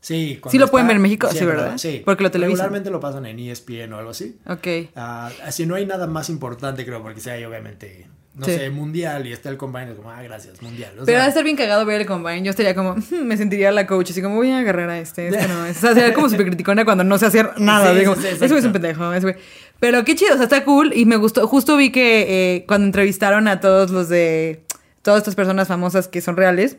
Sí, 0.00 0.38
Sí 0.50 0.58
lo 0.58 0.68
pueden 0.68 0.84
está- 0.84 0.88
ver 0.88 0.96
en 0.96 1.02
México, 1.02 1.28
sí, 1.32 1.44
¿verdad? 1.46 1.78
Sí, 1.78 2.02
Porque 2.04 2.22
lo 2.24 2.30
televisan. 2.30 2.56
Regularmente 2.58 2.90
lo 2.90 3.00
pasan 3.00 3.24
en 3.24 3.38
ESPN 3.38 3.94
o 3.94 3.98
algo 3.98 4.10
así. 4.10 4.38
Ok. 4.46 4.90
Ah, 4.94 5.30
así 5.44 5.64
no 5.64 5.76
hay 5.76 5.86
nada 5.86 6.06
más 6.06 6.28
importante, 6.28 6.84
creo, 6.84 7.02
porque 7.02 7.20
si 7.20 7.30
hay 7.30 7.42
obviamente, 7.44 8.06
no 8.38 8.46
Sí. 8.46 8.52
sé, 8.52 8.70
mundial 8.70 9.26
y 9.26 9.32
está 9.32 9.48
el 9.50 9.56
combine, 9.56 9.90
es 9.90 9.96
como, 9.96 10.10
ah, 10.10 10.22
gracias, 10.22 10.62
mundial. 10.62 10.92
O 11.00 11.04
Pero 11.04 11.18
ha 11.18 11.22
de 11.24 11.28
estar 11.28 11.44
bien 11.44 11.56
cagado 11.56 11.84
ver 11.84 12.00
el 12.00 12.06
combine. 12.06 12.42
Yo 12.42 12.50
estaría 12.50 12.74
como, 12.74 12.94
"Hmm", 12.94 13.24
me 13.24 13.36
sentiría 13.36 13.70
la 13.72 13.86
coach, 13.86 14.10
así 14.12 14.22
como, 14.22 14.36
voy 14.36 14.50
a 14.50 14.58
agarrar 14.60 14.88
a 14.90 14.98
este, 14.98 15.28
este 15.28 15.46
no. 15.48 15.66
es". 15.66 15.76
O 15.78 15.80
sea, 15.80 15.94
sería 15.94 16.14
como 16.14 16.28
súper 16.28 16.46
criticona 16.46 16.84
cuando 16.84 17.04
no 17.04 17.18
sé 17.18 17.26
hacer 17.26 17.50
nada. 17.58 17.92
Sí, 17.92 17.98
digo, 17.98 18.14
sí, 18.14 18.22
sí, 18.22 18.28
ese 18.28 18.46
güey 18.48 18.58
es 18.60 18.64
un 18.64 18.72
pendejo, 18.72 19.12
ese 19.12 19.22
güey. 19.32 19.36
Pero 19.80 20.04
qué 20.04 20.14
chido, 20.14 20.32
o 20.34 20.36
sea, 20.36 20.44
está 20.44 20.64
cool 20.64 20.92
y 20.94 21.04
me 21.04 21.16
gustó. 21.16 21.46
Justo 21.46 21.76
vi 21.76 21.90
que 21.90 22.56
eh, 22.56 22.64
cuando 22.66 22.86
entrevistaron 22.86 23.48
a 23.48 23.60
todos 23.60 23.90
los 23.90 24.08
de, 24.08 24.64
todas 25.02 25.18
estas 25.18 25.34
personas 25.34 25.68
famosas 25.68 26.08
que 26.08 26.20
son 26.20 26.36
reales, 26.36 26.76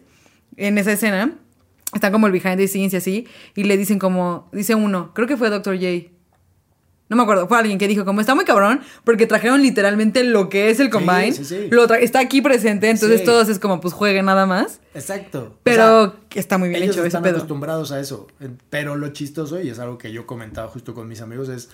en 0.57 0.77
esa 0.77 0.91
escena, 0.91 1.33
están 1.93 2.11
como 2.11 2.27
el 2.27 2.33
behind 2.33 2.57
the 2.57 2.67
scenes 2.67 2.93
y 2.93 2.97
así, 2.97 3.27
y 3.55 3.63
le 3.63 3.77
dicen 3.77 3.99
como, 3.99 4.49
dice 4.51 4.75
uno, 4.75 5.13
creo 5.13 5.27
que 5.27 5.37
fue 5.37 5.49
Dr. 5.49 5.75
J. 5.77 6.09
No 7.09 7.15
me 7.15 7.23
acuerdo, 7.23 7.47
fue 7.47 7.57
alguien 7.57 7.77
que 7.79 7.87
dijo 7.87 8.05
como 8.05 8.21
está 8.21 8.35
muy 8.35 8.45
cabrón 8.45 8.81
porque 9.03 9.25
trajeron 9.25 9.61
literalmente 9.63 10.23
lo 10.23 10.47
que 10.47 10.69
es 10.69 10.79
el 10.79 10.89
combine. 10.91 11.33
sí, 11.33 11.43
sí. 11.43 11.67
Lo 11.71 11.85
está 11.95 12.19
aquí 12.19 12.41
presente, 12.41 12.89
entonces 12.89 13.23
todos 13.23 13.49
es 13.49 13.57
como 13.59 13.81
pues 13.81 13.93
jueguen 13.95 14.25
nada 14.25 14.45
más. 14.45 14.79
Exacto. 14.93 15.53
O 15.55 15.59
Pero 15.63 15.83
sea, 16.11 16.13
está 16.39 16.57
muy 16.59 16.69
bien 16.69 16.83
ellos 16.83 16.95
hecho 16.95 17.01
ese 17.01 17.07
están 17.07 17.23
pedo. 17.23 17.37
acostumbrados 17.37 17.91
a 17.91 17.99
eso. 17.99 18.27
Pero 18.69 18.95
lo 18.95 19.09
chistoso, 19.09 19.59
y 19.59 19.69
es 19.69 19.79
algo 19.79 19.97
que 19.97 20.11
yo 20.11 20.27
comentaba 20.27 20.67
justo 20.67 20.93
con 20.93 21.07
mis 21.07 21.21
amigos, 21.21 21.49
es 21.49 21.69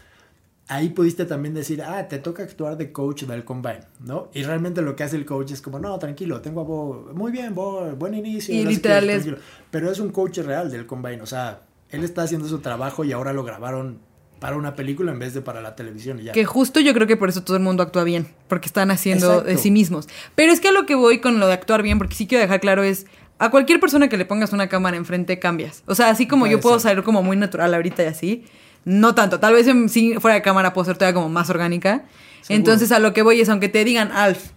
ahí 0.67 0.89
pudiste 0.89 1.26
también 1.26 1.54
decir, 1.54 1.84
ah, 1.84 2.08
te 2.08 2.17
toca 2.17 2.41
actuar 2.41 2.76
de 2.78 2.91
coach 2.91 3.24
del 3.26 3.43
combine, 3.45 3.82
¿no? 4.00 4.30
Y 4.34 4.43
realmente 4.43 4.82
lo 4.82 4.95
que 4.95 5.04
hace 5.04 5.15
el 5.15 5.26
coach 5.26 5.52
es 5.52 5.62
como, 5.62 5.78
no, 5.80 6.00
tranquilo, 6.00 6.41
tengo 6.41 6.62
a 6.62 6.63
Bo, 6.63 7.12
muy 7.13 7.32
bien, 7.32 7.54
Bo, 7.54 7.91
buen 7.95 8.13
inicio. 8.15 8.56
Y 8.56 8.63
no 8.63 8.69
literal 8.71 9.04
es- 9.10 9.24
tranquilo". 9.24 9.38
Pero 9.69 9.91
es 9.91 10.00
un 10.00 10.10
coach 10.12 10.39
real 10.39 10.71
del 10.71 10.88
combine, 10.88 11.21
o 11.21 11.26
sea, 11.28 11.60
él 11.91 12.04
está 12.04 12.24
haciendo 12.24 12.48
su 12.48 12.60
trabajo 12.60 13.04
y 13.04 13.12
ahora 13.12 13.32
lo 13.32 13.43
grabaron 13.43 14.00
para 14.39 14.58
una 14.58 14.76
película 14.76 15.12
en 15.12 15.19
vez 15.19 15.34
de 15.34 15.41
para 15.41 15.62
la 15.62 15.76
televisión 15.76 16.19
y 16.19 16.24
ya. 16.24 16.32
Que 16.32 16.45
justo 16.45 16.80
yo 16.80 16.93
creo 16.93 17.08
que 17.08 17.17
por 17.17 17.30
eso 17.30 17.43
todo 17.43 17.58
el 17.58 17.63
mundo 17.63 17.84
actúa 17.84 18.04
bien, 18.04 18.28
porque 18.48 18.67
están 18.67 18.91
haciendo 18.91 19.41
de 19.41 19.58
sí 19.58 19.71
mismos. 19.71 20.08
Pero 20.36 20.52
es 20.52 20.60
que 20.60 20.69
a 20.69 20.71
lo 20.71 20.86
que 20.86 20.95
voy 20.95 21.19
con 21.19 21.39
lo 21.39 21.48
de 21.48 21.54
actuar 21.54 21.82
bien, 21.82 21.98
porque 21.98 22.15
sí 22.15 22.28
quiero 22.28 22.41
dejar 22.41 22.60
claro 22.60 22.84
es, 22.84 23.06
a 23.39 23.50
cualquier 23.50 23.80
persona 23.80 24.08
que 24.08 24.17
le 24.17 24.26
pongas 24.26 24.54
una 24.54 24.69
cámara 24.69 24.98
enfrente 24.98 25.39
cambias. 25.39 25.84
O 25.86 25.95
sea, 25.95 26.10
así 26.10 26.28
como 26.28 26.43
Puede 26.43 26.54
yo 26.54 26.60
puedo 26.60 26.80
ser. 26.80 26.91
salir 26.91 27.04
como 27.04 27.24
muy 27.24 27.38
natural 27.38 27.74
ahorita 27.74 28.04
y 28.04 28.08
así, 28.08 28.45
no 28.84 29.15
tanto. 29.15 29.39
Tal 29.39 29.54
vez 29.54 29.67
en, 29.67 29.89
sí, 29.89 30.15
fuera 30.19 30.36
de 30.36 30.41
cámara 30.41 30.74
puedo 30.74 30.86
ser 30.86 30.98
todavía 30.98 31.15
como 31.15 31.30
más 31.30 31.50
orgánica. 31.50 32.06
Seguro. 32.41 32.58
Entonces 32.58 32.91
a 32.91 33.00
lo 33.00 33.13
que 33.13 33.24
voy 33.24 33.41
es, 33.41 33.50
aunque 33.50 33.69
te 33.69 33.84
digan, 33.84 34.12
Alf, 34.12 34.52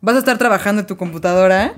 vas 0.00 0.16
a 0.16 0.18
estar 0.18 0.38
trabajando 0.38 0.80
en 0.80 0.86
tu 0.86 0.96
computadora, 0.96 1.74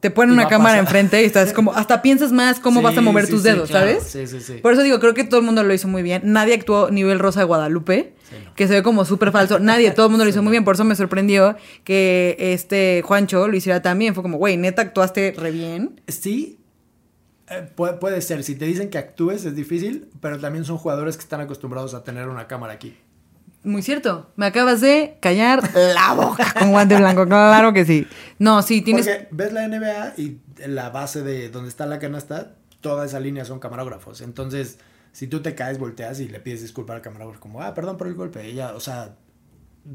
te 0.00 0.10
ponen 0.10 0.32
una 0.32 0.48
cámara 0.48 0.78
enfrente 0.78 1.22
y 1.22 1.24
estás 1.24 1.52
como, 1.52 1.72
hasta 1.72 2.02
piensas 2.02 2.32
más 2.32 2.60
cómo 2.60 2.82
vas 2.86 2.96
a 2.96 3.00
mover 3.00 3.26
sí, 3.26 3.32
tus 3.32 3.42
sí, 3.42 3.48
dedos, 3.48 3.70
claro. 3.70 3.86
¿sabes? 3.86 4.04
Sí, 4.04 4.26
sí, 4.26 4.40
sí. 4.40 4.54
Por 4.60 4.72
eso 4.72 4.82
digo, 4.82 5.00
creo 5.00 5.14
que 5.14 5.24
todo 5.24 5.40
el 5.40 5.46
mundo 5.46 5.62
lo 5.62 5.72
hizo 5.72 5.88
muy 5.88 6.02
bien. 6.02 6.22
Nadie 6.24 6.54
actuó 6.54 6.90
nivel 6.90 7.18
Rosa 7.18 7.40
de 7.40 7.46
Guadalupe, 7.46 8.14
no. 8.44 8.54
que 8.54 8.68
se 8.68 8.74
ve 8.74 8.82
como 8.82 9.04
súper 9.04 9.32
falso. 9.32 9.58
Nadie, 9.60 9.90
todo 9.90 10.06
el 10.06 10.10
mundo 10.10 10.24
lo 10.24 10.30
hizo 10.30 10.42
muy 10.42 10.50
bien. 10.50 10.64
Por 10.64 10.74
eso 10.74 10.84
me 10.84 10.94
sorprendió 10.94 11.56
que 11.84 12.36
este 12.38 13.02
Juancho 13.04 13.48
lo 13.48 13.56
hiciera 13.56 13.82
también. 13.82 14.14
Fue 14.14 14.22
como, 14.22 14.38
güey, 14.38 14.56
neta, 14.56 14.82
actuaste 14.82 15.34
re 15.36 15.50
bien. 15.50 16.00
Sí, 16.08 16.58
eh, 17.48 17.68
puede, 17.74 17.94
puede 17.94 18.20
ser. 18.20 18.42
Si 18.44 18.54
te 18.54 18.64
dicen 18.64 18.90
que 18.90 18.98
actúes 18.98 19.44
es 19.44 19.54
difícil, 19.54 20.08
pero 20.20 20.38
también 20.38 20.64
son 20.64 20.78
jugadores 20.78 21.16
que 21.16 21.22
están 21.22 21.40
acostumbrados 21.40 21.94
a 21.94 22.04
tener 22.04 22.28
una 22.28 22.46
cámara 22.46 22.74
aquí. 22.74 22.96
Muy 23.66 23.82
cierto. 23.82 24.30
Me 24.36 24.46
acabas 24.46 24.80
de 24.80 25.18
callar 25.20 25.60
la 25.74 26.14
boca 26.14 26.54
con 26.56 26.70
guante 26.70 26.96
blanco. 26.96 27.26
Claro 27.26 27.72
que 27.72 27.84
sí. 27.84 28.06
No, 28.38 28.62
sí, 28.62 28.80
tienes. 28.80 29.08
Porque 29.08 29.28
ves 29.32 29.52
la 29.52 29.66
NBA 29.66 30.14
y 30.18 30.40
la 30.68 30.90
base 30.90 31.22
de 31.22 31.50
donde 31.50 31.68
está 31.68 31.84
la 31.84 31.98
canasta, 31.98 32.54
toda 32.80 33.04
esa 33.04 33.18
línea 33.18 33.44
son 33.44 33.58
camarógrafos. 33.58 34.20
Entonces, 34.20 34.78
si 35.10 35.26
tú 35.26 35.42
te 35.42 35.56
caes, 35.56 35.80
volteas 35.80 36.20
y 36.20 36.28
le 36.28 36.38
pides 36.38 36.62
disculpa 36.62 36.94
al 36.94 37.02
camarógrafo, 37.02 37.40
como, 37.40 37.60
ah, 37.60 37.74
perdón 37.74 37.96
por 37.96 38.06
el 38.06 38.14
golpe. 38.14 38.54
Ya, 38.54 38.72
o 38.72 38.78
sea, 38.78 39.16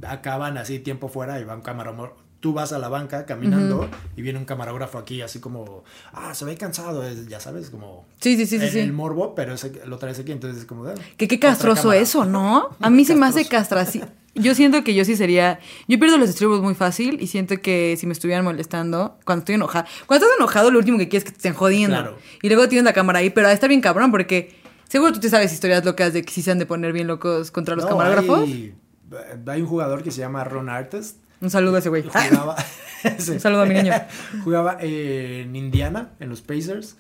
acaban 0.05 0.57
así 0.57 0.79
tiempo 0.79 1.07
fuera 1.07 1.39
y 1.39 1.45
va 1.45 1.55
un 1.55 1.61
camarógrafo. 1.61 2.17
Tú 2.41 2.51
vas 2.53 2.73
a 2.73 2.79
la 2.79 2.89
banca 2.89 3.25
caminando 3.25 3.87
y 4.17 4.21
viene 4.21 4.37
un 4.39 4.45
camarógrafo 4.45 4.97
aquí, 4.97 5.21
así 5.21 5.39
como, 5.39 5.83
ah, 6.11 6.33
se 6.33 6.43
ve 6.43 6.57
cansado, 6.57 7.03
es- 7.07 7.27
ya 7.27 7.39
sabes, 7.39 7.69
como 7.69 8.05
Sí, 8.19 8.35
sí, 8.35 8.45
sí, 8.47 8.55
el, 8.57 8.69
sí. 8.69 8.79
el 8.79 8.91
morbo, 8.93 9.33
pero 9.35 9.53
ese- 9.53 9.85
lo 9.85 9.97
traes 9.99 10.19
aquí, 10.19 10.31
entonces 10.33 10.61
es 10.61 10.65
como, 10.65 10.85
Que 11.17 11.27
qué 11.27 11.39
castroso 11.39 11.93
eso, 11.93 12.25
¿no? 12.25 12.69
A 12.81 12.89
mí 12.89 13.05
se 13.05 13.15
me 13.15 13.27
hace 13.27 13.45
Castroso. 13.47 13.85
castra. 13.85 13.85
sí. 13.85 14.01
Yo 14.33 14.55
siento 14.55 14.83
que 14.85 14.93
yo 14.95 15.03
sí 15.03 15.17
sería. 15.17 15.59
Yo 15.89 15.99
pierdo 15.99 16.17
los 16.17 16.29
estribos 16.29 16.61
muy 16.61 16.73
fácil 16.73 17.21
y 17.21 17.27
siento 17.27 17.61
que 17.61 17.95
si 17.99 18.07
me 18.07 18.13
estuvieran 18.13 18.45
molestando, 18.45 19.19
cuando 19.25 19.41
estoy 19.41 19.55
enojada. 19.55 19.85
Cuando 20.05 20.25
estás 20.25 20.37
enojado, 20.39 20.71
lo 20.71 20.79
último 20.79 20.97
que 20.97 21.09
quieres 21.09 21.23
es 21.25 21.25
que 21.25 21.31
te 21.33 21.37
estén 21.39 21.53
jodiendo. 21.53 21.97
Claro. 21.97 22.17
Y 22.41 22.47
luego 22.47 22.69
tienes 22.69 22.85
la 22.85 22.93
cámara 22.93 23.19
ahí, 23.19 23.29
pero 23.29 23.49
está 23.49 23.67
bien 23.67 23.81
cabrón 23.81 24.09
porque 24.09 24.55
seguro 24.87 25.11
tú 25.11 25.19
te 25.19 25.29
sabes 25.29 25.51
historias 25.51 25.83
locas 25.83 26.13
de 26.13 26.23
que 26.23 26.31
sí 26.31 26.41
se 26.41 26.49
han 26.49 26.59
de 26.59 26.65
poner 26.65 26.93
bien 26.93 27.07
locos 27.07 27.51
contra 27.51 27.75
los 27.75 27.83
No, 27.83 27.89
camarógrafos. 27.91 28.39
Hay, 28.47 28.73
hay 29.47 29.61
un 29.61 29.67
jugador 29.67 30.01
que 30.01 30.11
se 30.11 30.19
llama 30.21 30.45
Ron 30.45 30.69
Artest. 30.69 31.17
Un 31.41 31.49
saludo 31.49 31.75
a 31.75 31.79
ese 31.79 31.89
güey. 31.89 32.03
Jugaba, 32.03 32.55
Sí. 33.17 33.31
Un 33.31 33.39
saludo 33.39 33.61
a 33.63 33.65
mi 33.65 33.73
niño. 33.73 33.93
Jugaba 34.43 34.77
eh, 34.79 35.41
en 35.43 35.55
Indiana, 35.55 36.11
en 36.19 36.29
los 36.29 36.41
Pacers. 36.41 36.97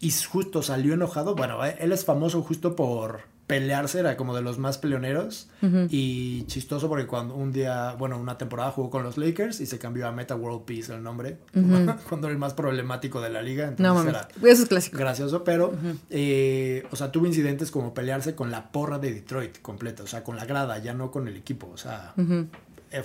Y 0.00 0.10
justo 0.12 0.62
salió 0.62 0.94
enojado. 0.94 1.34
Bueno, 1.34 1.64
eh, 1.66 1.76
él 1.80 1.92
es 1.92 2.04
famoso 2.04 2.40
justo 2.42 2.76
por 2.76 3.22
pelearse, 3.48 3.98
era 4.00 4.16
como 4.18 4.36
de 4.36 4.42
los 4.42 4.58
más 4.58 4.76
peleoneros. 4.78 5.48
Y 5.88 6.44
chistoso 6.48 6.88
porque 6.88 7.06
cuando 7.06 7.34
un 7.34 7.50
día, 7.50 7.94
bueno, 7.98 8.18
una 8.18 8.36
temporada 8.38 8.70
jugó 8.70 8.90
con 8.90 9.02
los 9.02 9.16
Lakers 9.16 9.60
y 9.60 9.66
se 9.66 9.78
cambió 9.78 10.06
a 10.06 10.12
Meta 10.12 10.36
World 10.36 10.64
Peace 10.66 10.94
el 10.94 11.02
nombre. 11.02 11.38
cuando 12.08 12.26
era 12.28 12.32
el 12.32 12.38
más 12.38 12.52
problemático 12.54 13.20
de 13.22 13.30
la 13.30 13.40
liga. 13.42 13.64
Entonces 13.68 13.86
No 13.86 13.94
mames. 13.94 14.14
era 14.14 14.28
Eso 14.52 14.62
es 14.64 14.68
clásico. 14.68 14.98
gracioso, 14.98 15.44
pero, 15.44 15.72
eh, 16.10 16.86
o 16.90 16.96
sea, 16.96 17.10
tuvo 17.10 17.26
incidentes 17.26 17.70
como 17.70 17.92
pelearse 17.94 18.34
con 18.34 18.50
la 18.50 18.70
porra 18.70 18.98
de 18.98 19.12
Detroit 19.14 19.60
completa, 19.62 20.02
o 20.02 20.06
sea, 20.06 20.22
con 20.22 20.36
la 20.36 20.44
grada, 20.44 20.76
ya 20.78 20.92
no 20.92 21.10
con 21.10 21.26
el 21.26 21.36
equipo, 21.36 21.70
o 21.72 21.78
sea, 21.78 22.12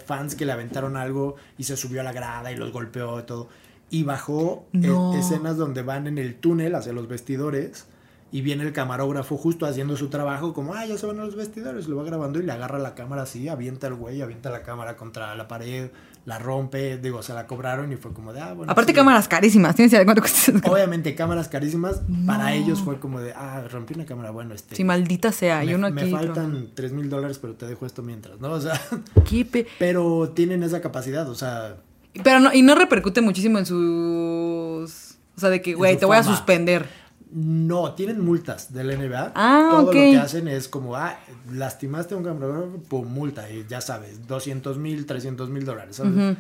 fans 0.05 0.35
que 0.35 0.45
le 0.45 0.51
aventaron 0.51 0.97
algo 0.97 1.35
y 1.57 1.63
se 1.63 1.77
subió 1.77 2.01
a 2.01 2.03
la 2.03 2.11
grada 2.13 2.51
y 2.51 2.55
los 2.55 2.71
golpeó 2.71 3.19
y 3.19 3.23
todo. 3.23 3.49
Y 3.89 4.03
bajó 4.03 4.65
eh, 4.73 4.77
No. 4.87 5.13
escenas 5.13 5.57
donde 5.57 5.81
van 5.83 6.07
en 6.07 6.17
el 6.17 6.35
túnel 6.35 6.75
hacia 6.75 6.93
los 6.93 7.07
vestidores 7.07 7.85
y 8.31 8.41
viene 8.41 8.63
el 8.63 8.73
camarógrafo 8.73 9.37
justo 9.37 9.67
haciendo 9.67 9.95
su 9.95 10.09
trabajo, 10.09 10.53
como, 10.53 10.73
ah, 10.73 10.85
ya 10.87 10.97
se 10.97 11.05
van 11.05 11.19
a 11.19 11.25
los 11.25 11.35
vestidores, 11.35 11.87
lo 11.87 11.97
va 11.97 12.03
grabando 12.03 12.39
y 12.39 12.43
le 12.43 12.51
agarra 12.51 12.79
la 12.79 12.95
cámara 12.95 13.21
así, 13.23 13.47
avienta 13.47 13.85
el 13.85 13.93
güey, 13.93 14.23
avienta 14.23 14.49
la 14.49 14.63
cámara 14.63 14.97
contra 14.97 15.35
la 15.35 15.47
pared, 15.47 15.91
la 16.25 16.39
rompe, 16.39 16.97
digo, 16.97 17.21
se 17.21 17.33
la 17.33 17.47
cobraron 17.47 17.91
y 17.91 17.97
fue 17.97 18.13
como 18.13 18.31
de, 18.31 18.39
ah, 18.39 18.53
bueno. 18.53 18.71
Aparte, 18.71 18.91
sí". 18.91 18.95
cámaras 18.95 19.27
carísimas. 19.27 19.75
¿Tienes 19.75 19.91
idea 19.91 19.99
de 19.99 20.05
cuánto 20.05 20.21
cuesta? 20.21 20.51
Obviamente 20.71 21.15
cámaras 21.15 21.49
carísimas, 21.49 22.01
para 22.25 22.43
No. 22.45 22.49
ellos 22.49 22.79
fue 22.81 22.99
como 22.99 23.19
de, 23.19 23.33
ah, 23.33 23.63
rompí 23.69 23.93
una 23.93 24.05
cámara, 24.05 24.31
bueno, 24.31 24.53
este... 24.53 24.75
Sí, 24.75 24.83
maldita 24.83 25.31
sea. 25.33 25.59
me, 25.59 25.65
y 25.65 25.73
uno 25.73 25.89
me 25.91 26.01
aquí. 26.01 26.11
faltan 26.11 26.69
3 26.73 26.91
mil 26.93 27.09
dólares, 27.09 27.39
pero 27.39 27.55
te 27.55 27.65
dejo 27.67 27.85
esto 27.85 28.03
mientras, 28.03 28.39
¿no? 28.39 28.51
O 28.51 28.61
sea, 28.61 28.79
¿Qué 29.29 29.43
pe- 29.43 29.67
pero 29.79 30.29
tienen 30.33 30.63
esa 30.63 30.79
capacidad, 30.81 31.27
o 31.29 31.35
sea, 31.35 31.75
Pero 32.23 32.39
no, 32.39 32.53
y 32.53 32.61
no 32.61 32.75
repercute 32.75 33.19
muchísimo 33.21 33.57
en 33.59 33.65
sus. 33.65 35.17
O 35.35 35.39
sea, 35.39 35.49
de 35.49 35.61
que, 35.61 35.73
güey, 35.73 35.97
te 35.97 36.05
voy 36.05 36.17
a 36.17 36.23
suspender. 36.23 36.87
No, 37.33 37.93
tienen 37.93 38.19
multas 38.23 38.71
del 38.73 38.91
NBA. 38.91 39.31
Ah, 39.35 39.67
Todo 39.71 39.81
ok. 39.89 39.93
lo 39.95 40.01
que 40.01 40.17
hacen 40.17 40.47
es 40.47 40.67
como, 40.67 40.95
ah, 40.95 41.17
lastimaste 41.51 42.13
a 42.13 42.17
un 42.17 42.23
camarógrafo, 42.23 42.77
pum, 42.83 43.07
multa, 43.07 43.49
y 43.49 43.65
ya 43.67 43.81
sabes, 43.81 44.27
200 44.27 44.77
mil, 44.77 45.05
300 45.05 45.49
mil 45.49 45.65
dólares, 45.65 45.95
¿sabes? 45.97 46.13
Ujú. 46.13 46.35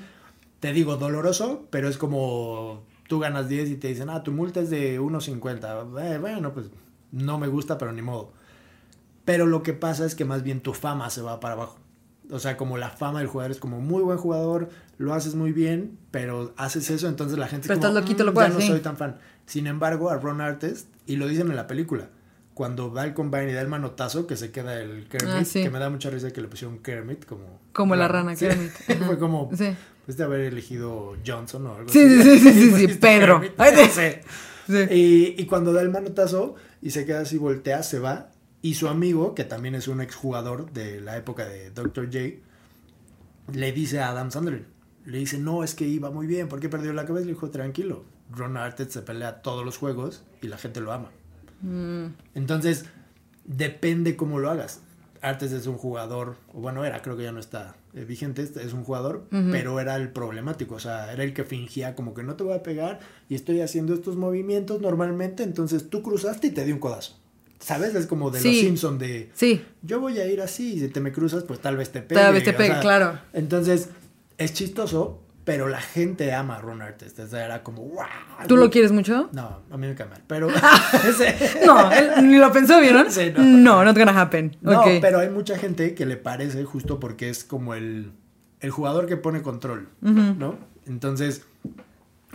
Te 0.59 0.71
digo, 0.73 0.95
doloroso, 0.97 1.65
pero 1.71 1.89
es 1.89 1.97
como, 1.97 2.83
tú 3.07 3.19
ganas 3.19 3.49
10 3.49 3.69
y 3.69 3.75
te 3.75 3.87
dicen, 3.89 4.09
ah, 4.09 4.23
tu 4.23 4.31
multa 4.31 4.59
es 4.61 4.69
de 4.69 4.99
1.50. 4.99 5.85
Eh, 6.13 6.17
bueno, 6.19 6.53
pues 6.53 6.67
no 7.11 7.37
me 7.39 7.47
gusta, 7.47 7.77
pero 7.77 7.91
ni 7.91 8.01
modo. 8.01 8.31
Pero 9.25 9.45
lo 9.45 9.63
que 9.63 9.73
pasa 9.73 10.05
es 10.05 10.15
que 10.15 10.25
más 10.25 10.43
bien 10.43 10.61
tu 10.61 10.73
fama 10.73 11.09
se 11.09 11.21
va 11.21 11.39
para 11.39 11.53
abajo. 11.55 11.77
O 12.31 12.39
sea, 12.39 12.55
como 12.57 12.77
la 12.77 12.89
fama 12.89 13.19
del 13.19 13.27
jugador 13.27 13.51
es 13.51 13.59
como 13.59 13.81
muy 13.81 14.01
buen 14.01 14.17
jugador, 14.17 14.69
lo 14.97 15.13
haces 15.13 15.35
muy 15.35 15.51
bien, 15.51 15.97
pero 16.11 16.53
haces 16.57 16.89
eso, 16.89 17.07
entonces 17.07 17.37
la 17.37 17.47
gente 17.47 17.67
Pero 17.67 17.79
como, 17.79 17.89
estás 17.89 18.01
loquito, 18.03 18.23
"Mm, 18.23 18.25
lo 18.27 18.31
ya 18.31 18.35
cual, 18.35 18.53
no 18.53 18.61
sí. 18.61 18.67
soy 18.67 18.79
tan 18.79 18.95
fan. 18.97 19.17
Sin 19.45 19.67
embargo, 19.67 20.09
a 20.09 20.17
Ron 20.17 20.41
Artest, 20.41 20.87
y 21.05 21.15
lo 21.17 21.27
dicen 21.27 21.49
en 21.49 21.55
la 21.55 21.67
película, 21.67 22.09
cuando 22.53 22.91
va 22.93 23.03
el 23.03 23.13
combine 23.13 23.49
y 23.51 23.53
da 23.53 23.61
el 23.61 23.67
manotazo, 23.67 24.27
que 24.27 24.35
se 24.37 24.51
queda 24.51 24.79
el 24.79 25.07
Kermit, 25.07 25.33
Ah, 25.33 25.43
sí. 25.45 25.63
que 25.63 25.69
me 25.69 25.79
da 25.79 25.89
mucha 25.89 26.09
risa 26.09 26.31
que 26.31 26.41
le 26.41 26.47
pusieron 26.47 26.79
Kermit 26.79 27.25
como... 27.25 27.59
Como 27.73 27.95
la 27.95 28.07
rana, 28.07 28.35
Sí. 28.35 28.45
Kermit. 28.45 28.71
Fue 29.05 29.17
como, 29.17 29.49
Sí. 29.55 29.75
pues 30.05 30.17
de 30.17 30.23
haber 30.23 30.41
elegido 30.41 31.15
Johnson 31.25 31.65
o 31.67 31.75
algo 31.75 31.89
Sí, 31.89 31.99
así. 31.99 32.21
sí, 32.21 32.39
sí, 32.39 32.53
sí, 32.53 32.61
sí, 32.63 32.69
pusiste 32.71 32.95
Pedro. 32.99 33.41
Ay. 33.57 33.73
Y, 34.91 35.35
y 35.41 35.45
cuando 35.45 35.73
da 35.73 35.81
el 35.81 35.89
manotazo 35.89 36.55
y 36.81 36.91
se 36.91 37.05
queda 37.05 37.21
así, 37.21 37.37
voltea, 37.37 37.83
se 37.83 37.99
va. 37.99 38.29
Y 38.61 38.75
su 38.75 38.87
amigo, 38.87 39.35
que 39.35 39.43
también 39.43 39.75
es 39.75 39.87
un 39.89 39.99
exjugador 39.99 40.71
de 40.71 41.01
la 41.01 41.17
época 41.17 41.45
de 41.45 41.69
Dr. 41.71 42.05
J, 42.05 42.19
le 43.51 43.71
dice 43.73 43.99
a 43.99 44.09
Adam 44.09 44.31
Sandler, 44.31 44.65
le 45.05 45.17
dice, 45.17 45.37
no, 45.37 45.63
es 45.65 45.75
que 45.75 45.85
iba 45.85 46.11
muy 46.11 46.27
bien, 46.27 46.47
¿por 46.47 46.61
qué 46.61 46.69
perdió 46.69 46.93
la 46.93 47.05
cabeza? 47.05 47.25
Le 47.25 47.33
dijo, 47.33 47.49
tranquilo, 47.49 48.05
Ron 48.31 48.57
Artest 48.57 48.91
se 48.91 49.01
pelea 49.01 49.41
todos 49.41 49.65
los 49.65 49.77
juegos 49.77 50.23
y 50.41 50.47
la 50.47 50.57
gente 50.57 50.81
lo 50.81 50.91
ama. 50.91 51.09
Mm. 51.61 52.05
Entonces, 52.35 52.85
depende 53.45 54.15
cómo 54.15 54.39
lo 54.39 54.49
hagas. 54.49 54.81
Artes 55.21 55.53
es 55.53 55.67
un 55.67 55.77
jugador, 55.77 56.35
o 56.53 56.59
bueno, 56.59 56.83
era, 56.83 57.01
creo 57.01 57.15
que 57.15 57.23
ya 57.23 57.31
no 57.31 57.39
está 57.39 57.75
eh, 57.93 58.03
vigente, 58.03 58.41
es 58.43 58.73
un 58.73 58.83
jugador, 58.83 59.23
pero 59.29 59.79
era 59.79 59.95
el 59.95 60.09
problemático, 60.09 60.75
o 60.75 60.79
sea, 60.79 61.13
era 61.13 61.23
el 61.23 61.33
que 61.33 61.45
fingía 61.45 61.95
como 61.95 62.13
que 62.13 62.23
no 62.23 62.35
te 62.35 62.43
voy 62.43 62.53
a 62.53 62.61
pegar 62.61 62.99
y 63.29 63.35
estoy 63.35 63.61
haciendo 63.61 63.93
estos 63.93 64.17
movimientos 64.17 64.81
normalmente, 64.81 65.43
entonces 65.43 65.89
tú 65.89 66.03
cruzaste 66.03 66.47
y 66.47 66.51
te 66.51 66.65
di 66.65 66.73
un 66.73 66.79
codazo. 66.79 67.17
¿Sabes? 67.59 67.95
Es 67.95 68.05
como 68.07 68.29
de 68.31 68.41
Sí. 68.41 68.49
los 68.49 68.57
Simpson 68.57 68.97
de 68.97 69.31
Sí, 69.33 69.63
yo 69.81 70.01
voy 70.01 70.19
a 70.19 70.27
ir 70.27 70.41
así 70.41 70.73
y 70.73 70.79
si 70.81 70.89
te 70.89 70.99
me 70.99 71.13
cruzas, 71.13 71.45
pues 71.45 71.61
tal 71.61 71.77
vez 71.77 71.89
te 71.93 72.01
pegue. 72.01 72.19
Tal 72.19 72.33
vez 72.33 72.43
te 72.43 72.49
o 72.49 72.57
pegue, 72.57 72.71
sea, 72.73 72.81
claro. 72.81 73.19
Entonces, 73.31 73.87
es 74.37 74.53
chistoso, 74.53 75.21
pero 75.45 75.67
la 75.67 75.81
gente 75.81 76.33
ama 76.33 76.55
a 76.57 76.61
Ron 76.61 76.81
Artest. 76.81 77.19
O 77.19 77.27
sea, 77.27 77.43
era 77.45 77.63
como, 77.63 77.81
wow. 77.83 78.05
¿tú 78.47 78.55
lo 78.57 78.69
quieres 78.69 78.91
mucho? 78.91 79.29
No, 79.33 79.61
a 79.69 79.77
mí 79.77 79.87
me 79.87 79.95
cae 79.95 80.07
mal, 80.07 80.21
pero... 80.27 80.47
ese- 81.07 81.61
No, 81.65 81.91
él 81.91 82.29
ni 82.29 82.37
lo 82.37 82.51
pensó, 82.51 82.79
¿vieron? 82.79 83.11
Sí, 83.11 83.31
no. 83.35 83.43
no. 83.43 83.83
not 83.85 83.97
gonna 83.97 84.19
happen. 84.19 84.55
No, 84.61 84.83
pero 85.01 85.19
hay 85.19 85.29
mucha 85.29 85.57
gente 85.57 85.95
que 85.95 86.05
le 86.05 86.17
parece 86.17 86.63
justo 86.63 86.99
porque 86.99 87.29
es 87.29 87.43
como 87.43 87.73
el, 87.73 88.11
el 88.61 88.71
jugador 88.71 89.05
que 89.05 89.17
pone 89.17 89.41
control, 89.41 89.89
¿no? 90.01 90.57
Entonces, 90.85 91.43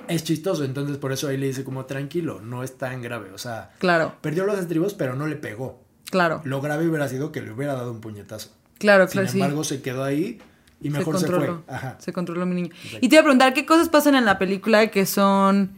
es 0.08 0.24
chistoso. 0.24 0.64
Entonces, 0.64 0.96
por 0.96 1.12
eso 1.12 1.28
ahí 1.28 1.36
le 1.36 1.46
dice 1.46 1.64
como, 1.64 1.84
tranquilo, 1.86 2.40
no 2.40 2.62
es 2.62 2.76
tan 2.78 3.02
grave. 3.02 3.30
O 3.32 3.38
sea, 3.38 3.70
Claro, 3.78 4.14
perdió 4.20 4.44
los 4.44 4.58
estribos, 4.58 4.94
pero 4.94 5.14
no 5.14 5.26
le 5.26 5.36
pegó. 5.36 5.82
claro, 6.10 6.40
Lo 6.44 6.60
grave 6.60 6.86
hubiera 6.88 7.08
sido 7.08 7.32
que 7.32 7.40
le 7.42 7.52
hubiera 7.52 7.74
dado 7.74 7.92
un 7.92 8.00
puñetazo. 8.00 8.50
claro, 8.78 9.06
Sin 9.06 9.12
claro, 9.12 9.28
sí. 9.28 9.38
embargo, 9.40 9.64
se 9.64 9.82
quedó 9.82 10.04
ahí 10.04 10.40
y 10.80 10.90
mejor 10.90 11.18
se, 11.18 11.26
fue. 11.26 11.36
controló. 11.36 11.62
Ajá. 11.68 11.96
Se 11.98 12.12
controló 12.12 12.46
mi 12.46 12.54
niño. 12.54 12.70
Exacto. 12.74 12.98
Y 13.00 13.08
te 13.08 13.14
iba 13.16 13.20
a 13.20 13.24
preguntar, 13.24 13.54
¿qué 13.54 13.66
cosas 13.66 13.88
pasan 13.88 14.14
en 14.14 14.24
la 14.24 14.38
película 14.38 14.88
que 14.88 15.06
son... 15.06 15.72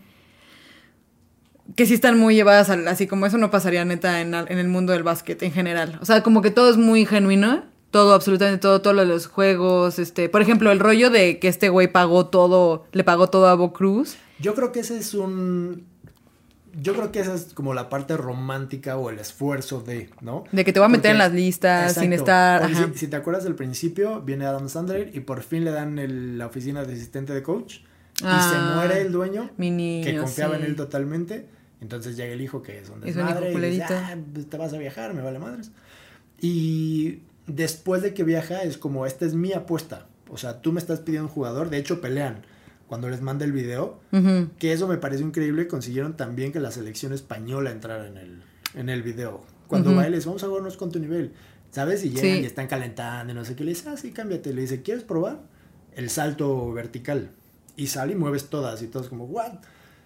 que 1.76 1.86
sí 1.86 1.94
están 1.94 2.18
muy 2.18 2.34
llevadas 2.34 2.68
al- 2.70 2.86
así 2.88 3.06
como 3.06 3.26
eso 3.26 3.38
no 3.38 3.50
pasaría 3.50 3.84
neta 3.84 4.20
en, 4.20 4.34
en 4.34 4.58
el 4.58 4.68
mundo 4.68 4.92
del 4.92 5.02
básquet 5.02 5.42
en 5.42 5.52
general? 5.52 5.98
O 6.02 6.04
sea, 6.04 6.22
como 6.22 6.42
que 6.42 6.50
todo 6.50 6.70
es 6.70 6.76
muy 6.76 7.06
genuino. 7.06 7.64
Todo, 7.90 8.14
absolutamente 8.14 8.60
todo, 8.60 8.80
todo 8.82 8.92
lo 8.92 9.00
de 9.00 9.08
los 9.08 9.26
juegos, 9.26 9.98
este, 9.98 10.28
por 10.28 10.40
ejemplo, 10.42 10.70
el 10.70 10.78
rollo 10.78 11.10
de 11.10 11.40
que 11.40 11.48
este 11.48 11.70
güey 11.70 11.88
pagó 11.90 12.26
todo, 12.26 12.84
le 12.92 13.02
pagó 13.02 13.30
todo 13.30 13.48
a 13.48 13.54
Bo 13.56 13.72
Cruz. 13.72 14.16
Yo 14.38 14.54
creo 14.54 14.70
que 14.70 14.78
ese 14.78 14.96
es 14.96 15.12
un... 15.12 15.86
Yo 16.80 16.94
creo 16.94 17.10
que 17.12 17.20
esa 17.20 17.34
es 17.34 17.52
como 17.54 17.74
la 17.74 17.88
parte 17.88 18.16
romántica 18.16 18.96
o 18.96 19.10
el 19.10 19.18
esfuerzo 19.18 19.80
de, 19.80 20.10
¿no? 20.20 20.44
De 20.52 20.64
que 20.64 20.72
te 20.72 20.78
voy 20.80 20.86
a 20.86 20.88
meter 20.88 21.10
en 21.12 21.18
las 21.18 21.32
listas 21.32 21.94
sin 21.94 22.12
estar- 22.12 22.60
Porque 22.60 22.76
ajá. 22.76 22.90
Si, 22.92 22.98
si 23.00 23.06
te 23.08 23.16
acuerdas 23.16 23.44
del 23.44 23.54
principio, 23.56 24.20
viene 24.22 24.46
Adam 24.46 24.68
Sandler 24.68 25.10
y 25.14 25.20
por 25.20 25.42
fin 25.42 25.64
le 25.64 25.72
dan 25.72 25.98
el- 25.98 26.38
la 26.38 26.46
oficina 26.46 26.84
de 26.84 26.92
asistente 26.94 27.32
de 27.34 27.42
coach 27.42 27.76
y 28.20 28.24
Ah, 28.24 28.50
se 28.52 28.76
muere 28.76 29.00
el 29.00 29.12
dueño 29.12 29.50
mi 29.56 29.70
niño, 29.70 30.04
que 30.04 30.16
confiaba 30.18 30.56
sí. 30.56 30.62
en 30.62 30.66
él 30.70 30.76
totalmente. 30.76 31.46
Entonces 31.80 32.16
llega 32.16 32.32
el 32.34 32.40
hijo 32.42 32.62
que 32.62 32.78
es 32.78 32.88
hijo 32.88 32.98
desmadre 33.00 33.52
y 33.52 33.70
dice. 33.70 33.84
"Ah, 33.94 34.16
pues 34.34 34.48
te 34.50 34.56
vas 34.58 34.72
a 34.74 34.78
viajar, 34.78 35.14
me 35.14 35.22
vale 35.22 35.38
madres. 35.38 35.70
Y 36.40 37.20
después 37.46 38.02
de 38.02 38.14
que 38.14 38.22
viaja 38.24 38.62
es 38.62 38.78
como, 38.78 39.06
esta 39.06 39.24
es 39.26 39.34
mi 39.34 39.52
apuesta. 39.52 40.06
O 40.28 40.36
sea, 40.36 40.60
tú 40.60 40.72
me 40.72 40.78
estás 40.80 41.00
pidiendo 41.00 41.28
un 41.28 41.34
jugador, 41.34 41.70
de 41.70 41.78
hecho 41.78 42.00
pelean 42.00 42.42
cuando 42.90 43.08
les 43.08 43.20
manda 43.22 43.44
el 43.44 43.52
video. 43.52 44.00
Ujú. 44.10 44.48
Que 44.58 44.72
eso 44.72 44.88
me 44.88 44.96
pareció 44.98 45.24
increíble. 45.24 45.68
Consiguieron 45.68 46.16
también 46.16 46.50
que 46.50 46.58
la 46.58 46.72
selección 46.72 47.12
española 47.12 47.70
entrara 47.70 48.08
en 48.08 48.16
el, 48.16 48.42
en 48.74 48.88
el 48.88 49.04
video. 49.04 49.42
Cuando 49.68 49.90
Ujú. 49.90 49.98
bailes, 50.00 50.26
vamos 50.26 50.42
a 50.42 50.48
jugarnos 50.48 50.76
con 50.76 50.90
tu 50.90 50.98
nivel. 50.98 51.32
¿Sabes? 51.70 52.04
Y 52.04 52.08
llegan 52.10 52.38
Sí. 52.38 52.42
y 52.42 52.46
están 52.46 52.66
calentando 52.66 53.32
y 53.32 53.36
no 53.36 53.44
sé 53.44 53.54
qué. 53.54 53.62
Le 53.62 53.70
dice, 53.70 53.88
ah, 53.88 53.96
sí, 53.96 54.10
cámbiate. 54.10 54.52
Le 54.52 54.62
dice, 54.62 54.82
¿quieres 54.82 55.04
probar? 55.04 55.38
El 55.94 56.10
salto 56.10 56.72
vertical. 56.72 57.30
Y 57.76 57.86
sale 57.86 58.14
y 58.14 58.16
mueves 58.16 58.46
todas. 58.50 58.82
Y 58.82 58.88
todos 58.88 59.08
como, 59.08 59.26
¿what? 59.26 59.52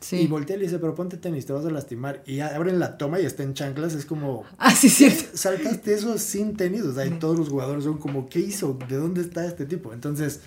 Sí. 0.00 0.16
Y 0.18 0.26
voltea 0.26 0.56
y 0.56 0.58
le 0.58 0.66
dice, 0.66 0.78
pero 0.78 0.94
ponte 0.94 1.16
tenis, 1.16 1.46
te 1.46 1.54
vas 1.54 1.64
a 1.64 1.70
lastimar. 1.70 2.22
Y 2.26 2.40
abren 2.40 2.78
la 2.78 2.98
toma 2.98 3.18
y 3.18 3.24
está 3.24 3.44
en 3.44 3.54
chanclas. 3.54 3.94
Es 3.94 4.04
como, 4.04 4.44
Ah, 4.58 4.72
sí, 4.74 4.90
cierto. 4.90 5.24
saltaste 5.32 5.94
eso 5.94 6.18
sin 6.18 6.54
tenis. 6.58 6.82
O 6.82 6.92
sea, 6.92 7.06
y 7.06 7.12
todos 7.18 7.38
los 7.38 7.48
jugadores 7.48 7.84
son 7.84 7.96
como, 7.96 8.28
¿qué 8.28 8.40
hizo? 8.40 8.76
¿De 8.86 8.96
dónde 8.96 9.22
está 9.22 9.46
este 9.46 9.64
tipo? 9.64 9.94
Entonces, 9.94 10.40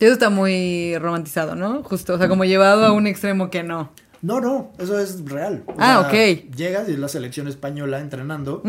Eso 0.00 0.12
está 0.12 0.30
muy 0.30 0.96
romantizado, 0.98 1.54
¿no? 1.54 1.82
Justo, 1.84 2.14
o 2.14 2.18
sea, 2.18 2.28
como 2.28 2.44
llevado 2.44 2.84
a 2.84 2.92
un 2.92 3.06
extremo 3.06 3.50
que 3.50 3.62
no. 3.62 3.90
No, 4.20 4.40
no, 4.40 4.72
eso 4.78 4.98
es 4.98 5.24
real. 5.28 5.64
O 5.66 5.74
Ah, 5.78 6.08
sea, 6.12 6.28
ok. 6.36 6.54
Llegas 6.56 6.88
y 6.88 6.92
es 6.92 6.98
la 6.98 7.08
selección 7.08 7.48
española 7.48 7.98
entrenando. 8.00 8.62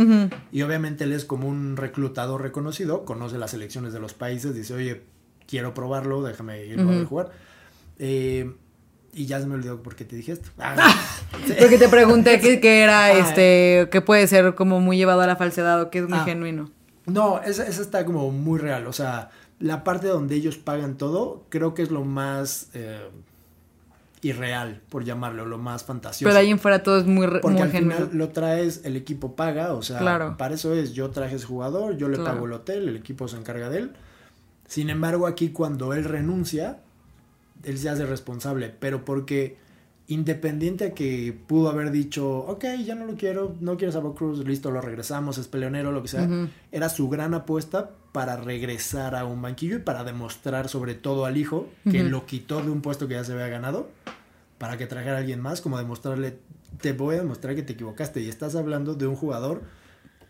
Y 0.51 0.61
obviamente 0.63 1.03
él 1.03 1.11
es 1.13 1.25
como 1.25 1.47
un 1.47 1.77
reclutador 1.77 2.41
reconocido, 2.41 3.05
conoce 3.05 3.37
las 3.37 3.51
selecciones 3.51 3.93
de 3.93 3.99
los 3.99 4.13
países, 4.13 4.55
dice, 4.55 4.73
oye, 4.73 5.03
quiero 5.47 5.73
probarlo, 5.73 6.23
déjame 6.23 6.65
irlo 6.65 6.89
a 6.89 6.95
ver 6.95 7.05
jugar. 7.05 7.29
Eh, 7.99 8.51
y 9.13 9.27
ya 9.27 9.39
se 9.39 9.45
me 9.45 9.53
olvidó 9.53 9.81
por 9.83 9.95
qué 9.95 10.05
te 10.05 10.15
dije 10.15 10.31
esto. 10.31 10.49
Ah, 10.57 10.75
sí. 11.45 11.53
Porque 11.59 11.77
te 11.77 11.87
pregunté 11.87 12.39
que, 12.39 12.59
que 12.59 12.81
era, 12.81 13.05
Ah. 13.05 13.11
este, 13.11 13.89
que 13.91 14.01
puede 14.01 14.25
ser 14.27 14.55
como 14.55 14.79
muy 14.79 14.97
llevado 14.97 15.21
a 15.21 15.27
la 15.27 15.35
falsedad 15.35 15.79
o 15.81 15.89
que 15.91 15.99
es 15.99 16.09
muy 16.09 16.17
Ah. 16.17 16.23
genuino. 16.25 16.71
No, 17.05 17.41
esa, 17.43 17.67
esa 17.67 17.81
está 17.81 18.05
como 18.05 18.31
muy 18.31 18.59
real. 18.59 18.87
O 18.87 18.93
sea, 18.93 19.29
la 19.63 19.85
parte 19.85 20.07
donde 20.07 20.35
ellos 20.35 20.57
pagan 20.57 20.97
todo, 20.97 21.45
creo 21.47 21.73
que 21.73 21.83
es 21.83 21.89
lo 21.89 22.03
más 22.03 22.67
eh, 22.73 22.99
irreal, 24.21 24.81
por 24.89 25.05
llamarlo, 25.05 25.45
lo 25.45 25.57
más 25.57 25.85
fantasioso. 25.85 26.29
Pero 26.29 26.37
ahí 26.41 26.49
en 26.51 26.59
fuera 26.59 26.83
todo 26.83 26.97
es 26.97 27.05
muy, 27.05 27.25
Porque 27.27 27.47
muy 27.49 27.61
al 27.61 27.69
final 27.69 28.09
lo 28.11 28.27
traes, 28.29 28.81
el 28.83 28.97
equipo 28.97 29.37
paga, 29.37 29.73
o 29.73 29.81
sea, 29.81 29.99
Claro. 29.99 30.35
para 30.37 30.55
eso 30.55 30.73
es, 30.73 30.91
yo 30.93 31.11
traje 31.11 31.37
ese 31.37 31.45
jugador, 31.45 31.95
yo 31.95 32.09
le 32.09 32.17
Claro. 32.17 32.33
pago 32.33 32.45
el 32.45 32.51
hotel, 32.51 32.89
el 32.89 32.97
equipo 32.97 33.29
se 33.29 33.37
encarga 33.37 33.69
de 33.69 33.77
él. 33.79 33.91
Sin 34.67 34.89
embargo, 34.89 35.27
aquí 35.27 35.49
cuando 35.49 35.93
él 35.93 36.03
renuncia, 36.03 36.79
él 37.63 37.77
se 37.77 37.87
hace 37.87 38.05
responsable, 38.05 38.69
pero 38.77 39.05
porque 39.05 39.55
independiente 40.07 40.85
a 40.85 40.93
que 40.93 41.37
pudo 41.47 41.69
haber 41.69 41.91
dicho, 41.91 42.39
ok, 42.39 42.65
ya 42.85 42.95
no 42.95 43.05
lo 43.05 43.15
quiero, 43.15 43.55
no 43.61 43.77
quieres 43.77 43.95
a 43.95 43.99
Bob 43.99 44.15
Cruz, 44.15 44.45
listo, 44.45 44.69
lo 44.71 44.81
regresamos, 44.81 45.37
es 45.37 45.47
peleonero, 45.47 45.91
lo 45.91 46.01
que 46.01 46.09
sea, 46.09 46.27
era 46.71 46.89
su 46.89 47.07
gran 47.09 47.33
apuesta 47.33 47.91
para 48.11 48.35
regresar 48.35 49.15
a 49.15 49.25
un 49.25 49.41
banquillo 49.41 49.77
y 49.77 49.79
para 49.79 50.03
demostrar 50.03 50.67
sobre 50.69 50.93
todo 50.93 51.25
al 51.25 51.37
hijo 51.37 51.69
que 51.89 52.03
lo 52.03 52.25
quitó 52.25 52.61
de 52.61 52.69
un 52.69 52.81
puesto 52.81 53.07
que 53.07 53.15
ya 53.15 53.23
se 53.23 53.33
había 53.33 53.47
ganado 53.47 53.89
para 54.57 54.77
que 54.77 54.85
trajera 54.87 55.15
a 55.15 55.19
alguien 55.19 55.39
más, 55.41 55.61
como 55.61 55.77
demostrarle, 55.77 56.37
te 56.81 56.93
voy 56.93 57.15
a 57.15 57.19
demostrar 57.19 57.55
que 57.55 57.63
te 57.63 57.73
equivocaste 57.73 58.21
y 58.21 58.29
estás 58.29 58.55
hablando 58.55 58.93
de 58.95 59.07
un 59.07 59.15
jugador 59.15 59.61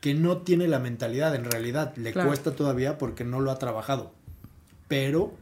que 0.01 0.13
no 0.13 0.37
tiene 0.39 0.67
la 0.67 0.79
mentalidad, 0.79 1.33
en 1.35 1.45
realidad 1.45 1.95
le 1.97 2.11
Claro. 2.13 2.29
cuesta 2.29 2.51
todavía 2.51 2.97
porque 2.97 3.23
no 3.23 3.39
lo 3.41 3.51
ha 3.51 3.59
trabajado, 3.59 4.11
pero 4.87 5.33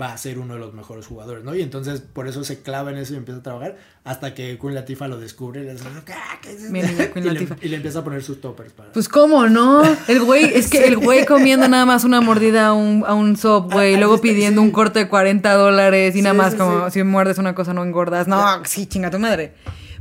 va 0.00 0.12
a 0.12 0.18
ser 0.18 0.38
uno 0.38 0.54
de 0.54 0.60
los 0.60 0.74
mejores 0.74 1.06
jugadores, 1.06 1.44
¿no? 1.44 1.54
Y 1.54 1.62
entonces 1.62 2.00
por 2.00 2.26
eso 2.28 2.42
se 2.44 2.62
clava 2.62 2.90
en 2.90 2.98
eso 2.98 3.14
y 3.14 3.16
empieza 3.16 3.40
a 3.40 3.42
trabajar 3.42 3.76
hasta 4.04 4.34
que 4.34 4.58
Queen 4.60 4.74
Latifah 4.74 5.08
lo 5.08 5.18
descubre 5.18 5.60
y 5.60 5.64
le, 5.64 5.72
dice, 5.74 5.84
"Ah, 5.88 6.38
¿qué 6.42 6.50
es 6.50 6.56
esto?" 6.62 6.72
Mi 6.72 6.82
niña 6.82 7.06
Queen 7.12 7.24
y, 7.26 7.28
le, 7.28 7.34
Latifah. 7.34 7.56
y 7.62 7.68
le 7.68 7.76
empieza 7.76 7.98
a 8.00 8.04
poner 8.04 8.22
sus 8.22 8.40
toppers 8.40 8.72
para... 8.72 8.92
Pues 8.92 9.08
cómo, 9.08 9.46
¿no? 9.48 9.82
El 10.08 10.20
güey, 10.22 10.44
es 10.54 10.68
que 10.68 10.84
el 10.86 10.96
güey 10.96 11.24
comiendo 11.26 11.68
nada 11.68 11.86
más 11.86 12.04
una 12.04 12.20
mordida 12.20 12.68
a 12.68 12.72
un, 12.72 13.04
a 13.06 13.14
un 13.14 13.36
Subway, 13.36 13.94
Ah, 13.94 13.98
luego 13.98 14.14
¿viste? 14.14 14.28
pidiendo 14.28 14.60
Sí. 14.62 14.66
un 14.66 14.72
corte 14.72 14.98
de 15.00 15.08
40 15.08 15.52
dólares 15.54 16.14
y 16.14 16.18
Sí, 16.18 16.22
nada 16.22 16.34
más 16.34 16.54
como 16.54 16.90
si 16.90 17.02
muerdes 17.02 17.38
una 17.38 17.54
cosa 17.54 17.72
no 17.74 17.84
engordas. 17.84 18.26
No, 18.28 18.64
sí, 18.64 18.86
chinga 18.86 19.10
tu 19.10 19.18
madre. 19.18 19.54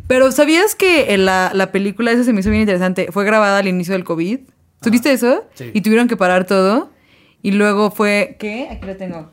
Pero 0.07 0.31
¿sabías 0.31 0.75
que 0.75 1.13
en 1.13 1.25
la, 1.25 1.51
la 1.53 1.71
película, 1.71 2.11
esa 2.11 2.23
se 2.23 2.31
me 2.33 2.41
hizo 2.41 2.49
bien 2.49 2.61
interesante, 2.61 3.07
fue 3.11 3.25
grabada 3.25 3.57
al 3.59 3.67
inicio 3.67 3.93
del 3.93 4.03
COVID? 4.03 4.39
¿Tuviste 4.81 5.11
eso? 5.11 5.45
Sí. 5.55 5.71
Y 5.73 5.81
tuvieron 5.81 6.07
que 6.07 6.15
parar 6.15 6.45
todo. 6.45 6.91
Y 7.41 7.51
luego 7.51 7.91
fue, 7.91 8.37
¿qué? 8.39 8.67
Aquí 8.71 8.85
lo 8.85 8.95
tengo. 8.97 9.31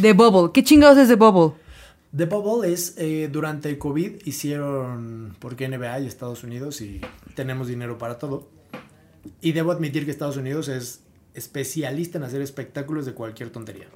The 0.00 0.12
Bubble. 0.12 0.52
¿Qué 0.52 0.62
chingados 0.62 0.98
es 0.98 1.08
The 1.08 1.16
Bubble? 1.16 1.56
The 2.16 2.24
Bubble 2.24 2.72
es, 2.72 2.94
eh, 2.96 3.28
durante 3.30 3.68
el 3.68 3.78
COVID 3.78 4.22
hicieron, 4.24 5.36
porque 5.38 5.68
NBA 5.68 6.00
y 6.00 6.06
Estados 6.06 6.42
Unidos 6.42 6.80
y 6.80 7.00
tenemos 7.34 7.68
dinero 7.68 7.98
para 7.98 8.18
todo. 8.18 8.48
Y 9.40 9.52
debo 9.52 9.72
admitir 9.72 10.04
que 10.04 10.10
Estados 10.10 10.36
Unidos 10.36 10.68
es 10.68 11.00
especialista 11.34 12.18
en 12.18 12.24
hacer 12.24 12.40
espectáculos 12.40 13.06
de 13.06 13.12
cualquier 13.12 13.50
tontería, 13.50 13.88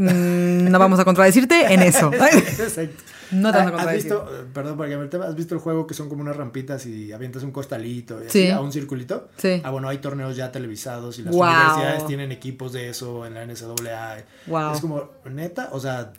¿no? 0.00 0.10
Mm, 0.12 0.70
no 0.70 0.78
vamos 0.78 0.98
a 1.00 1.04
contradecirte 1.04 1.72
en 1.72 1.82
eso. 1.82 2.10
Exacto. 2.14 3.02
No 3.32 3.52
te 3.52 3.58
vas 3.58 3.66
a 3.66 3.68
¿Has 3.68 3.72
contradecir. 3.72 4.10
visto, 4.12 4.28
eh, 4.40 4.44
perdón 4.52 4.76
por 4.76 5.08
tema, 5.08 5.26
¿has 5.26 5.36
visto 5.36 5.54
el 5.54 5.60
juego 5.60 5.86
que 5.86 5.94
son 5.94 6.08
como 6.08 6.22
unas 6.22 6.36
rampitas 6.36 6.84
y 6.86 7.12
avientas 7.12 7.44
un 7.44 7.52
costalito 7.52 8.20
y 8.24 8.28
Sí. 8.28 8.48
a 8.50 8.60
un 8.60 8.72
circulito? 8.72 9.28
Sí. 9.36 9.60
Ah, 9.62 9.70
bueno, 9.70 9.88
hay 9.88 9.98
torneos 9.98 10.34
ya 10.36 10.50
televisados 10.50 11.18
y 11.20 11.22
las 11.22 11.32
Wow. 11.34 11.44
universidades 11.48 12.06
tienen 12.06 12.32
equipos 12.32 12.72
de 12.72 12.88
eso 12.88 13.24
en 13.26 13.34
la 13.34 13.44
NCAA. 13.44 14.24
Wow. 14.48 14.72
Es 14.74 14.80
como, 14.80 15.10
neta, 15.30 15.68
o 15.70 15.78
sea, 15.78 16.12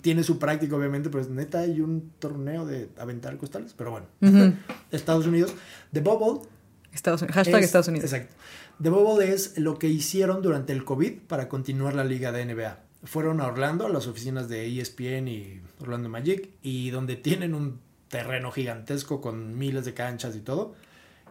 tiene 0.00 0.24
su 0.24 0.40
práctica 0.40 0.74
obviamente, 0.74 1.10
pero 1.10 1.22
es 1.22 1.30
neta 1.30 1.60
hay 1.60 1.80
un 1.80 2.10
torneo 2.18 2.66
de 2.66 2.88
aventar 2.98 3.36
costales, 3.36 3.72
pero 3.76 3.92
bueno. 3.92 4.06
Estados 4.90 5.26
Unidos, 5.28 5.52
The 5.92 6.00
Bubble. 6.00 6.48
Estados 6.92 7.22
Unidos. 7.22 7.36
Hashtag 7.36 7.60
es- 7.60 7.66
Estados 7.66 7.86
Unidos. 7.88 8.12
Exacto. 8.12 8.34
The 8.82 8.90
Bubble 8.90 9.32
es 9.32 9.56
lo 9.58 9.78
que 9.78 9.86
hicieron 9.86 10.42
durante 10.42 10.72
el 10.72 10.84
COVID 10.84 11.12
para 11.28 11.48
continuar 11.48 11.94
la 11.94 12.02
liga 12.04 12.32
de 12.32 12.44
NBA. 12.46 12.78
Fueron 13.06 13.40
a 13.40 13.46
Orlando, 13.46 13.86
a 13.86 13.88
las 13.88 14.06
oficinas 14.06 14.48
de 14.48 14.66
ESPN 14.80 15.28
y 15.28 15.60
Orlando 15.80 16.08
Magic, 16.08 16.50
y 16.62 16.90
donde 16.90 17.16
tienen 17.16 17.54
un 17.54 17.78
terreno 18.08 18.52
gigantesco 18.52 19.20
con 19.20 19.56
miles 19.58 19.84
de 19.84 19.94
canchas 19.94 20.36
y 20.36 20.40
todo, 20.40 20.74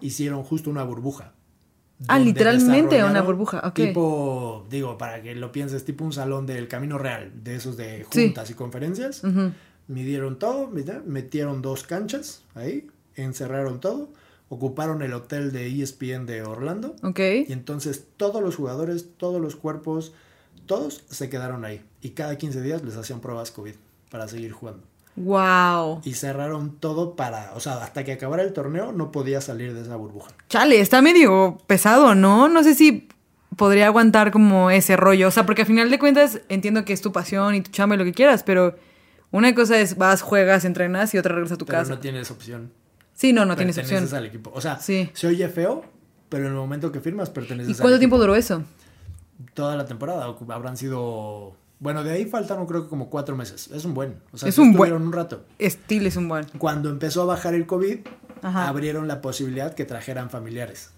hicieron 0.01 0.43
justo 0.43 0.69
una 0.69 0.83
burbuja. 0.83 1.33
Ah, 2.07 2.19
literalmente 2.19 3.01
una 3.03 3.21
burbuja, 3.21 3.61
ok. 3.65 3.73
Tipo, 3.73 4.65
digo, 4.69 4.97
para 4.97 5.21
que 5.21 5.33
lo 5.35 5.51
pienses, 5.53 5.85
tipo 5.85 6.03
un 6.03 6.11
salón 6.11 6.45
del 6.45 6.67
Camino 6.67 6.97
Real, 6.97 7.31
de 7.43 7.55
esos 7.55 7.77
de 7.77 8.05
Sí. 8.11 8.25
juntas 8.25 8.49
y 8.49 8.53
conferencias. 8.53 9.23
Ujú. 9.23 9.51
Midieron 9.87 10.37
todo, 10.39 10.69
metieron 11.05 11.61
dos 11.61 11.83
canchas 11.83 12.43
ahí, 12.53 12.87
encerraron 13.15 13.79
todo, 13.79 14.09
ocuparon 14.49 15.01
el 15.03 15.13
hotel 15.13 15.51
de 15.53 15.67
ESPN 15.67 16.25
de 16.25 16.41
Orlando. 16.43 16.95
Ok. 17.03 17.19
Y 17.47 17.53
entonces 17.53 18.05
todos 18.17 18.43
los 18.43 18.55
jugadores, 18.57 19.07
todos 19.17 19.41
los 19.41 19.55
cuerpos, 19.55 20.13
todos 20.65 21.03
se 21.09 21.29
quedaron 21.29 21.65
ahí. 21.65 21.81
Y 22.01 22.09
cada 22.11 22.37
15 22.37 22.61
días 22.61 22.83
les 22.83 22.95
hacían 22.97 23.19
pruebas 23.19 23.51
COVID 23.51 23.73
para 24.11 24.27
seguir 24.27 24.51
jugando. 24.51 24.83
Wow. 25.17 26.01
Y 26.03 26.13
cerraron 26.13 26.75
todo 26.77 27.15
para, 27.15 27.53
o 27.55 27.59
sea, 27.61 27.81
hasta 27.83 28.03
que 28.03 28.11
acabara 28.11 28.43
el 28.43 28.51
torneo 28.53 28.91
no 28.91 29.11
podía 29.11 29.39
salir 29.41 29.73
de 29.73 29.81
esa 29.81 29.95
burbuja. 29.95 30.31
Chale, 30.49 30.79
está 30.81 31.01
medio 31.01 31.57
pesado, 31.67 32.15
¿no? 32.15 32.49
No 32.49 32.63
sé 32.63 32.75
si 32.75 33.07
podría 33.55 33.87
aguantar 33.87 34.31
como 34.31 34.71
ese 34.71 34.97
rollo. 34.97 35.29
O 35.29 35.31
sea, 35.31 35.45
porque 35.45 35.61
al 35.61 35.67
final 35.67 35.89
de 35.89 35.99
cuentas 35.99 36.41
entiendo 36.49 36.83
que 36.83 36.91
es 36.91 37.01
tu 37.01 37.13
pasión 37.13 37.55
y 37.55 37.61
tu 37.61 37.71
chamba 37.71 37.95
y 37.95 37.97
lo 37.97 38.03
que 38.03 38.11
quieras, 38.13 38.43
pero 38.43 38.75
una 39.31 39.55
cosa 39.55 39.79
es 39.79 39.97
vas, 39.97 40.21
juegas, 40.21 40.65
entrenas 40.65 41.13
y 41.13 41.17
otra 41.17 41.33
regresas 41.33 41.55
a 41.55 41.59
tu 41.59 41.65
Pero 41.65 41.79
casa. 41.79 41.93
no 41.93 41.99
tienes 41.99 42.29
opción. 42.29 42.71
Sí, 43.13 43.31
no, 43.31 43.45
no 43.45 43.55
tienes 43.55 43.77
Perteneces 43.77 44.03
opción. 44.07 44.17
al 44.19 44.25
equipo. 44.25 44.51
O 44.53 44.59
sea, 44.59 44.79
Sí. 44.81 45.09
se 45.13 45.27
oye 45.27 45.47
feo, 45.47 45.85
pero 46.27 46.43
en 46.47 46.51
el 46.51 46.57
momento 46.57 46.91
que 46.91 46.99
firmas 46.99 47.29
perteneces 47.29 47.69
¿Y 47.69 47.71
al 47.71 47.77
cuánto 47.77 47.95
equipo. 47.95 47.99
tiempo 47.99 48.17
duró 48.17 48.35
eso? 48.35 48.63
Toda 49.53 49.75
la 49.75 49.85
temporada. 49.85 50.33
Habrán 50.49 50.77
sido... 50.77 51.55
Bueno, 51.79 52.03
de 52.03 52.11
ahí 52.11 52.25
faltaron 52.25 52.65
creo 52.65 52.83
que 52.83 52.89
como 52.89 53.09
cuatro 53.09 53.35
meses. 53.35 53.69
Es 53.73 53.83
un 53.85 53.93
buen. 53.93 54.15
O 54.31 54.37
sea, 54.37 54.47
Es 54.47 54.57
un 54.57 54.73
buen. 54.73 54.93
un 54.93 55.11
rato. 55.11 55.43
Steel 55.61 56.07
es 56.07 56.15
un 56.15 56.27
buen. 56.29 56.45
Cuando 56.57 56.89
empezó 56.89 57.21
a 57.23 57.25
bajar 57.25 57.53
el 57.53 57.65
COVID, 57.65 57.99
Ajá. 58.41 58.67
abrieron 58.67 59.07
la 59.07 59.21
posibilidad 59.21 59.73
que 59.73 59.85
trajeran 59.85 60.29
familiares. 60.29 60.91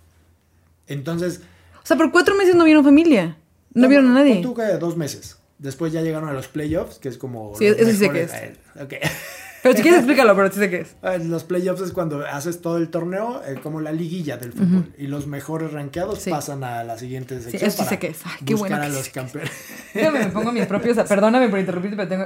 Entonces... 0.87 1.41
O 1.83 1.85
sea, 1.87 1.97
por 1.97 2.11
cuatro 2.11 2.35
meses 2.35 2.55
no 2.55 2.63
vieron 2.63 2.83
familia. 2.83 3.37
No, 3.73 3.87
vieron 3.87 4.07
a 4.11 4.13
nadie. 4.13 4.41
tú 4.41 4.53
que 4.53 4.63
dos 4.77 4.97
meses. 4.97 5.37
Después 5.57 5.91
ya 5.91 6.01
llegaron 6.01 6.29
a 6.29 6.33
los 6.33 6.47
playoffs, 6.47 6.99
que 6.99 7.09
es 7.09 7.17
como... 7.17 7.55
Sí, 7.57 7.65
eso 7.65 7.85
sí 7.85 7.97
sé 7.97 8.09
qué 8.11 8.23
es. 8.23 8.33
ok. 8.81 8.93
Pero 9.63 9.75
si 9.75 9.81
quieres 9.81 9.99
explícalo, 9.99 10.35
pero 10.35 10.51
sí 10.51 10.59
sé 10.59 10.69
qué 10.69 10.81
es. 10.81 10.95
Ah, 11.01 11.17
Los 11.17 11.43
playoffs 11.43 11.81
es 11.81 11.91
cuando 11.91 12.25
haces 12.25 12.61
todo 12.61 12.77
el 12.77 12.89
torneo, 12.89 13.41
eh, 13.45 13.55
como 13.61 13.81
la 13.81 13.91
liguilla 13.91 14.37
del 14.37 14.53
fútbol. 14.53 14.93
Y 14.97 15.07
los 15.07 15.27
mejores 15.27 15.71
rankeados 15.73 16.19
Sí. 16.21 16.29
pasan 16.29 16.63
a 16.63 16.83
la 16.83 16.97
siguiente 16.97 17.41
sección. 17.41 17.63
eso 17.67 17.83
sí 17.83 17.89
sé 17.89 17.99
qué 17.99 18.07
es. 18.07 18.19
Ay, 18.25 18.45
qué 18.45 18.55
bueno 18.55 18.75
a 18.77 18.87
los 18.87 19.05
sí. 19.05 19.11
campeones. 19.11 19.51
Déjame, 19.93 20.19
me 20.19 20.27
pongo 20.27 20.51
mis 20.51 20.65
propios. 20.67 20.97
Perdóname 21.07 21.49
por 21.49 21.59
interrumpirte, 21.59 21.97
pero 21.97 22.07
tengo. 22.09 22.25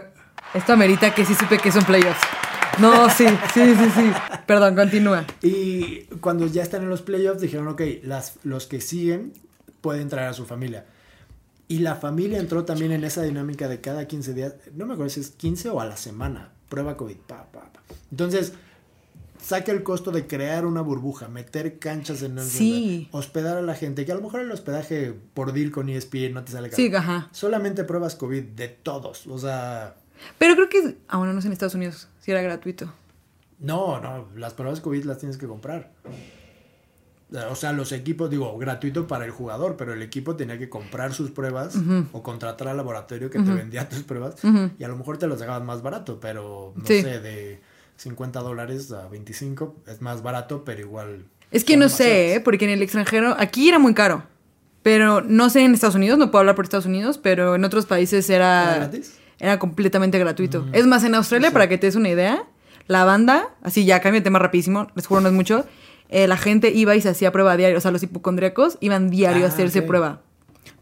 Esto 0.53 0.73
amerita 0.73 1.13
que 1.15 1.25
sí 1.25 1.34
supe 1.36 1.57
que 1.57 1.71
son 1.71 1.84
playoffs. 1.86 2.19
No, 2.79 3.09
sí, 3.09 3.25
sí, 3.53 3.75
sí, 3.75 3.89
sí. 3.95 4.11
Perdón, 4.45 4.75
continúa. 4.75 5.25
Y 5.41 6.01
cuando 6.21 6.47
ya 6.47 6.63
están 6.63 6.84
en 6.84 6.89
los 6.89 7.01
playoffs, 7.01 7.41
dijeron, 7.41 7.67
ok, 7.69 7.82
las, 8.03 8.36
los 8.43 8.67
que 8.67 8.82
siguen 8.82 9.34
pueden 9.82 10.09
traer 10.09 10.29
a 10.29 10.34
su 10.34 10.45
familia. 10.45 10.86
Y 11.67 11.79
la 11.79 11.95
familia 11.95 12.38
entró 12.39 12.65
también 12.65 12.91
en 12.91 13.03
esa 13.03 13.23
dinámica 13.23 13.67
de 13.69 13.79
cada 13.82 14.05
15 14.07 14.34
días. 14.34 14.55
No 14.73 14.86
me 14.86 14.93
acuerdo 14.93 15.09
si 15.09 15.21
es 15.21 15.29
15 15.32 15.69
o 15.69 15.79
a 15.82 15.86
la 15.86 15.95
semana. 15.97 16.49
Prueba 16.72 16.95
COVID. 16.97 17.17
Pa, 17.28 17.43
pa, 17.51 17.59
pa. 17.72 17.82
Entonces, 18.11 18.53
saca 19.41 19.72
el 19.74 19.84
costo 19.84 20.11
de 20.11 20.26
crear 20.26 20.65
una 20.65 20.80
burbuja, 20.82 21.28
meter 21.28 21.80
canchas 21.80 22.22
en 22.24 22.38
el 22.38 22.45
Sí. 22.45 23.09
hospedar 23.11 23.57
a 23.57 23.61
la 23.61 23.76
gente, 23.76 24.05
que 24.05 24.11
a 24.13 24.15
lo 24.15 24.22
mejor 24.22 24.39
el 24.39 24.51
hospedaje 24.51 25.13
por 25.34 25.51
deal 25.51 25.69
con 25.72 25.89
ESPN 25.89 26.34
no 26.34 26.43
te 26.45 26.53
sale 26.53 26.69
caro. 26.69 26.78
Sí, 26.78 26.95
ajá. 26.95 27.28
Solamente 27.34 27.84
pruebas 27.84 28.15
COVID 28.15 28.43
de 28.43 28.69
todos. 28.69 29.28
O 29.28 29.38
sea, 29.38 29.95
Pero 30.38 30.55
creo 30.55 30.69
que. 30.69 30.97
Ah, 31.09 31.17
bueno, 31.17 31.34
no 31.34 31.41
sé 31.41 31.47
en 31.47 31.53
Estados 31.53 31.76
Unidos. 31.76 32.07
Si 32.22 32.32
era 32.32 32.41
gratuito. 32.41 32.93
no, 33.59 33.99
no, 33.99 34.28
las 34.36 34.53
pruebas 34.53 34.80
COVID 34.82 35.03
las 35.03 35.17
tienes 35.19 35.38
que 35.38 35.47
comprar. 35.47 35.91
O 37.49 37.55
sea, 37.55 37.71
los 37.71 37.91
equipos, 37.93 38.29
digo, 38.29 38.57
gratuito 38.57 39.07
para 39.07 39.23
el 39.25 39.32
jugador, 39.32 39.77
pero 39.77 39.93
el 39.93 40.01
equipo 40.01 40.36
tenía 40.36 40.57
que 40.59 40.67
comprar 40.67 41.13
sus 41.13 41.32
pruebas 41.32 41.75
o 42.11 42.21
contratar 42.23 42.67
al 42.67 42.77
laboratorio 42.77 43.29
que 43.29 43.39
te 43.39 43.51
vendía 43.51 43.88
tus 43.89 44.03
pruebas 44.03 44.36
y 44.77 44.84
a 44.84 44.88
lo 44.89 44.97
mejor 44.97 45.17
te 45.17 45.27
los 45.27 45.39
dejaban 45.39 45.65
más 45.65 45.82
barato, 45.82 46.19
pero 46.19 46.73
no 46.75 46.86
Sí. 46.86 47.01
sé, 47.01 47.19
de 47.21 47.61
50 47.95 48.39
dólares 48.41 48.91
a 48.91 49.07
25 49.07 49.75
es 49.88 50.01
más 50.01 50.23
barato, 50.23 50.63
pero 50.65 50.82
igual. 50.82 51.25
Es 51.51 51.63
que 51.63 51.77
no 51.77 51.88
sé. 51.89 52.36
¿eh? 52.36 52.39
porque 52.41 52.65
en 52.65 52.71
el 52.71 52.82
extranjero. 52.82 53.36
Aquí 53.39 53.69
era 53.69 53.79
muy 53.79 53.93
caro. 53.93 54.23
Pero 54.84 55.21
no 55.21 55.49
sé 55.51 55.63
en 55.63 55.73
Estados 55.75 55.95
Unidos, 55.95 56.17
no 56.17 56.32
puedo 56.32 56.39
hablar 56.39 56.55
por 56.55 56.65
Estados 56.65 56.88
Unidos, 56.88 57.17
pero 57.19 57.53
en 57.55 57.63
otros 57.63 57.86
países 57.86 58.27
¿Era 58.32 58.63
era. 58.63 58.75
gratis? 58.88 59.19
Era 59.39 59.59
completamente 59.59 60.17
gratuito. 60.19 60.65
Es 60.73 60.88
más, 60.88 61.03
en 61.03 61.13
Australia, 61.15 61.51
para 61.51 61.69
que 61.69 61.77
te 61.77 61.86
des 61.88 61.95
una 61.95 62.09
idea, 62.09 62.43
la 62.88 63.05
banda, 63.05 63.49
así 63.61 63.86
ya 63.86 63.99
cambio 64.01 64.19
de 64.21 64.23
tema 64.23 64.39
rapidísimo, 64.39 64.88
les 64.95 65.05
juro 65.07 65.21
no 65.21 65.27
es 65.29 65.34
mucho, 65.36 65.65
eh, 66.12 66.28
la 66.28 66.38
gente 66.38 66.70
iba 66.72 66.95
y 66.95 67.01
se 67.01 67.09
hacía 67.09 67.32
prueba 67.32 67.57
diario. 67.57 67.78
O 67.78 67.82
sea, 67.82 67.89
los 67.91 68.03
hipocondríacos 68.03 68.78
iban 68.82 69.09
diario 69.09 69.43
a 69.45 69.49
Ah, 69.49 69.51
hacerse 69.51 69.82
prueba. 69.82 70.22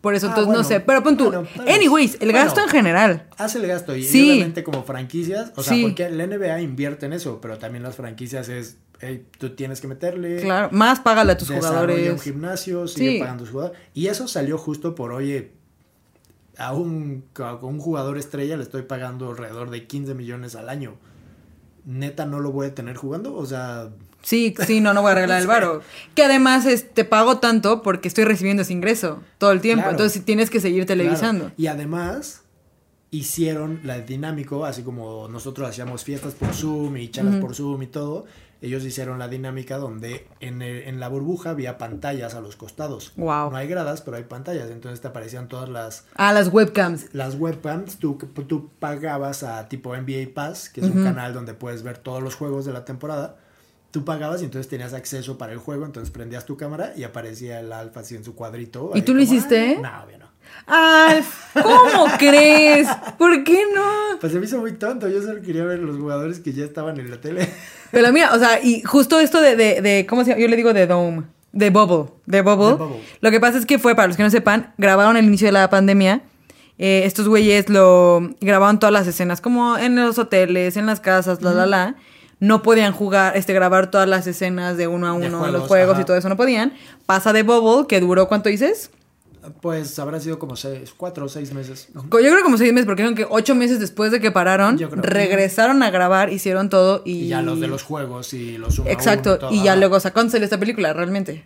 Por 0.01 0.15
eso, 0.15 0.27
Ah, 0.27 0.29
entonces, 0.31 0.53
no 0.53 0.63
sé. 0.63 0.79
Pero 0.81 1.03
pon 1.03 1.15
tú. 1.17 1.25
bueno, 1.25 1.41
vez. 1.65 1.75
Anyways, 1.75 2.15
el 2.21 2.31
Bueno. 2.31 2.45
gasto 2.45 2.61
en 2.61 2.69
general. 2.69 3.27
Hace 3.37 3.59
el 3.59 3.67
gasto 3.67 3.95
y, 3.95 4.03
Sí. 4.03 4.31
obviamente 4.31 4.63
como 4.63 4.83
franquicias, 4.83 5.51
o 5.55 5.63
sea, 5.63 5.73
Sí. 5.75 5.83
porque 5.83 6.09
la 6.09 6.23
NBA 6.25 6.61
invierte 6.61 7.05
en 7.05 7.13
eso, 7.13 7.39
pero 7.41 7.57
también 7.57 7.83
las 7.83 7.95
franquicias 7.95 8.47
es, 8.49 8.77
hey, 9.01 9.25
tú 9.37 9.51
tienes 9.51 9.79
que 9.81 9.87
meterle. 9.87 10.37
Claro, 10.41 10.69
más 10.71 10.99
págale 11.01 11.33
a 11.33 11.37
tus 11.37 11.49
desarrolla 11.49 11.79
un 11.81 11.87
jugadores. 11.99 12.21
gimnasio, 12.23 12.87
sigue 12.87 13.11
Sí. 13.13 13.19
pagando 13.19 13.43
a 13.43 13.47
jugadores. 13.47 13.79
Y 13.93 14.07
eso 14.07 14.27
salió 14.27 14.57
justo 14.57 14.95
por, 14.95 15.11
oye, 15.11 15.51
a 16.57 16.73
un, 16.73 17.23
a 17.37 17.53
un 17.55 17.79
jugador 17.79 18.17
estrella 18.17 18.57
le 18.57 18.63
estoy 18.63 18.81
pagando 18.83 19.29
alrededor 19.31 19.69
de 19.69 19.85
15 19.87 20.13
millones 20.13 20.55
al 20.55 20.69
año. 20.69 20.95
Neta, 21.85 22.25
no 22.25 22.39
lo 22.39 22.51
voy 22.51 22.67
a 22.67 22.75
tener 22.75 22.95
jugando, 22.97 23.33
o 23.35 23.45
sea, 23.45 23.89
Sí, 24.21 24.53
sí, 24.67 24.81
no, 24.81 24.93
no 24.93 25.01
voy 25.01 25.09
a 25.09 25.11
arreglar 25.13 25.41
el 25.41 25.47
varo. 25.47 25.81
Que 26.15 26.23
además 26.23 26.65
es, 26.65 26.93
te 26.93 27.05
pago 27.05 27.37
tanto 27.39 27.81
porque 27.81 28.07
estoy 28.07 28.25
recibiendo 28.25 28.61
ese 28.63 28.73
ingreso 28.73 29.21
todo 29.37 29.51
el 29.51 29.61
tiempo. 29.61 29.83
Claro. 29.83 29.91
Entonces 29.91 30.23
tienes 30.25 30.49
que 30.49 30.59
seguir 30.59 30.85
televisando. 30.85 31.45
Claro. 31.45 31.55
Y 31.57 31.67
además 31.67 32.41
hicieron 33.11 33.79
la 33.83 33.99
dinámico, 33.99 34.65
así 34.65 34.83
como 34.83 35.27
nosotros 35.29 35.67
hacíamos 35.69 36.03
fiestas 36.03 36.33
por 36.35 36.53
Zoom 36.53 36.97
y 36.97 37.09
charlas 37.09 37.37
por 37.37 37.55
Zoom 37.55 37.81
y 37.81 37.87
todo, 37.87 38.25
ellos 38.61 38.83
hicieron 38.83 39.17
la 39.19 39.27
dinámica 39.29 39.77
donde 39.77 40.27
en, 40.41 40.61
el- 40.61 40.83
en 40.83 40.99
la 40.99 41.07
burbuja 41.07 41.51
había 41.51 41.77
pantallas 41.77 42.35
a 42.35 42.41
los 42.41 42.55
costados. 42.57 43.13
Wow. 43.15 43.49
No 43.51 43.55
hay 43.57 43.67
gradas, 43.67 44.01
pero 44.01 44.17
hay 44.17 44.23
pantallas, 44.23 44.69
entonces 44.69 44.99
te 45.01 45.07
aparecían 45.07 45.47
todas 45.47 45.69
las, 45.69 46.03
Ah, 46.15 46.33
las 46.33 46.49
webcams. 46.53 47.07
las 47.13 47.35
webcams, 47.35 47.97
tú, 47.97 48.17
tú 48.47 48.69
pagabas 48.79 49.43
a 49.43 49.69
tipo 49.69 49.95
NBA 49.95 50.33
Pass, 50.35 50.69
que 50.69 50.81
es 50.81 50.87
un 50.87 51.03
canal 51.03 51.33
donde 51.33 51.53
puedes 51.53 51.81
ver 51.83 51.97
todos 51.97 52.21
los 52.21 52.35
juegos 52.35 52.65
de 52.65 52.73
la 52.73 52.83
temporada. 52.85 53.37
Tú 53.91 54.05
pagabas 54.05 54.41
y 54.41 54.45
entonces 54.45 54.69
tenías 54.69 54.93
acceso 54.93 55.37
para 55.37 55.51
el 55.53 55.57
juego, 55.59 55.85
entonces 55.85 56.11
prendías 56.11 56.45
tu 56.45 56.55
cámara 56.57 56.93
y 56.95 57.03
aparecía 57.03 57.59
el 57.59 57.71
alfa 57.73 58.01
así 58.01 58.15
en 58.15 58.23
su 58.23 58.35
cuadrito. 58.35 58.91
¿Y 58.93 59.01
tú 59.01 59.13
lo 59.15 59.21
hiciste? 59.21 59.77
"Ah, 59.77 59.81
No, 59.81 60.03
obvio 60.05 60.17
no. 60.19 60.29
Alf, 60.67 61.27
¿cómo 61.53 62.05
crees? 62.19 62.87
¿Por 63.17 63.43
qué 63.43 63.63
no? 63.73 64.19
Pues 64.19 64.31
se 64.33 64.39
me 64.39 64.45
hizo 64.45 64.59
muy 64.59 64.73
tonto. 64.73 65.07
Yo 65.07 65.21
solo 65.21 65.41
quería 65.41 65.63
ver 65.63 65.79
los 65.79 65.97
jugadores 65.97 66.39
que 66.39 66.53
ya 66.53 66.65
estaban 66.65 66.99
en 66.99 67.09
la 67.09 67.19
tele. 67.21 67.49
Pero 67.91 68.11
mira, 68.13 68.33
o 68.33 68.39
sea, 68.39 68.61
y 68.63 68.81
justo 68.83 69.19
esto 69.19 69.41
de, 69.41 69.55
de, 69.55 69.81
de- 69.81 70.05
¿cómo 70.07 70.23
se 70.23 70.29
llama? 70.31 70.41
Yo 70.41 70.47
le 70.47 70.55
digo 70.55 70.73
de 70.73 70.85
Dome, 70.87 71.23
de 71.51 71.69
Bubble, 71.71 72.11
de 72.27 72.41
Bubble. 72.41 72.75
Bubble. 72.75 73.01
Lo 73.21 73.31
que 73.31 73.39
pasa 73.39 73.57
es 73.57 73.65
que 73.65 73.79
fue, 73.79 73.95
para 73.95 74.07
los 74.07 74.17
que 74.17 74.23
no 74.23 74.29
sepan, 74.29 74.73
grabaron 74.77 75.17
el 75.17 75.25
inicio 75.25 75.47
de 75.47 75.53
la 75.53 75.69
pandemia. 75.69 76.21
Eh, 76.77 77.01
estos 77.05 77.27
güeyes 77.27 77.69
lo 77.69 78.21
grabaron 78.39 78.79
todas 78.79 78.93
las 78.93 79.07
escenas, 79.07 79.41
como 79.41 79.77
en 79.77 79.95
los 79.95 80.17
hoteles, 80.17 80.77
en 80.77 80.85
las 80.85 80.99
casas, 80.99 81.41
la, 81.41 81.53
la, 81.53 81.65
la. 81.65 81.95
No 82.39 82.61
podían 82.63 82.93
jugar, 82.93 83.35
este, 83.35 83.53
grabar 83.53 83.91
todas 83.91 84.07
las 84.07 84.25
escenas 84.27 84.77
de 84.77 84.87
uno 84.87 85.07
a 85.07 85.11
uno 85.13 85.19
De 85.21 85.25
en 85.27 85.31
los 85.33 85.41
juegos, 85.43 85.67
juegos 85.67 85.93
ajá. 85.93 86.01
y 86.01 86.05
todo 86.05 86.17
eso 86.17 86.29
no 86.29 86.37
podían. 86.37 86.73
Pasa 87.05 87.33
de 87.33 87.43
Bubble, 87.43 87.85
que 87.87 87.99
duró, 87.99 88.27
¿cuánto 88.27 88.47
dices? 88.49 88.91
Pues 89.61 89.97
habrá 89.99 90.19
sido 90.19 90.37
como 90.37 90.55
seis, 90.55 90.93
cuatro 90.95 91.25
o 91.25 91.29
seis 91.29 91.53
meses. 91.53 91.87
Yo 91.93 92.01
creo 92.09 92.43
como 92.43 92.57
seis 92.57 92.71
meses, 92.73 92.85
porque 92.85 93.03
dijeron 93.03 93.15
que 93.15 93.25
ocho 93.29 93.55
meses 93.55 93.79
después 93.79 94.11
de 94.11 94.19
que 94.19 94.31
pararon, 94.31 94.77
regresaron 94.77 95.81
a 95.83 95.89
grabar, 95.91 96.31
hicieron 96.31 96.69
todo 96.69 97.01
y... 97.05 97.11
Y 97.23 97.27
ya 97.29 97.41
los 97.41 97.59
de 97.59 97.67
los 97.67 97.83
juegos 97.83 98.33
y 98.33 98.57
los 98.57 98.79
Exacto, 98.85 99.37
uno 99.41 99.51
y 99.51 99.63
ya 99.63 99.75
luego, 99.75 99.97
¿cuándo 100.13 100.31
salió 100.31 100.43
esta 100.43 100.59
película 100.59 100.91
realmente? 100.93 101.45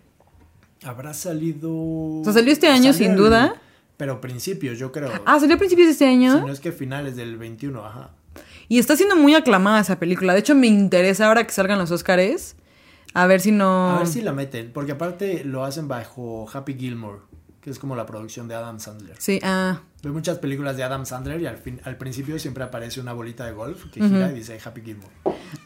Habrá 0.84 1.14
salido. 1.14 1.70
O 1.72 2.20
sea, 2.24 2.32
salió 2.34 2.52
este 2.52 2.68
año, 2.68 2.92
sin 2.92 3.12
el- 3.12 3.16
duda. 3.16 3.54
Pero 3.96 4.20
principios, 4.20 4.76
yo 4.78 4.90
creo. 4.90 5.10
Ah, 5.24 5.38
salió 5.38 5.54
a 5.54 5.58
principios 5.58 5.86
de 5.86 5.92
este 5.92 6.04
Si 6.06 6.10
año. 6.10 6.40
no 6.40 6.52
es 6.52 6.58
que 6.60 6.72
finales 6.72 7.14
del 7.16 7.36
21, 7.36 7.84
ajá. 7.86 8.10
Y 8.68 8.78
está 8.78 8.96
siendo 8.96 9.16
muy 9.16 9.34
aclamada 9.34 9.80
esa 9.80 9.98
película. 9.98 10.32
De 10.32 10.40
hecho, 10.40 10.54
me 10.54 10.66
interesa 10.66 11.26
ahora 11.26 11.44
que 11.46 11.52
salgan 11.52 11.78
los 11.78 11.90
Oscars. 11.90 12.56
A 13.14 13.26
ver 13.26 13.40
si 13.40 13.52
no. 13.52 13.90
A 13.90 13.98
ver 13.98 14.06
si 14.08 14.20
la 14.22 14.32
meten. 14.32 14.72
Porque 14.72 14.92
aparte 14.92 15.44
lo 15.44 15.64
hacen 15.64 15.88
bajo 15.88 16.46
Happy 16.52 16.74
Gilmore, 16.74 17.20
que 17.60 17.70
es 17.70 17.78
como 17.78 17.94
la 17.94 18.06
producción 18.06 18.48
de 18.48 18.54
Adam 18.54 18.80
Sandler. 18.80 19.16
Sí, 19.18 19.40
ah. 19.42 19.82
Veo 20.04 20.12
muchas 20.12 20.38
películas 20.38 20.76
de 20.76 20.82
Adam 20.82 21.06
Sandler 21.06 21.40
y 21.40 21.46
al, 21.46 21.56
fin, 21.56 21.80
al 21.84 21.96
principio 21.96 22.38
siempre 22.38 22.62
aparece 22.62 23.00
una 23.00 23.14
bolita 23.14 23.46
de 23.46 23.52
golf 23.52 23.86
que 23.90 24.00
gira 24.06 24.30
y 24.30 24.34
dice 24.34 24.58
Happy 24.62 24.82
Gilmore. 24.82 25.08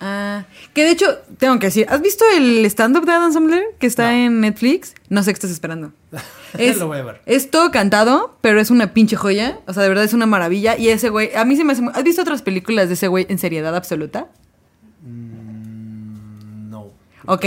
Ah. 0.00 0.44
Que 0.74 0.84
de 0.84 0.90
hecho, 0.92 1.06
tengo 1.38 1.58
que 1.58 1.66
decir, 1.66 1.86
¿has 1.88 2.00
visto 2.00 2.24
el 2.36 2.64
stand-up 2.66 3.04
de 3.04 3.10
Adam 3.12 3.32
Sandler 3.32 3.64
que 3.80 3.86
está 3.88 4.04
No. 4.12 4.16
en 4.16 4.40
Netflix? 4.40 4.94
No 5.08 5.24
sé 5.24 5.32
qué 5.32 5.34
estás 5.34 5.50
esperando. 5.50 5.92
Lo 6.78 6.86
voy 6.86 6.98
a 6.98 7.02
ver. 7.02 7.20
Es 7.26 7.50
todo 7.50 7.72
cantado, 7.72 8.38
pero 8.40 8.60
es 8.60 8.70
una 8.70 8.94
pinche 8.94 9.16
joya. 9.16 9.58
O 9.66 9.72
sea, 9.72 9.82
de 9.82 9.88
verdad 9.88 10.04
es 10.04 10.12
una 10.14 10.26
maravilla. 10.26 10.78
Y 10.78 10.88
ese 10.88 11.08
güey, 11.10 11.34
a 11.34 11.44
mí 11.44 11.56
se 11.56 11.64
me 11.64 11.72
hace. 11.72 11.82
muy- 11.82 11.92
¿Has 11.96 12.04
visto 12.04 12.22
otras 12.22 12.42
películas 12.42 12.86
de 12.88 12.94
ese 12.94 13.08
güey 13.08 13.26
en 13.28 13.38
seriedad 13.38 13.74
absoluta? 13.74 14.28
Mm, 15.02 16.70
no. 16.70 16.90
Ok. 17.26 17.44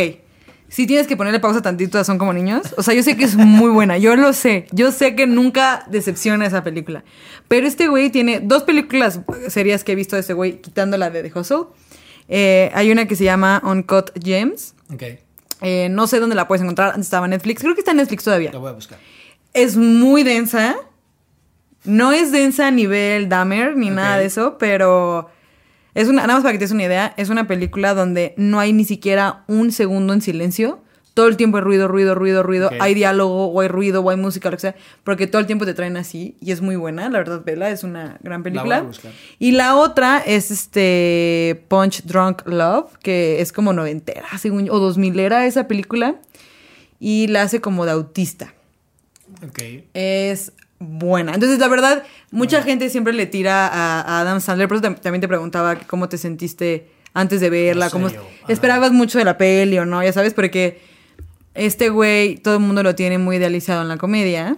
Sí 0.71 0.87
tienes 0.87 1.05
que 1.05 1.15
ponerle 1.17 1.39
pausa 1.39 1.61
tantito 1.61 1.99
a 1.99 2.03
Son 2.03 2.17
como 2.17 2.33
niños. 2.33 2.73
O 2.77 2.81
sea, 2.83 2.93
yo 2.95 3.03
sé 3.03 3.15
que 3.17 3.25
es 3.25 3.35
muy 3.35 3.69
buena, 3.69 3.97
yo 3.99 4.15
lo 4.15 4.33
sé. 4.33 4.65
Yo 4.71 4.91
sé 4.91 5.15
que 5.15 5.27
nunca 5.27 5.85
decepciona 5.91 6.45
esa 6.47 6.63
película. 6.63 7.03
Pero 7.47 7.67
este 7.67 7.87
güey 7.87 8.09
tiene 8.09 8.39
dos 8.39 8.63
películas 8.63 9.19
serias 9.49 9.83
que 9.83 9.91
he 9.91 9.95
visto 9.95 10.15
de 10.15 10.21
ese 10.21 10.33
güey, 10.33 10.61
quitando 10.61 10.97
la 10.97 11.09
de 11.11 11.21
The 11.29 11.37
Hustle. 11.39 11.65
Eh, 12.29 12.71
hay 12.73 12.91
una 12.91 13.05
que 13.07 13.15
se 13.17 13.25
llama 13.25 13.61
Uncut 13.63 14.11
Gems. 14.23 14.73
Ok, 14.93 15.03
Eh, 15.61 15.89
no 15.91 16.07
sé 16.07 16.19
dónde 16.19 16.35
la 16.35 16.47
puedes 16.47 16.61
encontrar. 16.63 16.89
Antes 16.89 17.05
estaba 17.07 17.25
en 17.27 17.31
Netflix. 17.31 17.61
Creo 17.61 17.75
que 17.75 17.81
está 17.81 17.91
en 17.91 17.97
Netflix 17.97 18.23
todavía. 18.23 18.51
la 18.51 18.57
voy 18.59 18.69
a 18.69 18.73
buscar. 18.73 18.97
Es 19.53 19.75
muy 19.77 20.23
densa. 20.23 20.75
No 21.83 22.11
es 22.13 22.31
densa 22.31 22.67
a 22.67 22.71
nivel 22.71 23.27
Dahmer 23.27 23.75
ni 23.75 23.89
nada 23.89 24.17
de 24.17 24.25
eso, 24.25 24.57
pero 24.57 25.29
es 25.93 26.07
una, 26.07 26.21
nada 26.21 26.35
más 26.35 26.43
para 26.43 26.53
que 26.53 26.59
te 26.59 26.65
des 26.65 26.71
una 26.71 26.83
idea, 26.83 27.13
es 27.17 27.29
una 27.29 27.47
película 27.47 27.93
donde 27.93 28.33
no 28.37 28.59
hay 28.59 28.73
ni 28.73 28.85
siquiera 28.85 29.43
un 29.47 29.71
segundo 29.71 30.13
en 30.13 30.21
silencio. 30.21 30.81
Todo 31.13 31.27
el 31.27 31.35
tiempo 31.35 31.57
hay 31.57 31.63
ruido, 31.63 31.89
ruido, 31.89 32.15
ruido, 32.15 32.41
ruido. 32.41 32.69
Hay 32.79 32.93
diálogo, 32.93 33.47
o 33.47 33.59
hay 33.59 33.67
ruido, 33.67 34.01
o 34.01 34.09
hay 34.09 34.15
música, 34.15 34.49
lo 34.49 34.55
que 34.55 34.61
sea. 34.61 34.75
Porque 35.03 35.27
todo 35.27 35.41
el 35.41 35.45
tiempo 35.45 35.65
te 35.65 35.73
traen 35.73 35.97
así. 35.97 36.37
Y 36.39 36.51
es 36.51 36.61
muy 36.61 36.77
buena, 36.77 37.09
la 37.09 37.17
verdad, 37.17 37.43
Vela. 37.43 37.69
Es 37.69 37.83
una 37.83 38.17
gran 38.21 38.43
película. 38.43 38.85
y 39.37 39.51
la 39.51 39.75
otra 39.75 40.19
es 40.25 40.51
este 40.51 41.65
Punch 41.67 42.03
Drunk 42.05 42.47
Love, 42.47 42.97
que 43.03 43.41
es 43.41 43.51
como 43.51 43.73
noventera, 43.73 44.25
según 44.39 44.65
yo, 44.67 44.73
o 44.73 44.79
dos 44.79 44.97
milera 44.97 45.45
esa 45.45 45.67
película. 45.67 46.15
Y 46.97 47.27
la 47.27 47.41
hace 47.41 47.59
como 47.59 47.83
de 47.85 47.91
autista 47.91 48.53
Ok. 49.45 49.59
es 49.93 50.53
buena. 50.81 51.33
Entonces, 51.33 51.59
la 51.59 51.67
verdad, 51.67 52.03
mucha 52.31 52.61
gente 52.63 52.89
siempre 52.89 53.13
le 53.13 53.25
tira 53.27 53.67
a, 53.67 54.01
a 54.01 54.19
Adam 54.21 54.41
Sandler. 54.41 54.67
Por 54.67 54.77
eso 54.77 54.85
tam- 54.87 54.99
también 54.99 55.21
te 55.21 55.27
preguntaba 55.27 55.75
cómo 55.87 56.09
te 56.09 56.17
sentiste 56.17 56.89
antes 57.13 57.39
de 57.39 57.49
verla. 57.49 57.89
Cómo 57.89 58.09
esperabas 58.47 58.91
mucho 58.91 59.17
de 59.19 59.25
la 59.25 59.37
peli 59.37 59.77
o 59.77 59.85
no, 59.85 60.03
ya 60.03 60.11
sabes, 60.11 60.33
porque 60.33 60.81
este 61.53 61.89
güey, 61.89 62.37
todo 62.37 62.55
el 62.55 62.61
mundo 62.61 62.81
lo 62.83 62.95
tiene 62.95 63.17
muy 63.17 63.35
idealizado 63.37 63.81
en 63.81 63.87
la 63.89 63.97
comedia. 63.97 64.57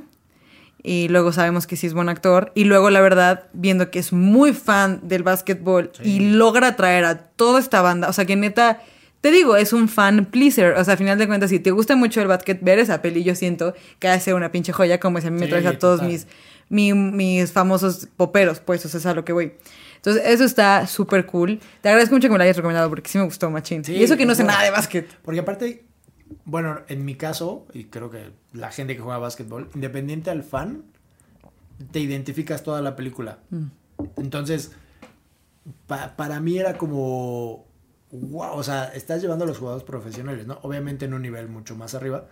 Y 0.85 1.07
luego 1.07 1.31
sabemos 1.31 1.65
que 1.65 1.77
sí 1.77 1.87
es 1.87 1.93
buen 1.93 2.09
actor. 2.09 2.51
Y 2.55 2.65
luego, 2.65 2.89
la 2.89 2.99
verdad, 2.99 3.45
viendo 3.53 3.89
que 3.89 3.99
es 3.99 4.11
muy 4.11 4.51
fan 4.53 4.99
del 5.03 5.23
básquetbol 5.23 5.91
Sí. 5.93 6.03
y 6.03 6.19
logra 6.31 6.67
atraer 6.69 7.05
a 7.05 7.17
toda 7.17 7.59
esta 7.59 7.81
banda. 7.81 8.09
O 8.09 8.13
sea, 8.13 8.25
que 8.25 8.35
neta, 8.35 8.81
te 9.23 9.31
digo, 9.31 9.55
es 9.55 9.71
un 9.71 9.87
fan 9.87 10.25
pleaser. 10.25 10.73
O 10.73 10.83
sea, 10.83 10.95
a 10.95 10.97
final 10.97 11.17
de 11.17 11.27
cuentas, 11.27 11.49
si 11.49 11.57
te 11.61 11.71
gusta 11.71 11.95
mucho 11.95 12.19
el 12.21 12.27
básquet, 12.27 12.61
ver 12.61 12.77
esa 12.79 13.01
peli, 13.01 13.23
yo 13.23 13.35
siento 13.35 13.73
que 13.99 14.09
hace 14.09 14.33
una 14.33 14.51
pinche 14.51 14.73
joya, 14.73 14.99
como 14.99 15.21
si 15.21 15.27
a 15.27 15.31
mí 15.31 15.39
me 15.39 15.45
Sí, 15.45 15.49
traes 15.49 15.65
a 15.65 15.79
todos 15.79 16.01
total. 16.01 16.11
mis, 16.11 16.27
mi- 16.67 16.93
mis 16.93 17.53
famosos 17.53 18.09
poperos, 18.17 18.59
pues, 18.59 18.85
o 18.85 18.89
sea, 18.89 18.99
es 18.99 19.05
a 19.05 19.13
lo 19.13 19.23
que 19.23 19.31
voy. 19.31 19.53
Entonces, 19.95 20.23
eso 20.25 20.43
está 20.43 20.85
súper 20.87 21.25
cool. 21.25 21.61
Te 21.79 21.87
agradezco 21.87 22.15
mucho 22.15 22.27
que 22.27 22.33
me 22.33 22.37
lo 22.37 22.43
hayas 22.43 22.57
recomendado 22.57 22.89
porque 22.89 23.09
sí 23.09 23.17
me 23.17 23.23
gustó, 23.23 23.49
machín. 23.49 23.85
Sí, 23.85 23.93
y 23.93 24.03
eso 24.03 24.17
que 24.17 24.25
no 24.25 24.35
sé 24.35 24.43
nada 24.43 24.61
de 24.61 24.71
básquet. 24.71 25.07
Porque 25.23 25.39
aparte, 25.39 25.85
bueno, 26.43 26.81
en 26.89 27.05
mi 27.05 27.15
caso, 27.15 27.65
y 27.73 27.85
creo 27.85 28.09
que 28.11 28.31
la 28.51 28.71
gente 28.71 28.93
que 28.97 29.01
juega 29.01 29.19
básquetbol, 29.19 29.69
independiente 29.73 30.31
al 30.31 30.43
fan, 30.43 30.83
te 31.93 32.01
identificas 32.01 32.61
toda 32.61 32.81
la 32.81 32.97
película. 32.97 33.39
Mm. 33.51 33.67
Entonces, 34.17 34.71
pa- 35.87 36.17
para 36.17 36.41
mí 36.41 36.57
era 36.59 36.77
como, 36.77 37.65
wow, 38.13 38.55
o 38.55 38.63
sea, 38.63 38.85
estás 38.93 39.21
llevando 39.21 39.43
a 39.45 39.47
los 39.47 39.57
jugadores 39.57 39.83
profesionales, 39.83 40.45
¿no? 40.47 40.59
Obviamente 40.61 41.05
en 41.05 41.13
un 41.13 41.21
nivel 41.23 41.49
mucho 41.49 41.75
más 41.75 41.95
arriba, 41.95 42.27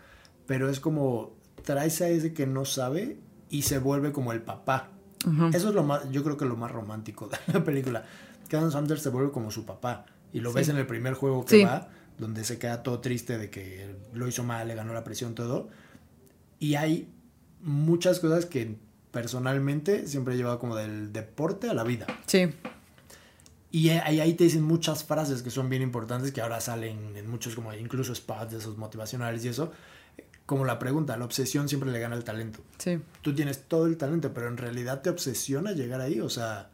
pero 0.46 0.70
es 0.70 0.80
como, 0.80 1.36
traes 1.64 2.02
a 2.02 2.08
ese 2.10 2.34
que 2.34 2.46
no 2.48 2.66
sabe 2.66 3.18
y 3.50 3.64
se 3.64 3.80
vuelve 3.80 4.12
como 4.12 4.32
el 4.32 4.42
papá. 4.42 4.90
Ujú. 5.26 5.48
Eso 5.54 5.70
es 5.70 5.76
lo 5.76 5.84
más, 5.84 6.10
yo 6.12 6.24
creo 6.24 6.38
que 6.38 6.46
lo 6.46 6.56
más 6.56 6.72
romántico 6.72 7.28
de 7.28 7.38
la 7.54 7.64
película. 7.64 8.06
Que 8.48 8.58
Adam 8.58 8.72
Sandler 8.72 9.00
se 9.00 9.10
vuelve 9.10 9.32
como 9.32 9.50
su 9.52 9.66
papá. 9.66 10.06
Y 10.34 10.40
lo 10.40 10.52
Sí. 10.52 10.56
ves 10.58 10.70
en 10.70 10.78
el 10.78 10.88
primer 10.88 11.14
juego 11.14 11.46
que 11.46 11.58
Sí. 11.58 11.64
va, 11.64 11.90
donde 12.18 12.44
se 12.44 12.58
queda 12.60 12.84
todo 12.84 13.00
triste 13.00 13.38
de 13.38 13.50
que 13.50 13.96
lo 14.14 14.28
hizo 14.28 14.44
mal, 14.44 14.68
le 14.68 14.76
ganó 14.76 14.94
la 14.94 15.04
presión, 15.04 15.36
todo. 15.36 15.70
Y 16.60 16.76
hay 16.76 17.12
muchas 17.62 18.20
cosas 18.20 18.46
que 18.46 18.78
personalmente 19.12 20.08
siempre 20.08 20.34
he 20.34 20.38
llevado 20.38 20.60
como 20.60 20.76
del 20.76 21.12
deporte 21.14 21.70
a 21.70 21.74
la 21.74 21.84
vida. 21.84 22.08
Sí. 22.28 22.50
Y 23.74 23.90
ahí, 23.90 24.34
te 24.34 24.44
dicen 24.44 24.64
muchas 24.64 25.04
frases 25.06 25.42
que 25.42 25.50
son 25.50 25.70
bien 25.70 25.82
importantes, 25.82 26.32
que 26.34 26.42
ahora 26.42 26.60
salen 26.60 27.16
en 27.16 27.30
muchos 27.30 27.56
como 27.56 27.74
incluso 27.74 28.14
spots 28.14 28.52
de 28.52 28.58
esos 28.58 28.78
motivacionales 28.78 29.46
y 29.46 29.48
eso. 29.48 29.72
Como 30.46 30.66
la 30.66 30.78
pregunta, 30.78 31.16
la 31.16 31.24
obsesión 31.24 31.70
siempre 31.70 31.90
le 31.90 32.00
gana 32.00 32.16
al 32.18 32.26
talento 32.26 32.60
Sí. 32.78 33.00
tú 33.22 33.34
tienes 33.34 33.64
todo 33.70 33.86
el 33.86 33.96
talento, 33.96 34.34
pero 34.34 34.50
en 34.50 34.58
realidad 34.58 35.02
te 35.02 35.10
obsesiona 35.10 35.72
llegar 35.72 36.02
ahí, 36.02 36.20
o 36.20 36.30
sea, 36.30 36.70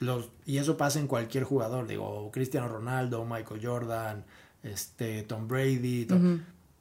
los, 0.00 0.30
y 0.46 0.58
eso 0.58 0.76
pasa 0.76 0.98
en 0.98 1.06
cualquier 1.06 1.44
jugador, 1.44 1.86
digo, 1.86 2.30
Cristiano 2.32 2.66
Ronaldo, 2.68 3.24
Michael 3.24 3.60
Jordan, 3.64 4.24
este, 4.64 5.22
Tom 5.22 5.46
Brady, 5.46 6.06
to- 6.06 6.18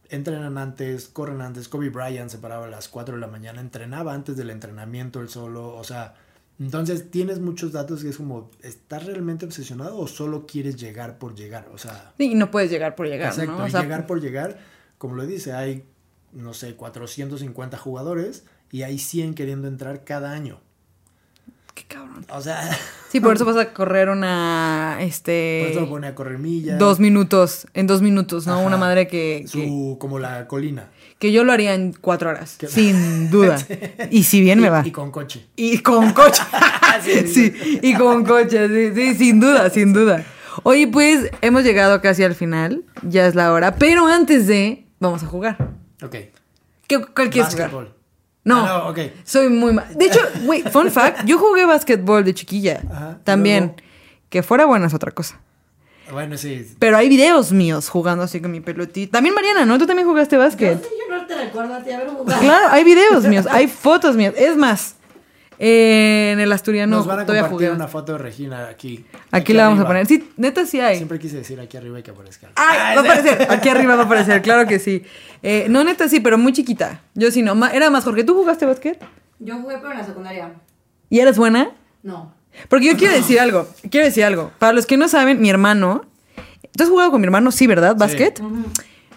entrenan 0.10 0.58
antes, 0.58 1.08
corren 1.08 1.42
antes, 1.42 1.68
Kobe 1.68 1.90
Bryant 1.90 2.32
se 2.32 2.40
paraba 2.40 2.66
a 2.66 2.70
las 2.70 2.88
4 2.90 3.14
de 3.16 3.22
la 3.22 3.28
mañana, 3.28 3.62
entrenaba 3.62 4.14
antes 4.16 4.36
del 4.36 4.50
entrenamiento 4.50 5.22
él 5.22 5.30
solo, 5.30 5.76
o 5.76 5.84
sea, 5.84 6.16
entonces 6.64 7.10
tienes 7.10 7.40
muchos 7.40 7.72
datos 7.72 8.04
que 8.04 8.10
es 8.10 8.18
como, 8.18 8.52
¿estás 8.62 9.06
realmente 9.06 9.46
obsesionado 9.46 9.98
o 9.98 10.08
solo 10.08 10.46
quieres 10.46 10.76
llegar 10.76 11.18
por 11.18 11.36
llegar? 11.36 11.70
O 11.74 11.78
sea, 11.78 12.14
Sí, 12.18 12.32
y 12.32 12.36
no 12.36 12.52
puedes 12.52 12.70
llegar 12.70 12.96
por 12.96 13.08
llegar, 13.08 13.30
Exacto, 13.30 13.58
¿no? 13.58 13.64
O 13.64 13.70
sea, 13.70 13.82
llegar 13.82 14.06
por 14.06 14.22
llegar, 14.22 14.60
como 14.98 15.16
lo 15.16 15.26
dice, 15.26 15.54
hay, 15.54 15.84
no 16.34 16.54
sé, 16.54 16.76
450 16.76 17.78
jugadores 17.78 18.44
y 18.72 18.84
hay 18.84 19.00
100 19.00 19.34
queriendo 19.34 19.68
entrar 19.68 20.04
cada 20.04 20.32
año. 20.32 20.60
Qué 21.74 21.84
cabrón. 21.88 22.26
O 22.30 22.42
sea, 22.42 22.70
Sí, 23.12 23.20
por 23.20 23.36
eso 23.36 23.44
vas 23.46 23.58
a 23.58 23.74
correr 23.74 24.10
una, 24.10 24.96
por 24.98 25.04
este... 25.06 25.72
eso 25.72 25.82
lo 25.82 25.90
pone 25.90 26.08
a 26.08 26.16
correr 26.16 26.38
millas. 26.38 26.80
Dos 26.80 27.00
minutos, 27.00 27.68
en 27.74 27.88
dos 27.88 28.02
minutos, 28.02 28.48
¿no? 28.48 28.54
Ajá. 28.54 28.66
Una 28.66 28.78
madre 28.78 29.08
que, 29.08 29.46
que, 29.52 29.68
Su, 29.68 29.98
como 30.00 30.20
la 30.20 30.48
colina. 30.48 30.90
Que 31.22 31.32
yo 31.32 31.44
lo 31.44 31.54
haría 31.54 31.76
en 31.76 31.94
cuatro 31.94 32.32
horas, 32.32 32.58
sin 32.68 33.30
duda. 33.30 33.58
Y 34.10 34.24
si 34.24 34.42
bien 34.42 34.60
me 34.60 34.70
va. 34.72 34.82
Y 34.86 34.92
con 34.92 35.12
coche. 35.12 35.46
Y 35.56 35.78
con 35.78 36.12
coche. 36.14 36.42
Sí, 37.04 37.26
sí, 37.28 37.80
y 37.82 37.94
con 37.96 38.26
coche, 38.26 38.68
sí, 38.68 38.92
sí, 38.94 39.16
sin 39.16 39.40
duda, 39.40 39.70
sin 39.70 39.94
duda. 39.94 40.26
Oye, 40.64 40.88
pues 40.88 41.32
hemos 41.42 41.64
llegado 41.64 42.02
casi 42.02 42.24
al 42.24 42.36
final, 42.36 42.84
ya 43.02 43.26
es 43.28 43.34
la 43.34 43.54
hora, 43.54 43.76
pero 43.76 44.06
antes 44.08 44.46
de, 44.46 44.86
vamos 45.00 45.24
a 45.24 45.28
jugar. 45.28 45.58
Ok. 46.04 46.16
¿Qué, 46.88 47.02
¿Cuál 47.16 47.30
quieres 47.30 47.54
jugar? 47.54 47.72
No, 48.44 48.66
Ah, 48.66 48.82
no, 48.84 48.90
ok. 48.90 49.00
soy 49.24 49.50
muy 49.50 49.74
mal. 49.74 49.88
De 49.96 50.06
hecho, 50.06 50.20
güey, 50.44 50.64
fun 50.64 50.92
fact, 50.92 51.24
yo 51.26 51.38
jugué 51.40 51.66
básquetbol 51.66 52.24
de 52.26 52.34
chiquilla. 52.34 52.82
Ajá, 52.92 53.20
También. 53.24 53.64
luego. 53.76 53.76
Que 54.30 54.44
fuera 54.44 54.66
bueno 54.66 54.86
es 54.88 54.94
otra 54.94 55.12
cosa. 55.12 55.40
Bueno, 56.12 56.38
sí. 56.38 56.68
Pero 56.78 56.98
hay 56.98 57.08
videos 57.08 57.54
míos 57.54 57.88
jugando 57.88 58.26
así 58.26 58.42
con 58.42 58.52
mi 58.52 58.60
pelotita. 58.60 59.14
También 59.14 59.34
Mariana, 59.34 59.66
¿no? 59.66 59.78
Tú 59.78 59.88
también 59.88 60.06
jugaste 60.08 60.36
básquet. 60.36 60.82
sí, 60.84 60.90
yo 61.00 61.01
no 61.22 61.28
te 61.28 61.36
recuerdo 61.36 61.74
a 61.74 61.78
haber 61.78 62.08
jugado. 62.10 62.42
Claro, 62.42 62.68
hay 62.70 62.84
videos 62.84 63.24
míos, 63.26 63.46
hay 63.50 63.68
fotos 63.68 64.16
mías. 64.16 64.34
Es 64.38 64.56
más, 64.58 64.96
eh, 65.60 66.32
en 66.34 66.40
el 66.40 66.52
asturiano 66.52 66.98
Nos 66.98 67.06
van 67.06 67.20
a 67.20 67.26
todavía 67.26 67.44
compartir 67.44 67.68
jugué. 67.70 67.76
una 67.76 67.88
foto 67.88 68.14
de 68.14 68.18
Regina 68.18 68.68
aquí. 68.68 69.06
Aquí, 69.30 69.54
la 69.54 69.68
vamos 69.68 69.84
a 69.84 69.88
poner. 69.88 70.08
Sí, 70.08 70.28
neta 70.38 70.66
sí 70.66 70.80
hay. 70.80 70.98
Siempre 70.98 71.20
quise 71.20 71.38
decir 71.38 71.60
aquí 71.60 71.78
arriba 71.78 72.00
y 72.00 72.04
que 72.04 72.12
aparezca. 72.12 72.50
Ay, 72.56 72.96
va 72.96 73.02
a 73.02 73.06
aparecer. 73.06 73.48
Aquí 73.52 73.70
arriba 73.70 73.96
va 73.96 74.02
a 74.04 74.06
aparecer, 74.06 74.42
claro 74.42 74.68
que 74.68 74.80
sí. 74.80 75.04
Eh, 75.44 75.68
no, 75.70 75.84
neta 75.84 76.10
sí, 76.10 76.20
pero 76.20 76.38
muy 76.38 76.52
chiquita. 76.54 77.02
Yo 77.14 77.30
sí 77.32 77.44
no. 77.44 77.66
Era 77.68 77.90
más, 77.90 78.04
Jorge, 78.04 78.24
¿tú 78.24 78.34
jugaste 78.34 78.66
básquet? 78.66 79.04
Yo 79.40 79.58
jugué, 79.60 79.78
pero 79.78 79.92
en 79.92 79.98
la 80.00 80.06
secundaria. 80.06 80.52
¿Y 81.10 81.20
eres 81.20 81.38
buena? 81.38 81.72
No. 82.04 82.34
Porque 82.68 82.88
yo 82.88 82.98
quiero 82.98 83.14
decir 83.14 83.40
algo. 83.40 83.68
Quiero 83.90 84.06
decir 84.06 84.24
algo. 84.24 84.52
Para 84.60 84.74
los 84.74 84.86
que 84.86 84.98
no 84.98 85.08
saben, 85.08 85.40
mi 85.42 85.50
hermano. 85.50 86.06
¿Tú 86.76 86.84
has 86.84 86.90
jugado 86.90 87.12
con 87.12 87.22
mi 87.22 87.26
hermano? 87.26 87.52
Sí, 87.52 87.68
¿verdad? 87.68 87.96
¿Básquet? 87.96 88.42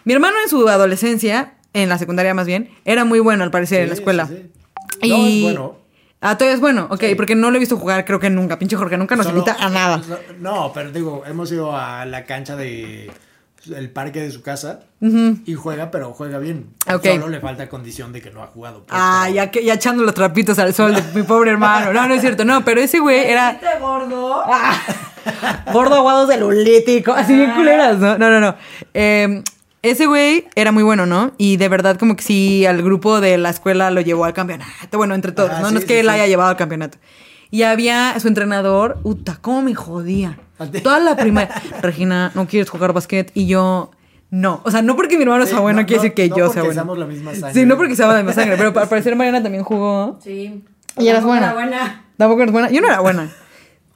Mi 0.04 0.12
hermano 0.12 0.36
en 0.42 0.50
su 0.50 0.68
adolescencia, 0.68 1.54
en 1.74 1.88
la 1.90 1.98
secundaria 1.98 2.32
más 2.32 2.46
bien, 2.46 2.70
era 2.86 3.04
muy 3.04 3.20
bueno 3.20 3.44
al 3.44 3.50
parecer 3.50 3.82
en 3.82 3.88
la 3.88 3.94
escuela. 3.94 4.26
sí, 4.26 4.50
sí. 5.02 5.08
No, 5.10 5.16
Y... 5.18 5.36
es 5.38 5.42
bueno. 5.52 5.76
Ah, 6.26 6.38
todavía 6.38 6.54
es 6.54 6.60
bueno. 6.60 6.86
Ok, 6.90 7.02
Sí. 7.02 7.14
porque 7.16 7.34
no 7.34 7.50
lo 7.50 7.56
he 7.56 7.60
visto 7.60 7.76
jugar, 7.76 8.06
creo 8.06 8.18
que 8.18 8.30
nunca. 8.30 8.58
Pinche 8.58 8.76
Jorge 8.76 8.96
nunca 8.96 9.14
nos 9.14 9.26
Solo- 9.26 9.40
invita 9.40 9.56
a 9.62 9.68
nada. 9.68 10.00
No, 10.40 10.72
pero 10.72 10.90
digo, 10.90 11.22
hemos 11.26 11.52
ido 11.52 11.76
a 11.76 12.06
la 12.06 12.24
cancha 12.24 12.56
de 12.56 13.10
el 13.76 13.90
parque 13.90 14.20
de 14.20 14.30
su 14.30 14.40
casa 14.42 14.80
y 15.00 15.54
juega, 15.54 15.90
pero 15.90 16.12
juega 16.14 16.38
bien. 16.38 16.68
Solo 17.02 17.28
le 17.28 17.40
falta 17.40 17.68
condición 17.68 18.12
de 18.12 18.22
que 18.22 18.30
no 18.30 18.42
ha 18.42 18.46
jugado. 18.46 18.84
pues, 18.86 18.90
Ah, 18.98 19.22
pero- 19.24 19.34
ya, 19.36 19.50
que, 19.50 19.64
ya 19.64 19.74
echando 19.74 20.02
los 20.02 20.14
trapitos 20.14 20.58
al 20.58 20.72
sol 20.72 20.94
de 20.94 21.02
mi 21.14 21.22
pobre 21.24 21.50
hermano. 21.50 21.92
No, 21.92 22.06
no 22.08 22.14
es 22.14 22.20
cierto. 22.22 22.44
No, 22.46 22.64
pero 22.64 22.80
ese 22.80 23.00
güey 23.00 23.18
era 23.24 23.52
¿Viste 23.52 23.66
gordo? 23.80 24.44
gordo 25.72 25.94
aguado 25.96 26.26
celulítico. 26.26 27.12
Así 27.12 27.34
bien 27.34 27.52
culeras, 27.52 27.98
¿no? 27.98 28.16
No, 28.18 28.30
no, 28.30 28.40
no. 28.40 28.54
Eh, 28.94 29.42
ese 29.84 30.06
güey 30.06 30.46
era 30.54 30.72
muy 30.72 30.82
bueno, 30.82 31.06
¿no? 31.06 31.32
Y 31.38 31.56
de 31.58 31.68
verdad 31.68 31.98
como 31.98 32.16
que 32.16 32.22
sí, 32.22 32.66
al 32.66 32.82
grupo 32.82 33.20
de 33.20 33.38
la 33.38 33.50
escuela 33.50 33.90
lo 33.90 34.00
llevó 34.00 34.24
al 34.24 34.32
campeonato. 34.32 34.96
Bueno, 34.96 35.14
entre 35.14 35.32
todos, 35.32 35.50
Ajá, 35.50 35.60
¿no? 35.60 35.68
sí, 35.68 35.74
no 35.74 35.78
es 35.78 35.84
sí, 35.84 35.88
que 35.88 36.00
él 36.00 36.06
sí. 36.06 36.12
haya 36.12 36.26
llevado 36.26 36.50
al 36.50 36.56
campeonato. 36.56 36.98
Y 37.50 37.62
había 37.62 38.18
su 38.18 38.28
entrenador, 38.28 38.98
uta, 39.04 39.38
cómo 39.40 39.62
me 39.62 39.74
jodía. 39.74 40.38
Toda 40.82 40.98
la 40.98 41.16
primaria. 41.16 41.54
Regina, 41.82 42.32
¿no 42.34 42.46
quieres 42.46 42.70
jugar 42.70 42.92
básquet? 42.92 43.30
Y 43.34 43.46
yo, 43.46 43.90
no. 44.30 44.60
O 44.64 44.70
sea, 44.70 44.82
no 44.82 44.96
porque 44.96 45.16
mi 45.16 45.22
hermano 45.22 45.44
Sí, 45.44 45.50
sea 45.52 45.60
bueno, 45.60 45.80
no, 45.82 45.86
quiere 45.86 45.98
no, 45.98 46.02
decir 46.02 46.14
que 46.14 46.28
no 46.30 46.36
yo 46.36 46.48
sea 46.50 46.62
bueno. 46.62 46.74
seamos 46.74 46.98
la 46.98 47.06
misma 47.06 47.32
sangre. 47.34 47.52
Sí, 47.52 47.66
no 47.66 47.76
porque 47.76 47.94
seamos 47.94 48.14
la 48.16 48.22
misma 48.22 48.32
sangre, 48.34 48.56
pero 48.56 48.78
al 48.80 48.88
parecer 48.88 49.14
Mariana 49.14 49.42
también 49.42 49.62
jugó. 49.62 50.18
Sí. 50.22 50.64
Y 50.98 51.08
eras 51.08 51.24
buena. 51.24 51.46
era 51.46 51.54
buena. 51.54 52.04
Tampoco 52.16 52.42
eres 52.42 52.52
buena. 52.52 52.70
Yo 52.70 52.80
no 52.80 52.88
era 52.88 53.00
buena. 53.00 53.30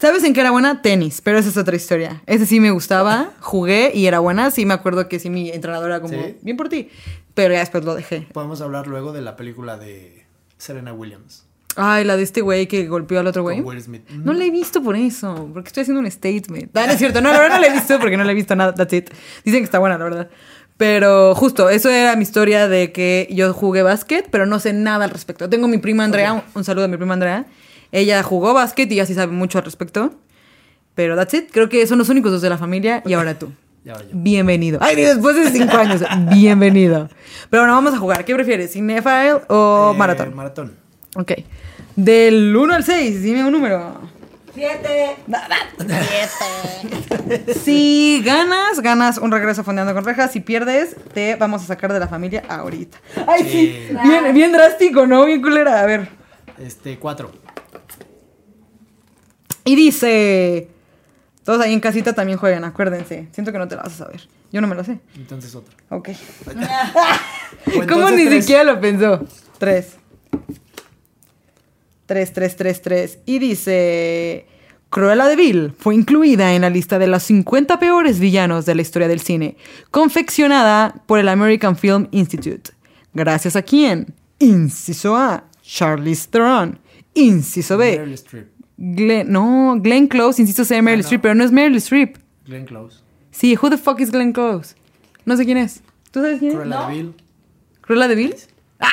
¿Sabes 0.01 0.23
en 0.23 0.33
qué 0.33 0.41
era 0.43 0.53
buena? 0.53 0.81
Tenis, 0.81 1.21
pero 1.21 1.39
esa 1.39 1.49
es 1.49 1.57
otra 1.57 1.75
historia. 1.75 2.23
Ese 2.27 2.47
sí 2.47 2.61
me 2.61 2.71
gustaba, 2.71 3.33
jugué 3.41 3.91
y 3.93 4.07
era 4.07 4.21
buena. 4.21 4.53
Sí 4.53 4.65
me 4.65 4.75
acuerdo 4.75 5.09
que 5.09 5.19
sí 5.19 5.29
mi 5.29 5.51
entrenador 5.51 5.91
era 5.91 6.01
como, 6.01 6.15
¿Sí? 6.15 6.37
bien 6.41 6.57
por 6.57 6.69
ti. 6.69 6.89
Pero 7.35 7.53
ya 7.53 7.61
después 7.61 7.85
lo 7.85 7.97
dejé. 7.97 8.29
Podemos 8.33 8.61
hablar 8.61 8.87
luego 8.87 9.13
de 9.13 9.23
la 9.23 9.35
película 9.35 9.77
de 9.77 10.25
Serena 10.57 10.93
Williams. 10.93 11.45
Ay, 11.75 12.05
la 12.05 12.17
de 12.17 12.23
este 12.23 12.41
güey 12.41 12.67
que 12.67 12.87
golpeó 12.87 13.21
al 13.21 13.27
otro 13.27 13.43
güey. 13.43 13.61
No 13.61 14.33
la 14.33 14.45
he 14.45 14.51
visto 14.51 14.83
por 14.83 14.97
eso, 14.97 15.49
porque 15.53 15.69
estoy 15.69 15.83
haciendo 15.83 16.01
un 16.01 16.11
statement. 16.11 16.77
Ah, 16.77 16.87
no 16.87 16.93
es 16.93 16.99
cierto, 16.99 17.21
no, 17.21 17.31
la 17.33 17.39
verdad 17.39 17.57
no 17.57 17.61
la 17.61 17.69
he 17.69 17.73
visto 17.73 17.99
porque 17.99 18.17
no 18.17 18.25
la 18.25 18.33
he 18.33 18.35
visto 18.35 18.57
nada, 18.57 18.75
that's 18.75 18.93
it. 18.93 19.11
Dicen 19.45 19.61
que 19.61 19.65
está 19.65 19.79
buena, 19.79 19.99
la 19.99 20.05
verdad. 20.05 20.31
Pero 20.77 21.35
justo, 21.35 21.71
eso 21.71 21.91
era 21.91 22.15
mi 22.15 22.23
historia 22.23 22.69
de 22.69 22.93
que 22.93 23.29
yo 23.31 23.53
jugué 23.53 23.83
básquet, 23.83 24.29
pero 24.31 24.47
no 24.47 24.61
sé 24.61 24.73
nada 24.73 25.05
al 25.05 25.11
respecto. 25.11 25.49
Tengo 25.49 25.67
mi 25.69 25.79
prima 25.79 26.05
Andrea, 26.05 26.33
un, 26.33 26.43
un 26.55 26.65
saludo 26.65 26.85
a 26.85 26.89
mi 26.89 26.97
prima 26.97 27.15
Andrea. 27.15 27.47
Ella 27.93 28.23
jugó 28.23 28.55
básquet 28.55 28.91
y 28.93 28.97
ya 28.97 29.07
sí 29.07 29.15
sabe 29.15 29.33
mucho 29.33 29.59
al 29.59 29.65
respecto. 29.65 30.15
Pero 30.95 31.17
that's 31.17 31.35
it, 31.35 31.51
creo 31.53 31.69
que 31.69 31.87
son 31.87 31.99
los 31.99 32.09
únicos 32.09 32.33
dos 32.33 32.43
de 32.43 32.51
la 32.51 32.59
familia 32.59 33.03
y 33.07 33.13
ahora 33.15 33.39
tú. 33.39 33.53
Ya. 33.85 33.95
Bienvenido. 34.13 34.79
Ay, 34.83 34.97
después 34.97 35.35
de 35.37 35.51
cinco 35.51 35.79
años, 35.79 36.03
bienvenido. 36.31 37.09
Pero 37.49 37.63
bueno, 37.63 37.75
vamos 37.75 37.95
a 37.95 37.99
jugar. 37.99 38.25
¿Qué 38.27 38.35
prefieres, 38.35 38.73
Cinephile 38.73 39.37
o 39.49 39.93
Eh, 39.95 39.97
maratón? 39.97 40.35
Maratón. 40.35 40.75
Ok. 41.15 41.33
Del 41.97 42.55
1 42.55 42.75
al 42.75 42.85
6, 42.85 43.23
dime 43.23 43.47
un 43.47 43.53
número. 43.53 43.99
Siete. 44.53 45.17
Si 47.63 48.21
ganas, 48.25 48.81
ganas 48.81 49.19
un 49.19 49.31
regreso 49.31 49.63
fondeando 49.65 49.95
con 49.95 50.05
rejas. 50.05 50.33
Si 50.33 50.41
pierdes, 50.41 50.97
te 51.15 51.37
vamos 51.37 51.63
a 51.63 51.67
sacar 51.67 51.93
de 51.93 52.01
la 52.01 52.09
familia 52.09 52.43
ahorita. 52.49 52.99
Ay, 53.27 53.43
sí. 53.45 53.87
Sí. 53.89 53.97
Bien, 54.03 54.35
bien 54.35 54.53
drástico, 54.53 55.07
¿no? 55.07 55.25
Bien 55.25 55.41
culera. 55.41 55.81
A 55.81 55.87
ver. 55.87 56.09
Este, 56.59 56.99
cuatro. 56.99 57.31
Y 59.69 59.77
dice... 59.77 60.71
Todos 61.45 61.61
ahí 61.61 61.75
en 61.75 61.81
casita 61.81 62.15
también 62.15 62.39
juegan, 62.39 62.65
acuérdense. 62.65 63.29
Siento 63.33 63.53
que 63.53 63.59
no 63.59 63.69
te 63.69 63.77
la 63.77 63.83
vas 63.83 63.93
a 63.93 64.05
saber. 64.05 64.27
Yo 64.51 64.63
no 64.63 64.67
me 64.67 64.75
lo 64.75 64.83
sé. 64.83 64.99
Entonces 65.15 65.55
otro. 65.55 65.77
Ok. 65.91 66.09
¿Cómo 67.89 68.09
ni 68.11 68.25
tres. 68.25 68.45
siquiera 68.47 68.65
lo 68.65 68.81
pensó? 68.81 69.27
Tres. 69.59 69.97
Tres, 72.07 72.33
tres, 72.33 72.57
tres, 72.57 72.81
tres. 72.81 73.19
Y 73.27 73.39
dice... 73.39 74.47
Cruella 74.89 75.27
de 75.27 75.37
Vil 75.37 75.75
fue 75.79 75.95
incluida 75.95 76.55
en 76.55 76.63
la 76.63 76.71
lista 76.71 76.99
de 76.99 77.07
los 77.07 77.23
50 77.25 77.79
peores 77.79 78.21
villanos 78.21 78.65
de 78.65 78.75
la 78.75 78.81
historia 78.81 79.07
del 79.07 79.21
cine, 79.21 79.59
confeccionada 79.91 81.03
por 81.05 81.19
el 81.19 81.29
American 81.29 81.77
Film 81.77 82.09
Institute. 82.11 82.71
Gracias 83.13 83.55
a 83.55 83.61
quién? 83.61 84.15
Inciso 84.39 85.15
A, 85.15 85.45
Charlize 85.63 86.27
Theron. 86.31 86.79
Inciso 87.13 87.77
B, 87.77 87.99
Meryl 87.99 88.15
Streep. 88.15 88.58
Glenn, 88.81 89.31
no, 89.31 89.77
Glenn 89.81 90.07
Close, 90.07 90.41
inciso 90.41 90.65
C, 90.65 90.81
Meryl 90.81 91.01
Ah, 91.01 91.03
no. 91.03 91.05
Streep, 91.07 91.21
pero 91.23 91.35
no 91.35 91.45
es 91.45 91.51
Meryl 91.53 91.77
Streep. 91.79 92.17
Glenn 92.47 92.65
Close. 92.65 93.01
Sí, 93.33 93.57
who 93.61 93.69
the 93.69 93.77
fuck 93.77 94.01
is 94.01 94.11
Glenn 94.13 94.33
Close? 94.33 94.75
No 95.25 95.37
sé 95.37 95.45
quién 95.45 95.59
es. 95.59 95.83
¿Tú 96.13 96.21
sabes 96.21 96.39
quién 96.39 96.53
es? 96.53 96.57
Cruella 96.57 96.77
¿No? 96.81 96.89
de 96.89 96.95
Vil. 96.95 97.15
¿Cruella 97.81 98.09
de 98.09 98.15
Vil? 98.15 98.35
¡Ah! 98.81 98.89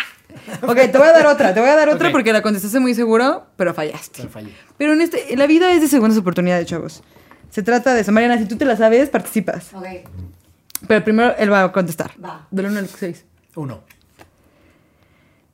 Ok, 0.64 0.76
te 0.76 0.98
voy 0.98 1.08
a 1.08 1.12
dar 1.12 1.28
otra, 1.28 1.54
te 1.54 1.60
voy 1.60 1.70
a 1.70 1.76
dar 1.76 1.90
otra 1.90 2.12
porque 2.12 2.34
la 2.34 2.42
contestaste 2.42 2.80
muy 2.80 2.94
seguro, 2.96 3.46
pero 3.56 3.74
fallaste. 3.74 4.18
Pero 4.22 4.30
fallé. 4.30 4.52
Pero 4.78 4.94
en 4.94 5.02
este, 5.02 5.36
la 5.38 5.46
vida 5.48 5.72
es 5.72 5.82
de 5.82 5.88
segundas 5.88 6.18
oportunidades, 6.18 6.66
chavos. 6.68 7.04
Se 7.52 7.64
trata 7.64 7.94
de 7.94 8.02
eso. 8.02 8.12
Mariana, 8.12 8.38
si 8.38 8.46
tú 8.46 8.58
te 8.58 8.66
la 8.66 8.76
sabes, 8.76 9.10
participas. 9.10 9.74
Ok. 9.74 9.86
Pero 10.88 11.04
primero 11.06 11.36
él 11.38 11.52
va 11.52 11.64
a 11.64 11.72
contestar. 11.72 12.12
Va. 12.24 12.48
Del 12.52 12.66
1 12.66 12.80
al 12.80 12.90
6. 12.90 13.24
Uno. 13.56 13.82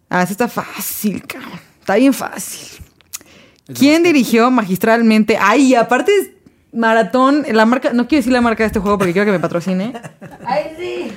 Ah, 0.10 0.24
esa 0.24 0.32
está 0.32 0.48
fácil, 0.48 1.26
cabrón. 1.28 1.60
Está 1.80 1.96
bien 1.96 2.14
fácil. 2.14 2.84
¿Quién 3.74 4.04
dirigió 4.04 4.52
magistralmente? 4.52 5.38
Ay, 5.40 5.76
aparte 5.76 6.12
es 6.16 6.30
maratón, 6.74 7.46
la 7.52 7.66
marca, 7.66 7.94
no 7.94 8.08
quiero 8.08 8.20
decir 8.22 8.34
la 8.34 8.42
marca 8.42 8.64
de 8.64 8.68
este 8.68 8.80
juego 8.80 8.98
porque 8.98 9.14
quiero 9.14 9.26
que 9.26 9.32
me 9.32 9.40
patrocine. 9.40 9.94
Ay, 10.46 10.74
sí. 10.78 11.12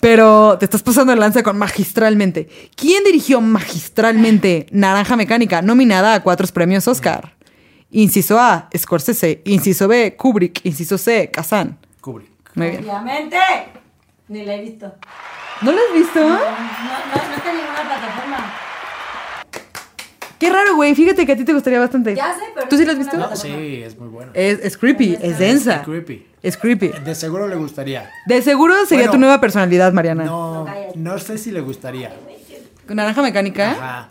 Pero 0.00 0.58
te 0.58 0.66
estás 0.66 0.82
pasando 0.82 1.12
el 1.14 1.20
lanza 1.20 1.42
con 1.42 1.56
magistralmente. 1.56 2.48
¿Quién 2.76 3.04
dirigió 3.04 3.40
magistralmente 3.40 4.66
Naranja 4.70 5.16
Mecánica, 5.16 5.62
nominada 5.62 6.14
a 6.14 6.22
cuatro 6.22 6.46
premios 6.48 6.86
Oscar? 6.86 7.34
Inciso 7.90 8.38
A, 8.38 8.68
Scorsese. 8.76 9.40
Inciso 9.46 9.88
B, 9.88 10.14
Kubrick. 10.16 10.60
Inciso 10.64 10.98
C, 10.98 11.30
Kazan. 11.30 11.78
Kubrick. 12.02 12.28
Muy 12.54 12.70
bien. 12.70 12.80
Obviamente. 12.82 13.38
Ni 14.28 14.44
la 14.44 14.56
he 14.56 14.62
visto. 14.62 14.92
¿No 15.62 15.72
lo 15.72 15.78
has 15.78 15.94
visto? 15.94 16.20
No, 16.20 16.28
no, 16.28 16.34
no 16.34 17.36
está 17.36 17.50
en 17.50 17.56
ninguna 17.56 17.82
plataforma. 17.82 18.63
Qué 20.44 20.52
raro, 20.52 20.76
güey. 20.76 20.94
Fíjate 20.94 21.24
que 21.24 21.32
a 21.32 21.36
ti 21.36 21.44
te 21.44 21.52
gustaría 21.52 21.78
bastante. 21.78 22.14
Ya 22.14 22.34
sé, 22.34 22.40
pero 22.54 22.68
¿Tú 22.68 22.76
sí 22.76 22.84
lo 22.84 22.92
has 22.92 22.98
visto? 22.98 23.16
No, 23.16 23.34
sí, 23.34 23.82
es 23.82 23.98
muy 23.98 24.08
bueno. 24.08 24.32
Es, 24.34 24.58
es 24.60 24.76
creepy, 24.76 25.16
es 25.20 25.38
densa. 25.38 25.76
Es 25.76 25.82
creepy. 25.84 26.26
Es 26.42 26.56
creepy. 26.58 26.88
De 27.04 27.14
seguro 27.14 27.48
le 27.48 27.56
gustaría. 27.56 28.10
De 28.26 28.42
seguro 28.42 28.74
sería 28.86 29.04
Bueno, 29.04 29.12
tu 29.12 29.18
nueva 29.18 29.40
personalidad, 29.40 29.92
Mariana. 29.92 30.24
No, 30.24 30.66
No, 30.94 31.18
sé 31.18 31.38
si 31.38 31.50
le 31.50 31.60
gustaría. 31.62 32.12
¿Con 32.86 32.96
Naranja 32.96 33.22
Mecánica? 33.22 33.70
Ajá. 33.70 34.10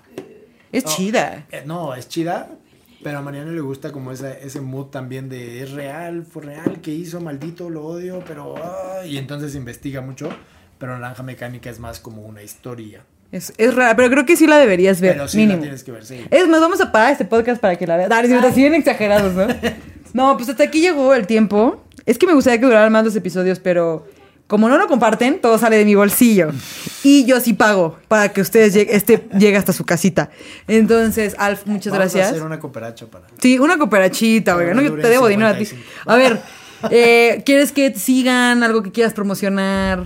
Es 0.72 0.86
No. 0.86 0.90
chida. 0.92 1.46
Eh, 1.52 1.62
no, 1.68 1.94
es 1.94 2.08
chida, 2.10 2.50
pero 3.04 3.20
a 3.20 3.22
Mariana 3.22 3.52
le 3.52 3.62
gusta 3.62 3.92
como 3.92 4.12
ese, 4.12 4.40
ese 4.44 4.60
mood 4.62 4.88
también 4.88 5.30
de 5.30 5.62
es 5.62 5.72
real, 5.72 6.26
fue 6.26 6.42
real, 6.46 6.82
que 6.82 6.90
hizo, 6.90 7.22
maldito, 7.22 7.70
lo 7.70 7.86
odio, 7.86 8.24
pero... 8.28 8.56
ah", 8.58 9.06
y 9.06 9.18
entonces 9.20 9.54
investiga 9.54 10.02
mucho, 10.02 10.30
pero 10.80 10.94
Naranja 10.98 11.22
Mecánica 11.22 11.70
es 11.70 11.80
más 11.80 12.00
como 12.00 12.24
una 12.24 12.42
historia. 12.42 13.04
Es, 13.34 13.52
es 13.58 13.74
rara, 13.74 13.96
pero 13.96 14.12
creo 14.12 14.28
que 14.28 14.38
sí 14.38 14.46
la 14.46 14.60
deberías 14.60 15.02
ver. 15.02 15.14
Pero 15.14 15.28
sí 15.28 15.38
mínimo. 15.38 15.56
la 15.56 15.62
tienes 15.64 15.84
que 15.84 15.92
ver, 15.92 16.06
sí. 16.06 16.24
Es 16.30 16.48
más, 16.48 16.62
vamos 16.62 16.80
a 16.82 16.92
parar 16.92 17.12
este 17.12 17.26
podcast 17.26 17.60
para 17.60 17.76
que 17.76 17.88
la 17.88 17.98
veas. 17.98 18.08
Dale, 18.08 18.28
si 18.28 18.34
así 18.36 18.62
bien 18.62 18.76
exagerados, 18.76 19.34
¿no? 19.34 19.48
No, 20.14 20.38
pues 20.38 20.48
hasta 20.48 20.66
aquí 20.66 20.80
llegó 20.80 21.16
el 21.16 21.26
tiempo. 21.26 21.84
Es 22.06 22.20
que 22.20 22.28
me 22.28 22.34
gustaría 22.34 22.60
que 22.60 22.68
duraran 22.68 22.92
más 22.92 23.04
los 23.04 23.16
episodios, 23.16 23.58
pero 23.60 24.06
como 24.46 24.70
no 24.70 24.78
lo 24.78 24.88
comparten, 24.88 25.42
todo 25.42 25.58
sale 25.58 25.76
de 25.78 25.86
mi 25.86 25.96
bolsillo. 25.96 26.52
Y 27.02 27.26
yo 27.26 27.40
sí 27.40 27.54
pago 27.54 27.98
para 28.08 28.30
que 28.30 28.42
ustedes 28.42 28.76
llegue, 28.76 28.96
este 28.96 29.28
llegue 29.36 29.58
hasta 29.58 29.74
su 29.74 29.84
casita. 29.84 30.30
Entonces, 30.68 31.36
Alf, 31.40 31.66
muchas 31.66 31.92
Vamos 31.92 32.14
gracias. 32.14 32.28
a 32.28 32.30
hacer 32.30 32.44
una 32.44 32.60
cooperacha 32.60 33.08
para... 33.08 33.26
Sí, 33.40 33.58
una 33.58 33.80
cooperachita, 33.80 34.56
oiga, 34.56 34.76
¿no? 34.76 34.84
Yo 34.84 34.94
te 34.94 35.10
debo 35.10 35.28
dinero 35.28 35.50
a 35.50 35.58
ti. 35.58 35.66
55. 35.66 36.12
A 36.12 36.16
ver, 36.16 36.40
eh, 36.92 37.42
¿quieres 37.44 37.72
que 37.72 37.90
te 37.90 37.98
sigan? 37.98 38.62
¿Algo 38.62 38.84
que 38.84 38.92
quieras 38.92 39.14
promocionar? 39.14 40.06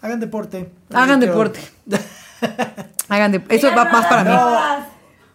Hagan 0.00 0.20
deporte. 0.20 0.70
Hagan 0.90 1.20
deporte. 1.20 1.60
Hagan 3.08 3.32
de- 3.32 3.42
Eso 3.48 3.68
va 3.76 3.84
más 3.86 4.06
para 4.06 4.24
mí. 4.24 4.86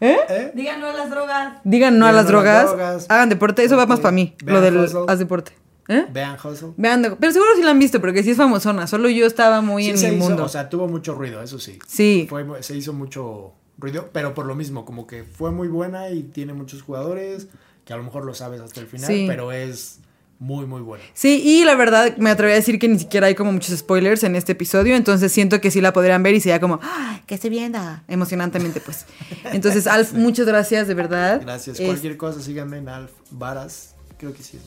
¿Eh? 0.02 0.18
¿Eh? 0.30 0.52
Digan 0.54 0.82
no 0.82 0.88
a 0.88 0.94
las 0.94 1.10
drogas. 1.10 1.54
Digan 1.64 1.98
no 1.98 2.06
a 2.06 2.12
las 2.12 2.26
no 2.26 2.40
a 2.40 2.44
las 2.44 2.46
drogas, 2.46 2.68
drogas. 2.68 3.06
hagan 3.10 3.30
deporte, 3.30 3.64
eso 3.64 3.78
va 3.78 3.86
más 3.86 4.00
para 4.02 4.12
mí, 4.12 4.36
Vean 4.44 4.56
lo 4.56 4.62
del 4.62 4.78
Hustle. 4.78 5.02
haz 5.08 5.20
deporte. 5.20 5.54
¿Eh? 5.88 6.06
Vean 6.12 6.36
Hustle. 6.44 6.70
Vean, 6.78 7.02
de- 7.02 7.12
pero 7.12 7.32
seguro 7.32 7.52
sí 7.56 7.62
la 7.64 7.72
han 7.72 7.80
visto, 7.80 8.02
porque 8.02 8.22
sí 8.24 8.32
es 8.32 8.38
famosona, 8.38 8.86
solo 8.88 9.08
yo 9.10 9.26
estaba 9.26 9.62
muy 9.62 9.86
Sí 9.86 9.90
en 9.92 9.98
se 9.98 10.10
mi 10.12 10.18
hizo, 10.18 10.26
mundo. 10.28 10.44
o 10.44 10.50
sea, 10.50 10.70
tuvo 10.70 10.88
mucho 10.88 11.14
ruido, 11.14 11.42
eso 11.42 11.58
sí. 11.60 11.80
sí, 11.88 12.26
Fue, 12.30 12.44
mu- 12.44 12.62
se 12.62 12.76
hizo 12.76 12.92
mucho 12.94 13.54
ruido, 13.78 14.10
pero 14.12 14.34
por 14.34 14.46
lo 14.46 14.56
mismo, 14.56 14.84
como 14.86 15.08
que 15.08 15.24
fue 15.24 15.52
muy 15.52 15.68
buena 15.70 16.10
y 16.10 16.24
tiene 16.24 16.54
muchos 16.54 16.82
jugadores, 16.84 17.48
que 17.86 17.94
a 17.94 17.98
lo 17.98 18.04
mejor 18.04 18.26
lo 18.26 18.34
sabes 18.34 18.60
hasta 18.62 18.80
el 18.82 18.88
final, 18.88 19.08
Sí. 19.08 19.26
pero 19.28 19.52
es 19.54 20.00
muy, 20.40 20.66
muy 20.66 20.82
buena. 20.82 21.04
sí, 21.14 21.42
y 21.44 21.64
la 21.64 21.76
verdad 21.76 22.18
me 22.18 22.30
atreví 22.30 22.52
a 22.52 22.56
decir 22.56 22.78
que 22.80 22.88
ni 22.90 23.00
siquiera 23.00 23.28
hay 23.28 23.36
como 23.36 23.52
muchos 23.54 23.78
spoilers 23.80 24.24
en 24.24 24.36
este 24.36 24.52
episodio, 24.52 24.96
entonces 24.96 25.32
siento 25.32 25.62
que 25.62 25.72
sí 25.72 25.80
la 25.80 25.94
podrían 25.94 26.22
ver 26.24 26.36
y 26.36 26.42
sería 26.42 26.60
como, 26.60 26.80
¡ay, 26.84 27.22
qué 27.26 27.36
estoy 27.36 27.50
viendo! 27.50 27.80
Emocionantemente, 28.08 28.82
pues. 28.82 29.06
Entonces, 29.54 29.88
Alf, 29.88 30.14
muchas 30.14 30.46
gracias, 30.46 30.88
de 30.88 30.94
verdad. 30.96 31.40
Gracias. 31.42 31.80
Es- 31.80 31.86
Cualquier 31.86 32.18
cosa, 32.18 32.42
síganme 32.42 32.78
en 32.80 32.90
Alf 32.90 33.12
Varas. 33.32 33.90
Creo 34.18 34.34
que 34.34 34.42
sí. 34.44 34.58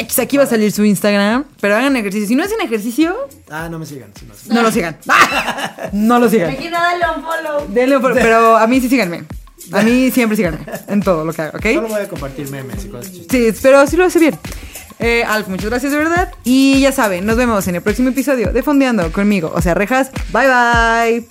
es 0.00 0.06
quizá 0.08 0.22
aquí 0.22 0.36
va 0.36 0.42
a 0.42 0.46
salir 0.46 0.72
su 0.72 0.84
Instagram, 0.84 1.44
pero 1.60 1.76
hagan 1.76 1.94
ejercicio. 1.96 2.26
Si 2.26 2.34
no 2.34 2.42
hacen 2.42 2.60
ejercicio, 2.60 3.14
Ah, 3.48 3.68
no 3.68 3.78
me 3.78 3.86
sigan. 3.86 4.12
si 4.18 4.24
no, 4.26 4.34
sí. 4.34 4.48
no 4.50 4.62
lo 4.62 4.72
sigan. 4.72 4.96
No 5.92 6.18
lo 6.18 6.28
sigan. 6.28 6.50
Me 6.50 6.56
quita 6.58 6.80
darle 6.80 7.04
un 7.16 7.22
follow. 7.24 7.66
Denle 7.72 8.00
por- 8.00 8.14
pero 8.14 8.56
a 8.58 8.66
mí 8.66 8.80
sí 8.80 8.88
síganme. 8.88 9.24
A 9.72 9.82
mí 9.82 10.10
siempre 10.10 10.36
síganme 10.36 10.58
en 10.88 11.00
todo 11.00 11.24
lo 11.24 11.32
que 11.32 11.42
haga, 11.42 11.56
¿ok? 11.58 11.64
Solo 11.74 11.88
voy 11.88 12.00
a 12.02 12.08
compartir 12.08 12.50
memes 12.50 12.84
y 12.84 12.88
cosas 12.88 13.12
chistosas. 13.12 13.30
Sí, 13.56 13.60
pero 13.62 13.86
sí 13.86 13.96
lo 13.96 14.04
hace 14.04 14.18
bien. 14.18 14.36
Eh, 14.98 15.24
Alf, 15.24 15.48
muchas 15.48 15.66
gracias 15.70 15.92
de 15.92 15.98
verdad. 15.98 16.32
Y 16.44 16.80
ya 16.80 16.92
saben, 16.92 17.26
nos 17.26 17.36
vemos 17.36 17.66
en 17.68 17.74
el 17.76 17.82
próximo 17.82 18.10
episodio 18.10 18.52
de 18.52 18.62
Fondeando 18.62 19.10
conmigo. 19.12 19.52
O 19.54 19.60
sea, 19.60 19.74
rejas. 19.74 20.10
Bye 20.32 20.46
bye. 20.46 21.26